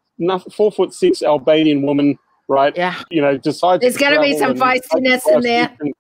four 0.53 0.71
foot 0.71 0.95
six 0.95 1.23
Albanian 1.23 1.83
woman, 1.83 2.19
right? 2.49 2.77
Yeah. 2.77 2.95
You 3.11 3.23
know, 3.23 3.37
decides. 3.37 3.81
There's 3.81 3.95
to 3.97 4.01
gonna 4.01 4.21
be 4.21 4.37
some 4.39 4.55
feistiness 4.55 5.23
in 5.33 5.41
there. 5.41 5.77
and- 5.81 5.95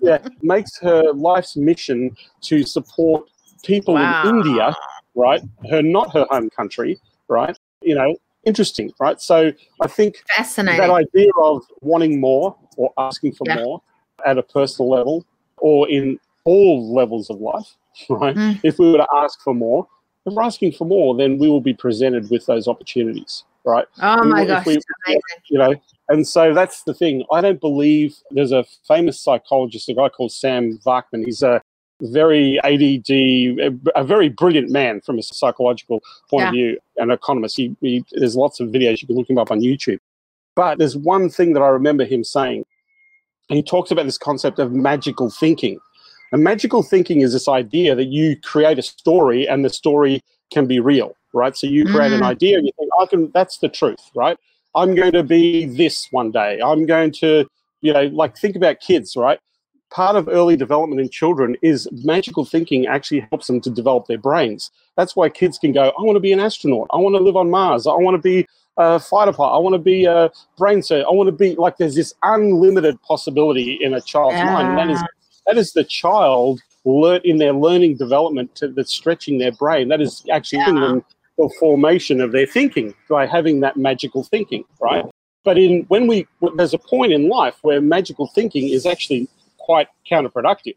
yeah, 0.00 0.26
makes 0.42 0.78
her 0.78 1.12
life's 1.12 1.56
mission 1.56 2.16
to 2.42 2.62
support 2.62 3.24
people 3.64 3.94
Wow. 3.94 4.22
in 4.28 4.36
India, 4.36 4.74
right? 5.14 5.40
Her 5.70 5.82
not 5.82 6.12
her 6.14 6.26
home 6.30 6.48
country, 6.50 6.98
right? 7.28 7.56
You 7.82 7.94
know, 7.94 8.16
interesting, 8.44 8.90
right? 9.00 9.20
So 9.20 9.52
I 9.82 9.86
think 9.86 10.22
Fascinating. 10.36 10.80
that 10.80 10.90
idea 10.90 11.30
of 11.42 11.62
wanting 11.80 12.20
more 12.20 12.56
or 12.76 12.92
asking 12.96 13.32
for 13.32 13.44
Yeah. 13.46 13.56
more 13.62 13.82
at 14.24 14.38
a 14.38 14.42
personal 14.42 14.88
level 14.90 15.24
or 15.58 15.88
in 15.90 16.18
all 16.46 16.94
levels 16.94 17.28
of 17.28 17.40
life, 17.40 17.76
right? 18.10 18.34
Mm. 18.34 18.60
If 18.62 18.78
we 18.78 18.90
were 18.90 18.98
to 18.98 19.06
ask 19.16 19.40
for 19.42 19.54
more, 19.54 19.86
if 20.24 20.32
we're 20.32 20.42
asking 20.42 20.72
for 20.72 20.86
more, 20.86 21.14
then 21.16 21.38
we 21.38 21.48
will 21.48 21.60
be 21.60 21.74
presented 21.74 22.30
with 22.30 22.46
those 22.46 22.66
opportunities, 22.66 23.44
right? 23.64 23.84
oh 24.02 24.24
we 24.24 24.30
my 24.30 24.44
gosh. 24.46 24.64
we- 24.66 24.78
You 25.50 25.58
know, 25.58 25.74
and 26.08 26.26
so 26.26 26.52
that's 26.54 26.82
the 26.84 26.94
thing. 26.94 27.24
I 27.32 27.40
don't 27.40 27.60
believe 27.60 28.16
there's 28.30 28.52
a 28.52 28.64
famous 28.88 29.20
psychologist, 29.20 29.88
a 29.88 29.94
guy 29.94 30.08
called 30.08 30.32
Sam 30.32 30.78
Vaknin. 30.84 31.24
He's 31.24 31.42
a 31.42 31.60
very 32.00 32.58
ADD, 32.64 33.10
a, 33.10 33.70
a 34.00 34.04
very 34.04 34.28
brilliant 34.28 34.70
man 34.70 35.00
from 35.00 35.18
a 35.18 35.22
psychological 35.22 36.02
point 36.28 36.42
Yeah. 36.42 36.48
of 36.48 36.52
view, 36.54 36.78
an 36.98 37.10
economist. 37.10 37.56
He, 37.56 37.76
he, 37.80 38.04
there's 38.12 38.36
lots 38.36 38.58
of 38.60 38.68
videos 38.68 39.00
you 39.00 39.06
can 39.06 39.16
look 39.16 39.30
him 39.30 39.38
up 39.38 39.50
on 39.50 39.60
YouTube. 39.60 39.98
But 40.56 40.78
there's 40.78 40.96
one 40.96 41.28
thing 41.30 41.52
that 41.54 41.60
I 41.62 41.68
remember 41.68 42.04
him 42.04 42.24
saying. 42.24 42.64
He 43.48 43.62
talks 43.62 43.90
about 43.92 44.06
this 44.06 44.18
concept 44.18 44.58
of 44.58 44.72
magical 44.72 45.30
thinking. 45.30 45.78
And 46.36 46.44
magical 46.44 46.82
thinking 46.82 47.22
is 47.22 47.32
this 47.32 47.48
idea 47.48 47.94
that 47.94 48.08
you 48.08 48.38
create 48.38 48.78
a 48.78 48.82
story 48.82 49.48
and 49.48 49.64
the 49.64 49.70
story 49.70 50.22
can 50.52 50.66
be 50.66 50.80
real, 50.80 51.16
right? 51.32 51.56
So 51.56 51.66
you 51.66 51.86
create 51.86 52.12
an 52.12 52.20
Mm. 52.20 52.26
idea 52.26 52.58
and 52.58 52.66
you 52.66 52.72
think, 52.78 52.90
I 53.00 53.06
can, 53.06 53.30
that's 53.32 53.56
the 53.56 53.70
truth, 53.70 54.10
right? 54.14 54.36
I'm 54.74 54.94
going 54.94 55.12
to 55.12 55.22
be 55.22 55.64
this 55.64 56.08
one 56.10 56.30
day. 56.30 56.60
I'm 56.60 56.84
going 56.84 57.10
to, 57.22 57.46
you 57.80 57.94
know, 57.94 58.02
like 58.12 58.36
think 58.36 58.54
about 58.54 58.80
kids, 58.80 59.16
right? 59.16 59.40
Part 59.90 60.14
of 60.14 60.28
early 60.28 60.56
development 60.58 61.00
in 61.00 61.08
children 61.08 61.56
is 61.62 61.88
magical 62.04 62.44
thinking 62.44 62.86
actually 62.86 63.20
helps 63.30 63.46
them 63.46 63.62
to 63.62 63.70
develop 63.70 64.06
their 64.06 64.18
brains. 64.18 64.70
That's 64.94 65.16
why 65.16 65.30
kids 65.30 65.56
can 65.56 65.72
go, 65.72 65.84
I 65.84 66.02
want 66.02 66.16
to 66.16 66.20
be 66.20 66.34
an 66.34 66.40
astronaut. 66.40 66.88
I 66.90 66.98
want 66.98 67.16
to 67.16 67.22
live 67.22 67.36
on 67.36 67.48
Mars. 67.48 67.86
I 67.86 67.94
want 67.94 68.14
to 68.14 68.20
be 68.20 68.46
a 68.76 69.00
fighter 69.00 69.32
pilot. 69.32 69.56
I 69.56 69.58
want 69.58 69.72
to 69.72 69.78
be 69.78 70.04
a 70.04 70.30
brain 70.58 70.82
surgeon. 70.82 71.06
I 71.08 71.14
want 71.14 71.28
to 71.28 71.32
be 71.32 71.54
like, 71.54 71.78
there's 71.78 71.94
this 71.94 72.12
unlimited 72.22 73.00
possibility 73.00 73.78
in 73.80 73.94
a 73.94 74.02
child's 74.02 74.42
mind. 74.42 74.68
And 74.68 74.76
that 74.76 74.90
is, 74.90 75.02
that 75.46 75.56
is 75.56 75.72
the 75.72 75.84
child 75.84 76.60
learn 76.84 77.20
in 77.24 77.38
their 77.38 77.52
learning 77.52 77.96
development 77.96 78.54
to, 78.56 78.68
that's 78.68 78.92
stretching 78.92 79.38
their 79.38 79.52
brain. 79.52 79.88
That 79.88 80.00
is 80.00 80.24
actually 80.30 80.64
giving 80.64 80.80
them 80.80 81.04
the 81.36 81.52
formation 81.58 82.20
of 82.20 82.32
their 82.32 82.46
thinking 82.46 82.94
by 83.08 83.26
having 83.26 83.60
that 83.60 83.76
magical 83.76 84.22
thinking, 84.24 84.64
right? 84.80 85.04
But 85.44 85.58
in 85.58 85.84
when 85.88 86.06
we 86.06 86.26
there's 86.56 86.74
a 86.74 86.78
point 86.78 87.12
in 87.12 87.28
life 87.28 87.56
where 87.62 87.80
magical 87.80 88.26
thinking 88.34 88.68
is 88.68 88.86
actually 88.86 89.28
quite 89.58 89.88
counterproductive, 90.10 90.76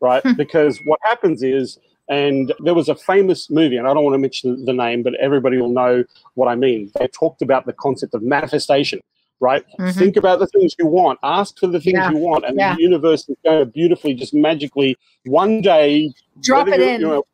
right? 0.00 0.22
Hmm. 0.22 0.34
because 0.34 0.78
what 0.84 1.00
happens 1.02 1.42
is, 1.42 1.78
and 2.08 2.54
there 2.60 2.74
was 2.74 2.88
a 2.88 2.94
famous 2.94 3.50
movie, 3.50 3.76
and 3.76 3.86
I 3.86 3.94
don't 3.94 4.04
want 4.04 4.14
to 4.14 4.18
mention 4.18 4.64
the 4.64 4.72
name, 4.72 5.02
but 5.02 5.14
everybody 5.16 5.58
will 5.58 5.70
know 5.70 6.04
what 6.34 6.48
I 6.48 6.54
mean. 6.54 6.90
They 6.98 7.08
talked 7.08 7.42
about 7.42 7.66
the 7.66 7.72
concept 7.72 8.14
of 8.14 8.22
manifestation, 8.22 9.00
right? 9.40 9.64
Mhm. 9.78 9.94
Think 9.94 10.16
about 10.16 10.38
the 10.40 10.46
things 10.48 10.74
you 10.78 10.86
want, 10.86 11.18
ask 11.22 11.58
for 11.58 11.66
the 11.68 11.80
things 11.80 11.94
Yeah. 11.98 12.10
you 12.10 12.18
want, 12.18 12.44
and 12.44 12.56
Yeah. 12.58 12.74
the 12.74 12.82
universe 12.82 13.28
is 13.28 13.36
going 13.44 13.60
to 13.60 13.66
beautifully, 13.66 14.14
just 14.14 14.34
magically, 14.34 14.96
one 15.26 15.60
day 15.60 16.12
Drop 16.40 16.68
it 16.68 16.80
in. 16.80 17.00
you 17.00 17.06
know, 17.06 17.24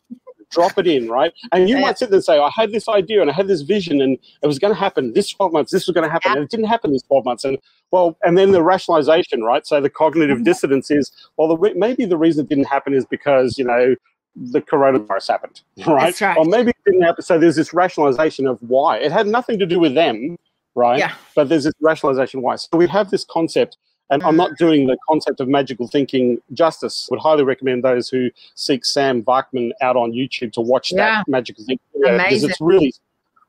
drop 0.51 0.79
it 0.79 0.87
in, 0.87 1.09
right? 1.09 1.33
And 1.53 1.69
you 1.69 1.77
Yeah. 1.77 1.81
might 1.83 1.99
sit 1.99 2.11
there 2.11 2.19
and 2.19 2.25
say, 2.25 2.39
I 2.39 2.51
had 2.55 2.71
this 2.71 2.89
idea 2.89 3.21
and 3.23 3.31
I 3.31 3.33
had 3.33 3.49
this 3.49 3.63
vision 3.63 4.01
and 4.01 4.19
it 4.43 4.47
was 4.47 4.59
going 4.59 4.73
to 4.73 4.79
happen 4.79 5.13
this 5.15 5.29
12 5.31 5.53
months, 5.53 5.73
this 5.73 5.87
was 5.87 5.95
going 5.95 6.05
to 6.07 6.11
happen, 6.13 6.33
and 6.33 6.43
it 6.43 6.51
didn't 6.51 6.67
happen 6.67 6.93
this 6.93 7.03
12 7.03 7.25
months. 7.25 7.45
And 7.45 7.59
well, 7.91 8.17
and 8.23 8.37
then 8.39 8.51
the 8.53 8.63
rationalization, 8.63 9.43
right? 9.43 9.67
So 9.67 9.81
the 9.81 9.91
cognitive 9.91 10.39
Mhm. 10.39 10.45
dissonance 10.45 10.91
is, 10.91 11.11
well, 11.37 11.49
the 11.49 11.57
re- 11.57 11.75
maybe 11.75 12.05
the 12.05 12.17
reason 12.17 12.45
it 12.45 12.49
didn't 12.49 12.67
happen 12.67 12.93
is 12.95 13.05
because, 13.07 13.57
you 13.59 13.65
know, 13.65 13.95
the 14.37 14.61
coronavirus 14.61 15.29
happened, 15.29 15.61
right? 15.87 16.21
Right. 16.21 16.37
Or 16.37 16.45
maybe 16.45 16.71
it 16.71 16.77
didn't 16.85 17.03
happen. 17.03 17.23
So 17.23 17.39
there's 17.39 17.57
this 17.57 17.73
rationalization 17.73 18.47
of 18.47 18.59
why. 18.63 18.99
It 18.99 19.11
had 19.13 19.27
nothing 19.27 19.59
to 19.61 19.67
do 19.67 19.79
with 19.81 19.95
them, 19.95 20.37
right? 20.75 20.99
Yeah. 20.99 21.15
But 21.35 21.49
there's 21.49 21.65
this 21.65 21.75
rationalization 21.81 22.43
why. 22.43 22.57
So 22.57 22.77
we 22.77 22.87
have 22.89 23.11
this 23.11 23.25
concept 23.25 23.77
And 24.11 24.23
I'm 24.23 24.37
not 24.37 24.57
doing 24.59 24.87
the 24.87 24.99
concept 25.09 25.41
of 25.41 25.49
magical 25.49 25.89
thinking 25.89 26.39
justice. 26.53 27.09
Would 27.11 27.21
highly 27.21 27.43
recommend 27.43 27.83
those 27.83 28.09
who 28.09 28.31
seek 28.55 28.85
Sam 28.85 29.23
Vaknin 29.23 29.73
out 29.81 29.97
on 29.97 30.13
YouTube 30.13 30.53
to 30.53 30.61
watch 30.61 30.93
Yeah. 30.93 31.23
that 31.23 31.29
magical 31.29 31.65
thinking 31.65 31.81
because 31.95 32.45
it's 32.45 32.61
really 32.61 32.95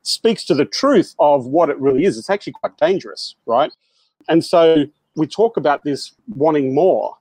speaks 0.02 0.44
to 0.44 0.54
the 0.54 0.64
truth 0.64 1.14
of 1.18 1.46
what 1.46 1.68
it 1.68 1.78
really 1.78 2.04
is. 2.04 2.16
It's 2.16 2.30
actually 2.30 2.54
quite 2.54 2.76
dangerous, 2.78 3.34
right? 3.44 3.72
And 4.28 4.44
so 4.44 4.86
we 5.14 5.26
talk 5.26 5.56
about 5.56 5.84
this 5.84 6.12
wanting 6.34 6.74
more, 6.74 7.16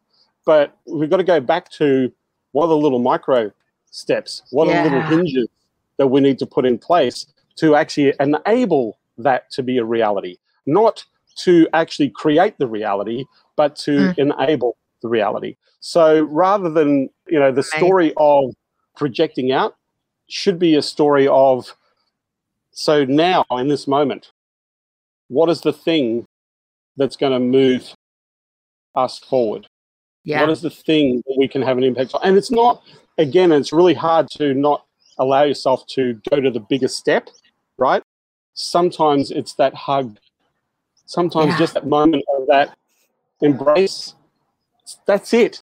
but 0.46 0.78
we've 0.86 1.10
got 1.10 1.18
to 1.18 1.24
go 1.24 1.40
back 1.40 1.70
to 1.72 2.12
what 2.54 2.66
are 2.66 2.70
the 2.70 2.78
little 2.78 3.00
micro 3.00 3.52
steps, 3.92 4.44
what 4.52 4.68
are 4.70 4.84
the 4.84 4.90
little 4.90 5.02
hinges 5.02 5.48
that 5.98 6.08
we 6.08 6.22
need 6.22 6.40
to 6.40 6.46
put 6.46 6.66
in 6.66 6.78
place 6.78 7.26
to 7.58 7.76
actually 7.76 8.14
enable 8.20 8.98
that 9.18 9.50
to 9.52 9.64
be 9.64 9.78
a 9.78 9.86
reality, 9.86 10.38
not 10.66 11.04
to 11.38 11.68
actually 11.74 12.10
create 12.10 12.58
the 12.58 12.68
reality, 12.68 13.26
but 13.56 13.76
to 13.76 14.12
hmm. 14.14 14.20
enable 14.20 14.78
the 15.02 15.10
reality. 15.10 15.56
So 15.80 16.24
rather 16.24 16.70
than, 16.70 17.10
you 17.28 17.40
know, 17.40 17.52
the 17.52 17.64
story 17.64 18.14
of 18.18 18.56
projecting 18.96 19.52
out 19.52 19.76
should 20.28 20.58
be 20.58 20.76
a 20.76 20.82
story 20.82 21.28
of 21.28 21.76
so 22.72 23.06
now 23.06 23.46
in 23.52 23.70
this 23.70 23.88
moment, 23.88 24.32
what 25.30 25.50
is 25.50 25.62
the 25.62 25.72
thing 25.72 26.26
that's 26.98 27.16
going 27.16 27.32
to 27.32 27.40
move 27.40 27.94
us 28.96 29.20
forward? 29.20 29.68
Yeah. 30.24 30.42
What 30.42 30.50
is 30.50 30.62
the 30.62 30.70
thing 30.70 31.24
that 31.26 31.36
we 31.38 31.48
can 31.48 31.62
have 31.62 31.78
an 31.78 31.84
impact 31.84 32.14
on? 32.14 32.22
And 32.24 32.38
it's 32.38 32.52
not, 32.52 32.84
again, 33.18 33.52
it's 33.52 33.72
really 33.72 33.94
hard 33.94 34.28
to 34.32 34.54
not 34.54 34.86
allow 35.20 35.44
yourself 35.44 35.86
to 35.88 36.20
go 36.30 36.42
to 36.42 36.52
the 36.52 36.60
biggest 36.60 36.98
step, 36.98 37.30
right? 37.78 38.04
Sometimes 38.56 39.32
it's 39.32 39.54
that 39.54 39.74
hug. 39.76 40.18
Sometimes 41.06 41.52
Yeah. 41.52 41.58
just 41.60 41.74
that 41.76 41.86
moment 41.86 42.24
of 42.36 42.48
that 42.48 42.76
embrace. 43.42 44.16
That's 45.06 45.34
it. 45.34 45.62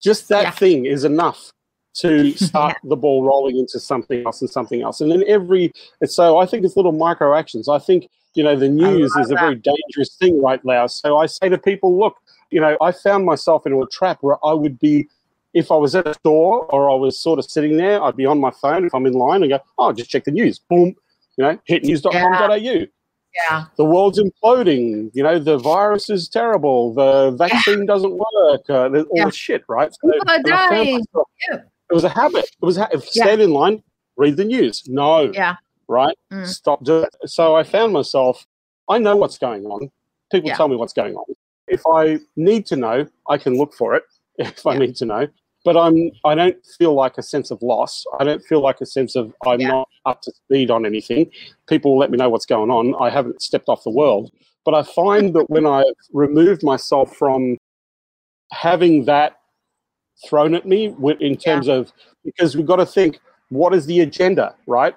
Just 0.00 0.28
that 0.30 0.42
Yeah. 0.42 0.50
thing 0.50 0.86
is 0.86 1.04
enough 1.04 1.52
to 1.96 2.32
start 2.36 2.76
the 2.84 2.96
ball 2.96 3.22
rolling 3.22 3.58
into 3.58 3.78
something 3.78 4.24
else 4.24 4.40
and 4.40 4.50
something 4.50 4.82
else. 4.82 5.00
And 5.02 5.12
then 5.12 5.22
every, 5.28 5.72
so 6.04 6.38
I 6.38 6.46
think 6.46 6.64
it's 6.64 6.74
little 6.76 6.92
micro 6.92 7.36
actions. 7.36 7.68
I 7.68 7.78
think, 7.78 8.08
you 8.34 8.42
know, 8.42 8.56
the 8.56 8.68
news 8.68 9.14
is 9.16 9.30
a 9.30 9.34
very 9.34 9.56
dangerous 9.56 10.16
thing 10.18 10.40
right 10.40 10.64
now. 10.64 10.86
So 10.86 11.18
I 11.18 11.26
say 11.26 11.50
to 11.50 11.58
people, 11.58 11.96
look, 11.98 12.16
you 12.50 12.60
know, 12.60 12.78
I 12.80 12.92
found 12.92 13.26
myself 13.26 13.66
into 13.66 13.82
a 13.82 13.88
trap 13.88 14.18
where 14.22 14.38
I 14.44 14.54
would 14.54 14.78
be, 14.78 15.08
if 15.52 15.70
I 15.70 15.76
was 15.76 15.94
at 15.94 16.06
a 16.08 16.14
store 16.14 16.64
or 16.72 16.90
I 16.90 16.94
was 16.94 17.18
sort 17.18 17.38
of 17.38 17.44
sitting 17.44 17.76
there, 17.76 18.02
I'd 18.02 18.16
be 18.16 18.24
on 18.24 18.40
my 18.40 18.50
phone 18.50 18.86
if 18.86 18.94
I'm 18.94 19.04
in 19.04 19.12
line 19.12 19.42
and 19.42 19.50
go, 19.50 19.58
oh, 19.78 19.92
just 19.92 20.08
check 20.08 20.24
the 20.24 20.30
news. 20.30 20.58
Boom, 20.58 20.96
you 21.36 21.44
know, 21.44 21.58
hit 21.64 21.84
news.com.au. 21.84 22.56
Yeah. 22.56 23.64
The 23.76 23.84
world's 23.84 24.20
imploding. 24.20 25.10
You 25.14 25.22
know, 25.22 25.38
the 25.38 25.56
virus 25.58 26.10
is 26.10 26.28
terrible. 26.28 26.92
The 26.92 27.30
vaccine 27.30 27.86
doesn't 27.86 28.12
work. 28.12 28.62
Uh, 28.68 28.88
all 28.90 29.06
Yeah. 29.14 29.24
this 29.26 29.34
shit, 29.34 29.64
right? 29.68 29.90
So, 29.92 30.10
People 30.10 30.30
are 30.30 30.34
and 30.36 30.46
I 30.46 30.50
found 30.58 30.70
dying. 30.70 30.94
myself- 30.96 31.28
Yeah. 31.50 31.58
It 31.90 31.94
was 31.94 32.04
a 32.04 32.08
habit. 32.10 32.44
It 32.44 32.64
was 32.64 32.76
a 32.76 32.82
ha- 32.82 32.88
Yeah. 32.92 33.00
stand 33.00 33.40
in 33.40 33.52
line, 33.52 33.82
read 34.16 34.36
the 34.36 34.44
news. 34.44 34.86
No, 34.86 35.30
Yeah. 35.32 35.56
right? 35.88 36.16
Mm. 36.30 36.46
Stop 36.46 36.84
doing 36.84 37.04
it. 37.04 37.28
So 37.30 37.54
I 37.56 37.62
found 37.62 37.92
myself, 37.94 38.46
I 38.88 38.98
know 38.98 39.16
what's 39.16 39.38
going 39.38 39.64
on. 39.64 39.90
People 40.30 40.48
Yeah. 40.50 40.56
tell 40.56 40.68
me 40.68 40.76
what's 40.76 40.92
going 40.92 41.14
on. 41.16 41.24
If 41.68 41.82
I 41.86 42.18
need 42.36 42.66
to 42.66 42.76
know, 42.76 43.06
I 43.28 43.38
can 43.38 43.56
look 43.56 43.72
for 43.72 43.94
it 43.94 44.02
if 44.38 44.66
I 44.66 44.76
need 44.76 44.96
to 44.96 45.06
know. 45.06 45.28
But 45.64 45.76
I'm 45.76 46.10
I 46.24 46.34
don't 46.34 46.56
feel 46.78 46.94
like 46.94 47.18
a 47.18 47.22
sense 47.22 47.50
of 47.50 47.62
loss. 47.62 48.04
I 48.18 48.24
don't 48.24 48.42
feel 48.44 48.60
like 48.60 48.80
a 48.80 48.86
sense 48.86 49.14
of 49.14 49.32
I'm 49.46 49.60
Yeah. 49.60 49.68
not 49.68 49.88
up 50.06 50.22
to 50.22 50.32
speed 50.32 50.70
on 50.70 50.84
anything. 50.84 51.30
People 51.68 51.96
let 51.96 52.10
me 52.10 52.18
know 52.18 52.28
what's 52.28 52.46
going 52.46 52.70
on. 52.70 52.94
I 53.00 53.10
haven't 53.10 53.40
stepped 53.42 53.68
off 53.68 53.84
the 53.84 53.90
world. 53.90 54.32
But 54.64 54.74
I 54.74 54.82
find 54.82 55.34
that 55.34 55.48
when 55.50 55.66
I've 55.66 55.84
removed 56.12 56.62
myself 56.62 57.16
from 57.16 57.58
having 58.52 59.04
that 59.06 59.38
thrown 60.28 60.54
at 60.54 60.66
me 60.66 60.94
in 61.20 61.36
terms 61.36 61.68
of 61.68 61.92
because 62.24 62.56
we've 62.56 62.66
got 62.66 62.76
to 62.76 62.86
think 62.86 63.18
what 63.48 63.74
is 63.74 63.86
the 63.86 64.00
agenda, 64.00 64.54
right? 64.66 64.94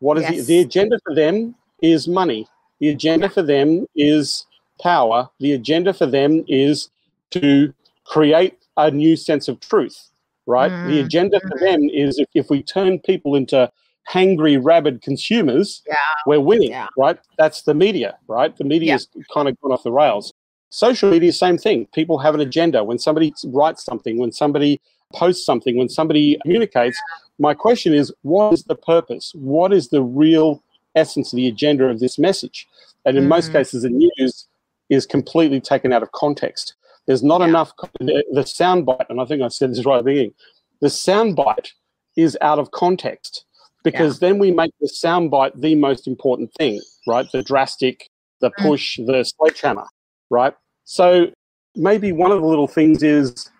What 0.00 0.18
is 0.18 0.24
Yes. 0.24 0.46
the, 0.46 0.54
the 0.56 0.60
agenda 0.60 0.98
for 1.04 1.14
them 1.14 1.54
is 1.80 2.08
money. 2.08 2.46
The 2.80 2.88
agenda 2.88 3.28
for 3.30 3.42
them 3.42 3.86
is 3.94 4.46
power. 4.80 5.30
The 5.38 5.52
agenda 5.52 5.94
for 5.94 6.06
them 6.06 6.44
is 6.48 6.90
to 7.30 7.72
create 8.04 8.58
a 8.76 8.90
new 8.90 9.16
sense 9.16 9.48
of 9.48 9.60
truth, 9.60 10.10
right? 10.46 10.72
The 10.84 10.98
Mm, 11.00 11.04
agenda 11.04 11.40
for 11.48 11.58
them 11.58 11.88
is 11.92 12.18
if, 12.18 12.28
if 12.34 12.50
we 12.50 12.62
turn 12.62 12.98
people 13.00 13.34
into 13.36 13.70
hangry, 14.10 14.58
rabid 14.62 15.00
consumers, 15.02 15.82
Yeah. 15.86 15.94
we're 16.26 16.40
winning, 16.40 16.70
Yeah. 16.70 16.88
right? 16.96 17.18
That's 17.38 17.62
the 17.62 17.74
media, 17.74 18.18
right? 18.28 18.54
The 18.56 18.64
media's 18.64 19.08
kind 19.32 19.48
of 19.48 19.58
gone 19.60 19.72
off 19.72 19.82
the 19.82 19.92
rails. 19.92 20.32
Social 20.70 21.10
media, 21.10 21.32
same 21.32 21.56
thing. 21.56 21.86
People 21.94 22.18
have 22.18 22.34
an 22.34 22.40
agenda. 22.40 22.82
When 22.82 22.98
somebody 22.98 23.32
writes 23.46 23.84
something, 23.84 24.18
when 24.18 24.32
somebody 24.32 24.80
posts 25.14 25.46
something, 25.46 25.76
when 25.78 25.88
somebody 25.88 26.36
communicates, 26.42 26.98
my 27.38 27.54
question 27.54 27.94
is, 27.94 28.12
what 28.22 28.52
is 28.52 28.64
the 28.64 28.74
purpose? 28.74 29.32
What 29.36 29.72
is 29.72 29.88
the 29.88 30.02
real 30.02 30.62
essence 30.96 31.32
of 31.32 31.36
the 31.36 31.46
agenda 31.48 31.84
of 31.86 32.00
this 32.00 32.18
message? 32.18 32.66
And 33.04 33.16
in 33.16 33.28
most 33.28 33.50
Mhm. 33.50 33.52
cases, 33.52 33.82
the 33.82 33.90
news 33.90 34.46
is 34.90 35.06
completely 35.06 35.60
taken 35.60 35.92
out 35.92 36.02
of 36.02 36.10
context. 36.12 36.74
There's 37.06 37.22
not 37.22 37.40
Yeah. 37.40 37.48
enough, 37.48 37.72
the, 38.00 38.24
the 38.32 38.40
soundbite, 38.42 39.06
and 39.10 39.20
I 39.20 39.24
think 39.24 39.42
I 39.42 39.48
said 39.48 39.70
this 39.70 39.84
right 39.84 39.98
at 39.98 40.04
the 40.04 40.10
beginning, 40.10 40.34
the 40.80 40.88
soundbite 40.88 41.70
is 42.16 42.36
out 42.40 42.58
of 42.58 42.70
context 42.70 43.44
because 43.82 44.18
then 44.18 44.38
we 44.38 44.50
make 44.50 44.72
the 44.80 44.88
soundbite 44.88 45.60
the 45.60 45.74
most 45.74 46.06
important 46.06 46.52
thing, 46.54 46.80
right? 47.06 47.26
The 47.32 47.42
drastic, 47.42 48.08
the 48.40 48.50
Mm. 48.52 48.66
push, 48.68 48.96
the 49.04 49.24
sledgehammer, 49.24 49.86
right? 50.30 50.54
So 50.84 51.28
maybe 51.76 52.12
one 52.12 52.30
of 52.30 52.40
the 52.40 52.46
little 52.46 52.68
things 52.68 53.02
is 53.02 53.50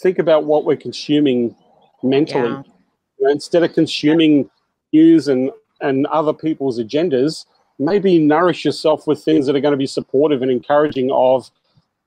think 0.00 0.18
about 0.18 0.44
what 0.44 0.64
we're 0.64 0.76
consuming 0.76 1.56
mentally. 2.02 2.50
Yeah. 2.50 2.62
You 3.18 3.26
know, 3.26 3.30
instead 3.32 3.62
of 3.62 3.72
consuming 3.72 4.50
news 4.92 5.28
and, 5.28 5.50
and 5.80 6.06
other 6.08 6.32
people's 6.32 6.78
agendas, 6.78 7.46
maybe 7.78 8.18
nourish 8.18 8.64
yourself 8.64 9.06
with 9.06 9.24
things 9.24 9.46
that 9.46 9.56
are 9.56 9.60
going 9.60 9.72
to 9.72 9.78
be 9.78 9.86
supportive 9.86 10.42
and 10.42 10.50
encouraging 10.50 11.10
of, 11.10 11.50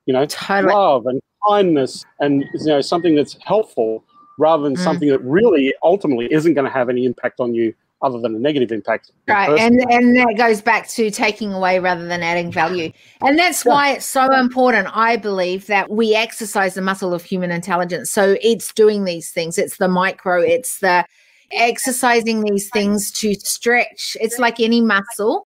you 0.06 0.14
know, 0.14 0.26
Totally. 0.26 0.74
love 0.74 1.06
and 1.06 1.22
kindness 1.47 2.03
and 2.20 2.43
you 2.53 2.66
know 2.66 2.82
something 2.82 3.16
that's 3.16 3.38
helpful 3.43 4.03
rather 4.38 4.64
than 4.64 4.76
Mm. 4.76 4.84
something 4.84 5.10
that 5.10 5.22
really 5.24 5.74
ultimately 5.84 6.32
isn't 6.32 6.53
going 6.53 6.66
to 6.66 6.72
have 6.72 6.89
any 6.89 7.06
impact 7.06 7.39
on 7.39 7.53
you 7.53 7.74
other 8.01 8.20
than 8.20 8.36
a 8.36 8.39
negative 8.39 8.72
impact. 8.72 9.12
Right. 9.28 9.58
And 9.58 9.80
and 9.89 10.16
that 10.18 10.36
goes 10.38 10.62
back 10.62 10.88
to 10.89 11.10
taking 11.10 11.53
away 11.53 11.80
rather 11.80 12.06
than 12.06 12.22
adding 12.22 12.51
value. 12.51 12.91
And 13.22 13.39
that's 13.39 13.64
why 13.64 13.93
it's 13.93 14.06
so 14.06 14.32
important, 14.34 14.89
I 14.95 15.16
believe, 15.16 15.68
that 15.68 15.89
we 15.89 16.14
exercise 16.14 16.74
the 16.76 16.82
muscle 16.82 17.14
of 17.14 17.24
human 17.24 17.51
intelligence. 17.51 18.12
So 18.12 18.36
it's 18.41 18.74
doing 18.74 19.06
these 19.06 19.32
things. 19.32 19.58
It's 19.58 19.78
the 19.78 19.88
micro, 19.88 20.41
it's 20.41 20.80
the 20.80 21.06
exercising 21.51 22.43
these 22.43 22.70
things 22.70 23.12
to 23.12 23.34
stretch. 23.36 24.18
It's 24.20 24.39
like 24.39 24.60
any 24.60 24.82
muscle. 24.82 25.47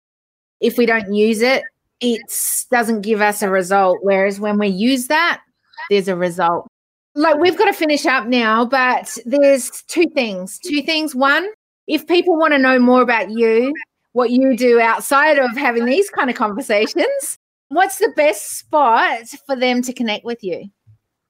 If 0.61 0.77
we 0.77 0.85
don't 0.87 1.13
use 1.15 1.43
it, 1.43 1.63
it 2.03 2.67
doesn't 2.71 3.01
give 3.01 3.21
us 3.21 3.43
a 3.43 3.49
result. 3.49 3.99
Whereas 4.03 4.39
when 4.39 4.59
we 4.59 4.69
use 4.69 5.07
that, 5.07 5.41
there's 5.89 6.09
a 6.09 6.17
result. 6.17 6.67
Like 7.15 7.39
we've 7.39 7.57
got 7.57 7.67
to 7.67 7.73
finish 7.73 8.05
up 8.05 8.27
now, 8.27 8.65
but 8.65 9.17
there's 9.25 9.71
two 9.89 10.07
things. 10.15 10.59
Two 10.59 10.83
things. 10.83 11.15
One, 11.15 11.49
if 11.87 12.07
people 12.07 12.37
want 12.37 12.53
to 12.53 12.59
know 12.59 12.79
more 12.79 13.03
about 13.03 13.31
you, 13.31 13.73
what 14.13 14.31
you 14.31 14.57
do 14.57 14.81
outside 14.81 15.39
of 15.39 15.57
having 15.57 15.87
these 15.87 16.11
kind 16.11 16.29
of 16.29 16.37
conversations, 16.37 17.39
what's 17.69 17.99
the 17.99 18.13
best 18.17 18.59
spot 18.59 19.29
for 19.47 19.57
them 19.57 19.81
to 19.83 19.93
connect 19.93 20.25
with 20.25 20.43
you? 20.43 20.69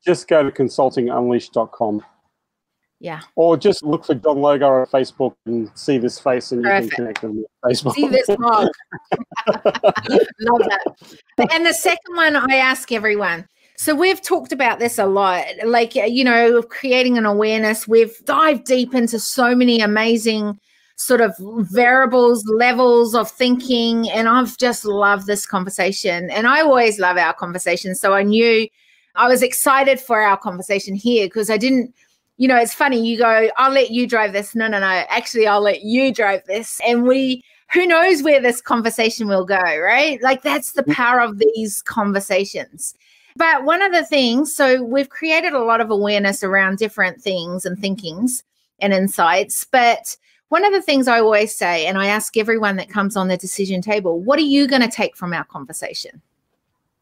just 0.05 0.29
go 0.29 0.43
to 0.43 0.51
consultingunleashed.com 0.51 2.05
Yeah. 3.03 3.21
or 3.35 3.57
just 3.57 3.83
look 3.83 4.05
for 4.05 4.15
John 4.15 4.37
Logar 4.37 4.83
on 4.83 4.87
Facebook 4.87 5.35
and 5.45 5.69
see 5.75 5.99
this 5.99 6.21
face 6.21 6.53
and 6.53 6.63
you 6.63 6.71
can 6.71 6.89
connect 6.89 7.23
with 7.23 7.33
me 7.33 7.45
on 7.65 7.73
Facebook. 7.73 7.95
See 7.95 8.07
this 8.07 8.29
mug. 8.39 8.69
Love 10.41 10.63
that. 10.69 10.95
And 11.53 11.67
the 11.67 11.75
second 11.75 12.15
one 12.15 12.37
I 12.37 12.57
ask 12.57 12.93
everyone. 12.93 13.45
So 13.77 13.97
we've 13.97 14.23
talked 14.23 14.53
about 14.53 14.79
this 14.79 14.97
a 14.97 15.07
lot, 15.07 15.45
like 15.65 15.97
uh, 15.97 16.03
you 16.03 16.23
know, 16.23 16.63
creating 16.63 17.19
an 17.19 17.27
awareness. 17.27 17.89
We've 17.89 18.17
dived 18.25 18.65
deep 18.65 18.95
into 18.95 19.19
so 19.19 19.57
many 19.57 19.81
amazing 19.81 20.61
sort 20.95 21.21
of 21.21 21.35
variables, 21.39 22.47
levels 22.47 23.17
of 23.17 23.29
thinking, 23.29 24.09
and 24.11 24.29
I've 24.29 24.57
just 24.59 24.85
loved 24.85 25.27
this 25.27 25.47
conversation. 25.47 26.31
And 26.31 26.47
I 26.47 26.61
always 26.61 27.01
love 27.01 27.17
our 27.17 27.33
conversations, 27.35 28.01
so 28.01 28.15
I 28.15 28.23
knew 28.23 28.69
I 29.17 29.27
was 29.27 29.43
excited 29.43 29.99
for 29.99 30.23
our 30.23 30.37
conversation 30.37 30.95
here 30.95 31.27
because 31.27 31.51
I 31.51 31.57
didn't. 31.57 31.93
You 32.43 32.49
know, 32.49 32.57
it's 32.57 32.75
funny. 32.75 33.07
You 33.07 33.19
go, 33.19 33.51
I'll 33.57 33.71
let 33.71 33.93
you 33.93 34.05
drive 34.05 34.33
this. 34.33 34.57
No, 34.57 34.67
no, 34.67 34.81
no. 34.81 35.05
Actually, 35.09 35.47
I'll 35.47 35.61
let 35.61 35.83
you 35.83 36.13
drive 36.13 36.45
this, 36.47 36.81
and 36.85 37.05
we 37.05 37.45
who 37.73 37.87
knows 37.87 38.25
where 38.25 38.41
this 38.41 38.61
conversation 38.61 39.29
will 39.29 39.45
go, 39.45 39.79
right? 39.79 40.21
Like 40.21 40.43
that's 40.43 40.73
the 40.73 40.83
mm. 40.83 40.93
power 40.93 41.21
of 41.21 41.39
these 41.39 41.83
conversations. 41.83 42.97
But 43.37 43.63
one 43.63 43.81
of 43.81 43.93
the 43.93 44.05
things, 44.05 44.57
so 44.57 44.83
we've 44.83 45.09
created 45.09 45.53
a 45.53 45.63
lot 45.63 45.81
of 45.81 45.93
awareness 45.93 46.43
around 46.43 46.79
different 46.79 47.23
things 47.23 47.65
and 47.65 47.79
thinkings 47.79 48.43
and 48.81 48.93
insights. 48.93 49.65
But 49.71 50.17
one 50.49 50.65
of 50.65 50.73
the 50.73 50.83
things 50.83 51.07
I 51.07 51.21
always 51.21 51.57
say, 51.57 51.87
and 51.87 51.97
I 51.97 52.09
ask 52.09 52.37
everyone 52.37 52.75
that 52.75 52.89
comes 52.89 53.17
on 53.17 53.29
the 53.29 53.37
decision 53.37 53.83
table, 53.83 54.19
what 54.19 54.41
are 54.41 54.43
you 54.43 54.67
going 54.67 54.83
to 54.83 54.91
take 54.91 55.17
from 55.17 55.33
our 55.33 55.45
conversation? 55.45 56.21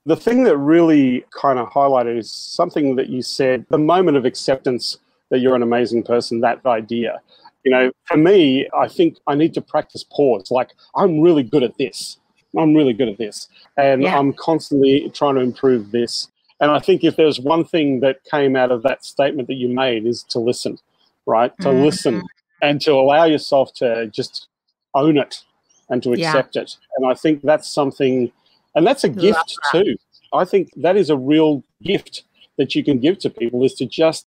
the 0.07 0.17
thing 0.17 0.45
that 0.45 0.57
really 0.57 1.25
kind 1.31 1.59
of 1.59 1.69
highlighted 1.69 2.17
is 2.17 2.31
something 2.31 2.97
that 2.97 3.09
you 3.09 3.23
said 3.23 3.67
the 3.69 3.79
moment 3.79 4.17
of 4.17 4.25
acceptance 4.25 4.99
that 5.31 5.39
you're 5.39 5.55
an 5.55 5.63
amazing 5.63 6.03
person, 6.03 6.41
that 6.41 6.65
idea. 6.67 7.21
You 7.65 7.71
know, 7.71 7.93
for 8.05 8.17
me, 8.17 8.69
I 8.77 8.89
think 8.89 9.19
I 9.27 9.35
need 9.35 9.55
to 9.55 9.61
practice 9.61 10.05
pause. 10.05 10.51
Like, 10.51 10.71
I'm 10.97 11.21
really 11.21 11.43
good 11.43 11.63
at 11.63 11.77
this. 11.79 12.19
I'm 12.59 12.75
really 12.75 12.93
good 12.93 13.09
at 13.09 13.19
this. 13.19 13.49
And 13.77 14.03
Yeah. 14.03 14.19
I'm 14.19 14.33
constantly 14.33 15.11
trying 15.11 15.37
to 15.37 15.41
improve 15.41 15.91
this. 15.93 16.29
And 16.61 16.71
I 16.71 16.79
think 16.79 17.05
if 17.05 17.17
there's 17.17 17.39
one 17.39 17.65
thing 17.65 18.01
that 18.01 18.25
came 18.25 18.57
out 18.57 18.71
of 18.71 18.83
that 18.83 19.05
statement 19.05 19.49
that 19.49 19.55
you 19.55 19.69
made 19.69 20.05
is 20.05 20.25
to 20.25 20.39
listen, 20.39 20.79
right? 21.27 21.53
To 21.61 21.69
Mhm. 21.69 21.85
listen 21.85 22.23
and 22.61 22.81
to 22.83 22.93
allow 22.93 23.25
yourself 23.25 23.73
to 23.75 24.07
just 24.09 24.49
own 24.95 25.17
it 25.17 25.43
and 25.89 26.03
to 26.03 26.13
Yeah. 26.13 26.29
accept 26.29 26.57
it. 26.57 26.77
And 26.97 27.07
I 27.07 27.15
think 27.15 27.43
that's 27.43 27.69
something, 27.69 28.33
and 28.75 28.87
that's 28.87 29.05
a 29.05 29.09
gift 29.09 29.59
too. 29.71 29.97
I 30.33 30.45
think 30.45 30.73
that 30.77 30.97
is 30.97 31.11
a 31.11 31.17
real 31.17 31.63
gift 31.83 32.25
that 32.57 32.75
you 32.75 32.85
can 32.85 32.99
give 32.99 33.19
to 33.21 33.31
people 33.31 33.65
is 33.65 33.75
to 33.75 33.87
just 33.87 34.27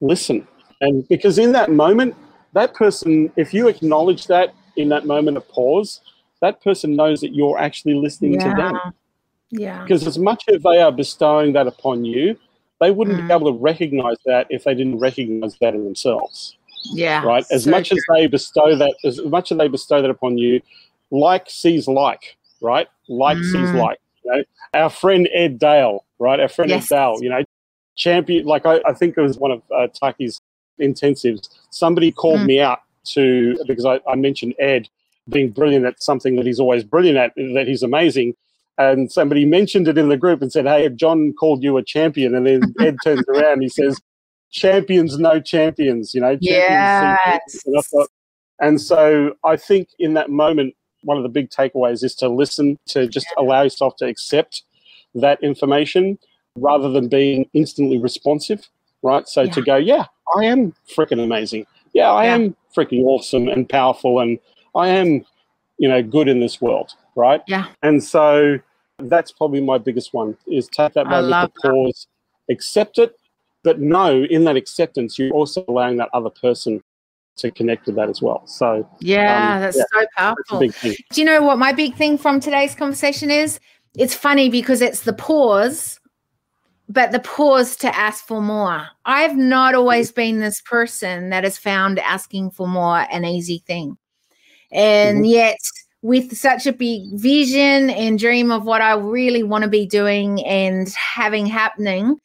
listen. 0.00 0.46
And 0.80 1.06
because 1.08 1.38
in 1.38 1.52
that 1.52 1.70
moment, 1.70 2.14
that 2.52 2.74
person, 2.74 3.32
if 3.36 3.52
you 3.52 3.68
acknowledge 3.68 4.26
that 4.28 4.54
in 4.76 4.88
that 4.90 5.06
moment 5.06 5.36
of 5.36 5.48
pause, 5.48 6.00
that 6.40 6.62
person 6.62 6.94
knows 6.96 7.20
that 7.20 7.34
you're 7.34 7.58
actually 7.58 7.94
listening 7.94 8.38
to 8.38 8.48
them. 8.56 8.78
Yeah. 9.50 9.82
Because 9.82 10.06
as 10.06 10.18
much 10.18 10.44
as 10.48 10.62
they 10.62 10.80
are 10.80 10.92
bestowing 10.92 11.52
that 11.54 11.66
upon 11.66 12.04
you, 12.04 12.36
they 12.80 12.90
wouldn't 12.92 13.18
Mm. 13.18 13.26
be 13.28 13.34
able 13.34 13.52
to 13.52 13.58
recognize 13.58 14.16
that 14.24 14.46
if 14.50 14.64
they 14.64 14.74
didn't 14.74 15.00
recognize 15.00 15.56
that 15.60 15.74
in 15.74 15.84
themselves 15.84 16.56
Yeah. 16.94 17.24
right? 17.24 17.44
As 17.50 17.64
so 17.64 17.70
much 17.70 17.90
as 17.90 17.98
they 18.14 18.28
bestow 18.28 18.76
that, 18.76 18.94
as 19.04 19.20
much 19.24 19.50
as 19.50 19.58
they 19.58 19.66
bestow 19.66 20.00
that 20.00 20.10
upon 20.10 20.38
you, 20.38 20.60
like 21.10 21.50
sees 21.50 21.88
like, 21.88 22.36
right? 22.60 22.86
Like 23.08 23.38
sees 23.38 23.70
Mm. 23.70 23.80
like. 23.82 23.98
You 24.24 24.30
know, 24.32 24.44
our 24.74 24.90
friend 24.90 25.28
Ed 25.32 25.58
Dale, 25.58 26.04
right? 26.20 26.38
Our 26.38 26.48
friend 26.48 26.70
Yes. 26.70 26.92
Ed 26.92 26.96
Dale, 26.96 27.16
you 27.22 27.30
know, 27.30 27.42
champion. 27.98 28.46
Like 28.46 28.64
I, 28.64 28.80
I 28.86 28.94
think 28.94 29.18
it 29.18 29.20
was 29.20 29.36
one 29.36 29.50
of 29.50 29.62
uh, 29.74 29.88
Taki's 29.88 30.40
intensives. 30.80 31.48
Somebody 31.70 32.10
called 32.12 32.40
Mm. 32.40 32.46
me 32.46 32.60
out 32.60 32.80
to 33.12 33.58
because 33.66 33.84
I, 33.84 34.00
I 34.08 34.14
mentioned 34.14 34.54
Ed 34.58 34.88
being 35.28 35.50
brilliant 35.50 35.84
at 35.84 36.02
something 36.02 36.36
that 36.36 36.46
he's 36.46 36.60
always 36.60 36.84
brilliant 36.84 37.18
at, 37.18 37.34
that 37.54 37.66
he's 37.66 37.82
amazing. 37.82 38.34
And 38.78 39.10
somebody 39.12 39.44
mentioned 39.44 39.88
it 39.88 39.98
in 39.98 40.08
the 40.08 40.16
group 40.16 40.40
and 40.40 40.50
said, 40.50 40.64
"Hey, 40.66 40.88
John 40.88 41.32
called 41.34 41.62
you 41.62 41.76
a 41.76 41.82
champion." 41.82 42.34
And 42.34 42.46
then 42.46 42.74
Ed 42.80 42.96
turns 43.04 43.24
around 43.28 43.54
and 43.54 43.62
he 43.62 43.68
says, 43.68 44.00
champions 44.50 45.18
no 45.18 45.40
champions, 45.40 46.14
you 46.14 46.20
know. 46.20 46.36
champions 46.36 47.60
Yes. 47.66 47.66
And, 47.92 48.06
and 48.60 48.80
so 48.80 49.34
I 49.44 49.56
think 49.56 49.88
in 49.98 50.14
that 50.14 50.30
moment, 50.30 50.74
one 51.02 51.16
of 51.16 51.22
the 51.22 51.28
big 51.28 51.50
takeaways 51.50 52.02
is 52.02 52.14
to 52.16 52.28
listen, 52.28 52.78
to 52.88 53.06
just 53.06 53.26
allow 53.36 53.62
yourself 53.62 53.96
to 53.96 54.06
accept 54.06 54.62
that 55.14 55.42
information 55.42 56.18
rather 56.60 56.90
than 56.90 57.08
being 57.08 57.48
instantly 57.54 57.98
responsive, 57.98 58.68
right? 59.02 59.26
So 59.28 59.46
to 59.46 59.62
go, 59.62 59.76
yeah, 59.76 60.06
I 60.36 60.44
am 60.44 60.74
freaking 60.94 61.22
amazing. 61.22 61.66
Yeah, 61.92 62.10
I 62.10 62.24
Yeah. 62.26 62.34
am 62.34 62.56
freaking 62.76 63.02
awesome 63.04 63.48
and 63.48 63.68
powerful 63.68 64.20
and 64.20 64.38
I 64.74 64.88
am, 64.88 65.24
you 65.78 65.88
know, 65.88 66.02
good 66.02 66.28
in 66.28 66.40
this 66.40 66.60
world, 66.60 66.92
right? 67.16 67.42
Yeah. 67.46 67.66
And 67.82 68.02
so 68.02 68.58
that's 68.98 69.32
probably 69.32 69.60
my 69.60 69.78
biggest 69.78 70.12
one 70.12 70.36
is 70.46 70.68
take 70.68 70.92
that 70.94 71.06
moment 71.06 71.36
to 71.40 71.48
pause, 71.62 72.06
accept 72.50 72.98
it, 72.98 73.16
but 73.62 73.80
know 73.80 74.24
in 74.24 74.44
that 74.44 74.56
acceptance 74.56 75.18
you're 75.18 75.32
also 75.32 75.64
allowing 75.68 75.96
that 75.98 76.08
other 76.12 76.30
person 76.30 76.82
to 77.36 77.50
connect 77.50 77.86
with 77.86 77.94
that 77.96 78.08
as 78.10 78.20
well. 78.20 78.46
So 78.46 78.88
Yeah, 79.00 79.36
Um, 79.56 79.60
that's 79.60 79.76
yeah, 79.76 79.84
so 79.92 80.06
powerful. 80.16 80.58
thing. 80.58 80.96
Do 81.12 81.20
you 81.20 81.24
know 81.24 81.42
what 81.42 81.58
my 81.58 81.72
big 81.72 81.94
thing 81.94 82.18
from 82.18 82.40
today's 82.40 82.74
conversation 82.74 83.30
is? 83.30 83.60
It's 83.96 84.14
funny 84.14 84.50
because 84.50 84.80
it's 84.82 85.02
the 85.02 85.12
pause, 85.12 86.00
but 86.88 87.12
the 87.12 87.20
pause 87.20 87.76
to 87.76 87.94
ask 87.94 88.26
for 88.26 88.40
more. 88.40 88.86
I've 89.04 89.36
not 89.36 89.74
always 89.74 90.10
been 90.10 90.40
this 90.40 90.60
person 90.62 91.30
that 91.30 91.44
has 91.44 91.58
found 91.58 91.98
asking 91.98 92.52
for 92.52 92.66
more 92.66 93.06
an 93.10 93.24
easy 93.24 93.62
thing. 93.66 93.98
And 94.72 95.18
mm-hmm. 95.18 95.24
yet, 95.24 95.58
with 96.02 96.36
such 96.36 96.66
a 96.66 96.72
big 96.72 97.02
vision 97.14 97.90
and 97.90 98.18
dream 98.18 98.50
of 98.50 98.64
what 98.64 98.80
I 98.80 98.94
really 98.94 99.42
want 99.42 99.64
to 99.64 99.70
be 99.70 99.86
doing 99.86 100.44
and 100.44 100.88
having 100.90 101.46
happening, 101.46 102.18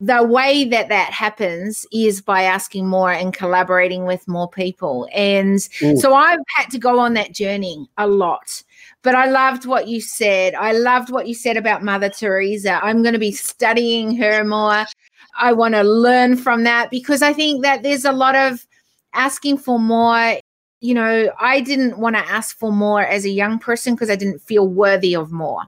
the 0.00 0.22
way 0.22 0.64
that 0.64 0.88
that 0.88 1.10
happens 1.12 1.84
is 1.92 2.22
by 2.22 2.42
asking 2.42 2.86
more 2.86 3.10
and 3.10 3.34
collaborating 3.34 4.04
with 4.04 4.26
more 4.28 4.48
people. 4.48 5.08
And 5.12 5.58
Mm. 5.80 5.98
so 5.98 6.14
I've 6.14 6.38
had 6.54 6.70
to 6.70 6.78
go 6.78 7.00
on 7.00 7.14
that 7.14 7.32
journey 7.32 7.88
a 7.98 8.06
lot. 8.06 8.62
But 9.02 9.16
I 9.16 9.26
loved 9.28 9.66
what 9.66 9.88
you 9.88 10.00
said. 10.00 10.54
I 10.54 10.72
loved 10.72 11.10
what 11.10 11.26
you 11.26 11.34
said 11.34 11.56
about 11.56 11.82
Mother 11.82 12.08
Teresa. 12.08 12.78
I'm 12.84 13.02
going 13.02 13.12
to 13.14 13.18
be 13.18 13.32
studying 13.32 14.16
her 14.18 14.44
more. 14.44 14.86
I 15.36 15.52
want 15.52 15.74
to 15.74 15.82
learn 15.82 16.36
from 16.36 16.62
that 16.64 16.90
because 16.90 17.22
I 17.22 17.32
think 17.32 17.64
that 17.64 17.82
there's 17.82 18.04
a 18.04 18.12
lot 18.12 18.36
of 18.36 18.64
asking 19.14 19.58
for 19.58 19.80
more. 19.80 20.38
You 20.80 20.94
know, 20.94 21.32
I 21.40 21.60
didn't 21.60 21.98
want 21.98 22.14
to 22.14 22.22
ask 22.30 22.56
for 22.56 22.72
more 22.72 23.02
as 23.02 23.24
a 23.24 23.30
young 23.30 23.58
person 23.58 23.94
because 23.94 24.10
I 24.10 24.16
didn't 24.16 24.40
feel 24.42 24.68
worthy 24.68 25.16
of 25.16 25.32
more. 25.32 25.62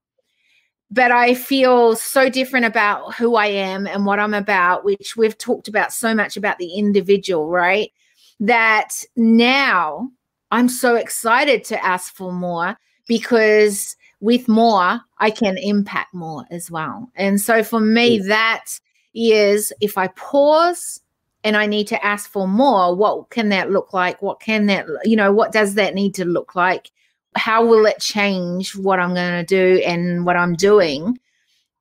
But 0.90 1.12
I 1.12 1.34
feel 1.34 1.94
so 1.94 2.28
different 2.28 2.66
about 2.66 3.14
who 3.14 3.36
I 3.36 3.46
am 3.46 3.86
and 3.86 4.04
what 4.04 4.18
I'm 4.18 4.34
about, 4.34 4.84
which 4.84 5.16
we've 5.16 5.38
talked 5.38 5.68
about 5.68 5.92
so 5.92 6.14
much 6.14 6.36
about 6.36 6.58
the 6.58 6.74
individual, 6.74 7.48
right? 7.48 7.92
That 8.40 9.04
now 9.16 10.10
I'm 10.50 10.68
so 10.68 10.96
excited 10.96 11.62
to 11.64 11.84
ask 11.84 12.12
for 12.14 12.32
more 12.32 12.76
because 13.06 13.96
with 14.20 14.48
more, 14.48 15.00
I 15.18 15.30
can 15.30 15.56
impact 15.58 16.12
more 16.12 16.44
as 16.50 16.70
well. 16.70 17.10
And 17.14 17.40
so 17.40 17.62
for 17.62 17.80
me, 17.80 18.18
that 18.18 18.64
is 19.14 19.72
if 19.80 19.96
I 19.96 20.08
pause 20.08 21.00
and 21.42 21.56
I 21.56 21.66
need 21.66 21.86
to 21.88 22.04
ask 22.04 22.30
for 22.30 22.46
more, 22.46 22.94
what 22.94 23.30
can 23.30 23.48
that 23.48 23.70
look 23.70 23.92
like? 23.92 24.20
What 24.20 24.40
can 24.40 24.66
that, 24.66 24.86
you 25.04 25.16
know, 25.16 25.32
what 25.32 25.52
does 25.52 25.74
that 25.74 25.94
need 25.94 26.14
to 26.16 26.24
look 26.24 26.54
like? 26.54 26.90
How 27.36 27.64
will 27.64 27.86
it 27.86 28.00
change 28.00 28.74
what 28.76 28.98
I'm 28.98 29.14
going 29.14 29.44
to 29.44 29.44
do 29.44 29.82
and 29.84 30.26
what 30.26 30.36
I'm 30.36 30.54
doing 30.54 31.18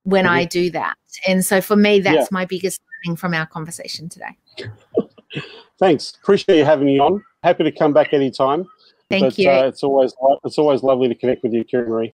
when 0.03 0.25
I 0.27 0.45
do 0.45 0.69
that? 0.71 0.95
And 1.27 1.43
so 1.43 1.59
for 1.61 1.75
me, 1.75 1.99
that's 1.99 2.15
Yeah. 2.15 2.27
my 2.31 2.45
biggest 2.45 2.81
learning 3.05 3.17
from 3.17 3.33
our 3.33 3.45
conversation 3.45 4.09
today. 4.09 4.37
Thanks. 5.79 6.13
Appreciate 6.21 6.57
you 6.57 6.65
having 6.65 6.85
me 6.85 6.99
on. 6.99 7.23
Happy 7.43 7.63
to 7.63 7.71
come 7.71 7.93
back 7.93 8.13
anytime. 8.13 8.67
Thank 9.09 9.23
but, 9.23 9.37
you. 9.37 9.49
Uh, 9.49 9.63
it's 9.63 9.83
always 9.83 10.13
it's 10.43 10.57
always 10.57 10.83
lovely 10.83 11.07
to 11.07 11.15
connect 11.15 11.41
with 11.41 11.53
you, 11.53 11.63
Kiri-Maree. 11.63 12.13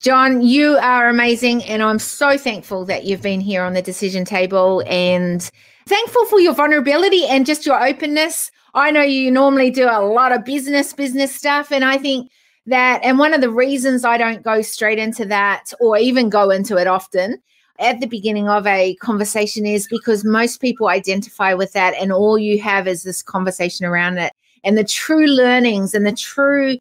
John, 0.00 0.42
you 0.42 0.78
are 0.80 1.08
amazing, 1.08 1.64
and 1.64 1.82
I'm 1.82 1.98
so 1.98 2.38
thankful 2.38 2.84
that 2.84 3.02
you've 3.02 3.20
been 3.20 3.40
here 3.40 3.64
on 3.64 3.72
the 3.72 3.82
decision 3.82 4.24
table 4.24 4.84
and 4.86 5.50
thankful 5.88 6.24
for 6.26 6.38
your 6.38 6.54
vulnerability 6.54 7.26
and 7.26 7.44
just 7.44 7.66
your 7.66 7.84
openness. 7.84 8.52
I 8.74 8.92
know 8.92 9.02
you 9.02 9.28
normally 9.32 9.72
do 9.72 9.88
a 9.90 10.06
lot 10.06 10.30
of 10.30 10.44
business, 10.44 10.92
business 10.92 11.34
stuff, 11.34 11.72
and 11.72 11.84
I 11.84 11.98
think 11.98 12.30
that, 12.66 13.00
and 13.02 13.18
one 13.18 13.34
of 13.34 13.40
the 13.40 13.50
reasons 13.50 14.04
I 14.04 14.18
don't 14.18 14.44
go 14.44 14.62
straight 14.62 15.00
into 15.00 15.24
that 15.26 15.72
or 15.80 15.98
even 15.98 16.28
go 16.28 16.50
into 16.50 16.76
it 16.76 16.86
often 16.86 17.42
at 17.80 17.98
the 17.98 18.06
beginning 18.06 18.48
of 18.48 18.68
a 18.68 18.94
conversation 18.96 19.66
is 19.66 19.88
because 19.88 20.24
most 20.24 20.60
people 20.60 20.86
identify 20.86 21.54
with 21.54 21.72
that, 21.72 21.94
and 21.94 22.12
all 22.12 22.38
you 22.38 22.62
have 22.62 22.86
is 22.86 23.02
this 23.02 23.20
conversation 23.20 23.84
around 23.84 24.18
it. 24.18 24.32
And 24.62 24.78
the 24.78 24.84
true 24.84 25.26
learnings 25.26 25.92
and 25.92 26.06
the 26.06 26.12
true 26.12 26.76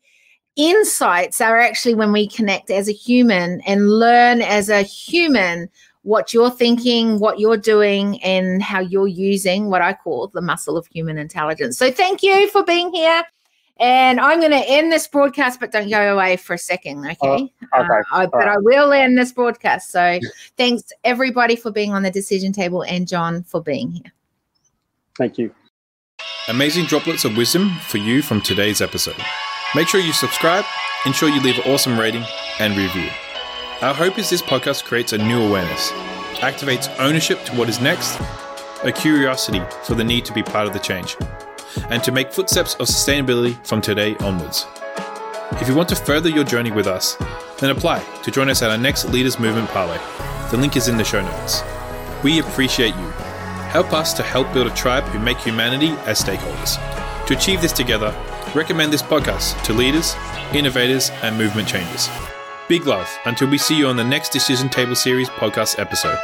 insights 0.58 1.40
are 1.40 1.60
actually 1.60 1.96
when 1.96 2.12
we 2.12 2.28
connect 2.28 2.70
as 2.70 2.90
a 2.90 2.94
human 2.94 3.62
and 3.62 3.90
learn 3.90 4.42
as 4.42 4.70
a 4.70 4.82
human 4.82 5.70
what 6.02 6.34
you're 6.34 6.52
thinking, 6.52 7.20
what 7.20 7.38
you're 7.38 7.58
doing, 7.58 8.22
and 8.24 8.64
how 8.64 8.80
you're 8.80 9.10
using 9.10 9.70
what 9.70 9.82
I 9.82 9.94
call 9.94 10.30
the 10.30 10.42
muscle 10.42 10.78
of 10.78 10.88
human 10.88 11.18
intelligence. 11.18 11.78
So, 11.78 11.92
thank 11.92 12.24
you 12.24 12.50
for 12.50 12.64
being 12.64 12.94
here. 12.94 13.24
And 13.80 14.20
I'm 14.20 14.40
going 14.40 14.52
to 14.52 14.70
end 14.70 14.92
this 14.92 15.08
broadcast, 15.08 15.60
but 15.60 15.72
don't 15.72 15.90
go 15.90 16.14
away 16.16 16.38
for 16.38 16.54
a 16.54 16.58
second, 16.58 17.06
okay? 17.06 17.18
okay. 17.28 17.52
Uh, 17.74 18.02
I, 18.12 18.26
but 18.26 18.38
right. 18.38 18.48
I 18.48 18.58
will 18.58 18.92
end 18.92 19.18
this 19.18 19.32
broadcast. 19.32 19.92
So, 19.92 20.20
thanks 20.56 20.84
everybody 21.04 21.56
for 21.58 21.72
being 21.72 21.94
on 21.94 22.04
the 22.04 22.12
decision 22.12 22.54
table 22.54 22.84
and 22.84 23.08
John 23.08 23.44
for 23.44 23.62
being 23.62 23.92
here. 23.92 24.14
Thank 25.18 25.38
you. 25.38 25.54
Amazing 26.48 26.86
droplets 26.86 27.26
of 27.26 27.36
wisdom 27.36 27.70
for 27.88 27.98
you 27.98 28.22
from 28.22 28.40
today's 28.40 28.80
episode. 28.82 29.22
Make 29.78 29.90
sure 29.90 30.02
you 30.02 30.12
subscribe, 30.12 30.66
ensure 31.06 31.30
you 31.30 31.40
leave 31.40 31.60
an 31.60 31.72
awesome 31.72 32.00
rating 32.00 32.24
and 32.60 32.76
review. 32.76 33.12
Our 33.84 33.94
hope 33.94 34.18
is 34.18 34.28
this 34.28 34.42
podcast 34.42 34.86
creates 34.86 35.14
a 35.14 35.20
new 35.20 35.40
awareness, 35.40 35.92
activates 36.40 36.90
ownership 36.98 37.44
to 37.44 37.54
what 37.54 37.70
is 37.70 37.80
next, 37.80 38.20
a 38.84 38.92
curiosity 38.92 39.62
for 39.84 39.94
the 39.94 40.04
need 40.04 40.26
to 40.26 40.34
be 40.34 40.42
part 40.42 40.66
of 40.66 40.74
the 40.74 40.80
change, 40.80 41.16
and 41.92 42.04
to 42.04 42.12
make 42.12 42.34
footsteps 42.34 42.74
of 42.80 42.88
sustainability 42.88 43.64
from 43.68 43.80
today 43.80 44.16
onwards. 44.22 44.66
If 45.62 45.68
you 45.68 45.76
want 45.76 45.90
to 45.90 45.96
further 45.96 46.28
your 46.28 46.44
journey 46.44 46.72
with 46.72 46.88
us, 46.88 47.16
then 47.60 47.70
apply 47.70 48.04
to 48.24 48.32
join 48.32 48.50
us 48.50 48.64
at 48.64 48.72
our 48.72 48.80
next 48.80 49.06
Leaders 49.10 49.38
Movement 49.38 49.70
Parlay. 49.70 50.00
The 50.50 50.58
link 50.58 50.76
is 50.76 50.88
in 50.88 50.98
the 50.98 51.04
show 51.04 51.22
notes. 51.22 51.62
We 52.24 52.40
appreciate 52.40 52.96
you. 52.96 53.10
Help 53.70 53.94
us 53.94 54.14
to 54.14 54.24
help 54.24 54.52
build 54.54 54.66
a 54.66 54.74
tribe 54.74 55.04
who 55.04 55.20
make 55.20 55.38
humanity 55.38 55.90
as 56.08 56.20
stakeholders. 56.20 56.78
To 57.28 57.38
achieve 57.38 57.62
this 57.62 57.74
together, 57.74 58.12
recommend 58.56 58.92
this 58.92 59.02
podcast 59.02 59.62
to 59.64 59.74
leaders, 59.74 60.16
innovators, 60.54 61.10
and 61.22 61.38
movement 61.38 61.68
changers. 61.68 62.10
Big 62.68 62.86
love 62.86 63.10
until 63.26 63.50
we 63.50 63.58
see 63.58 63.78
you 63.78 63.88
on 63.88 63.96
the 63.96 64.04
next 64.04 64.30
Decision 64.30 64.70
Table 64.70 64.96
Series 64.96 65.30
podcast 65.30 65.80
episode. 65.80 66.18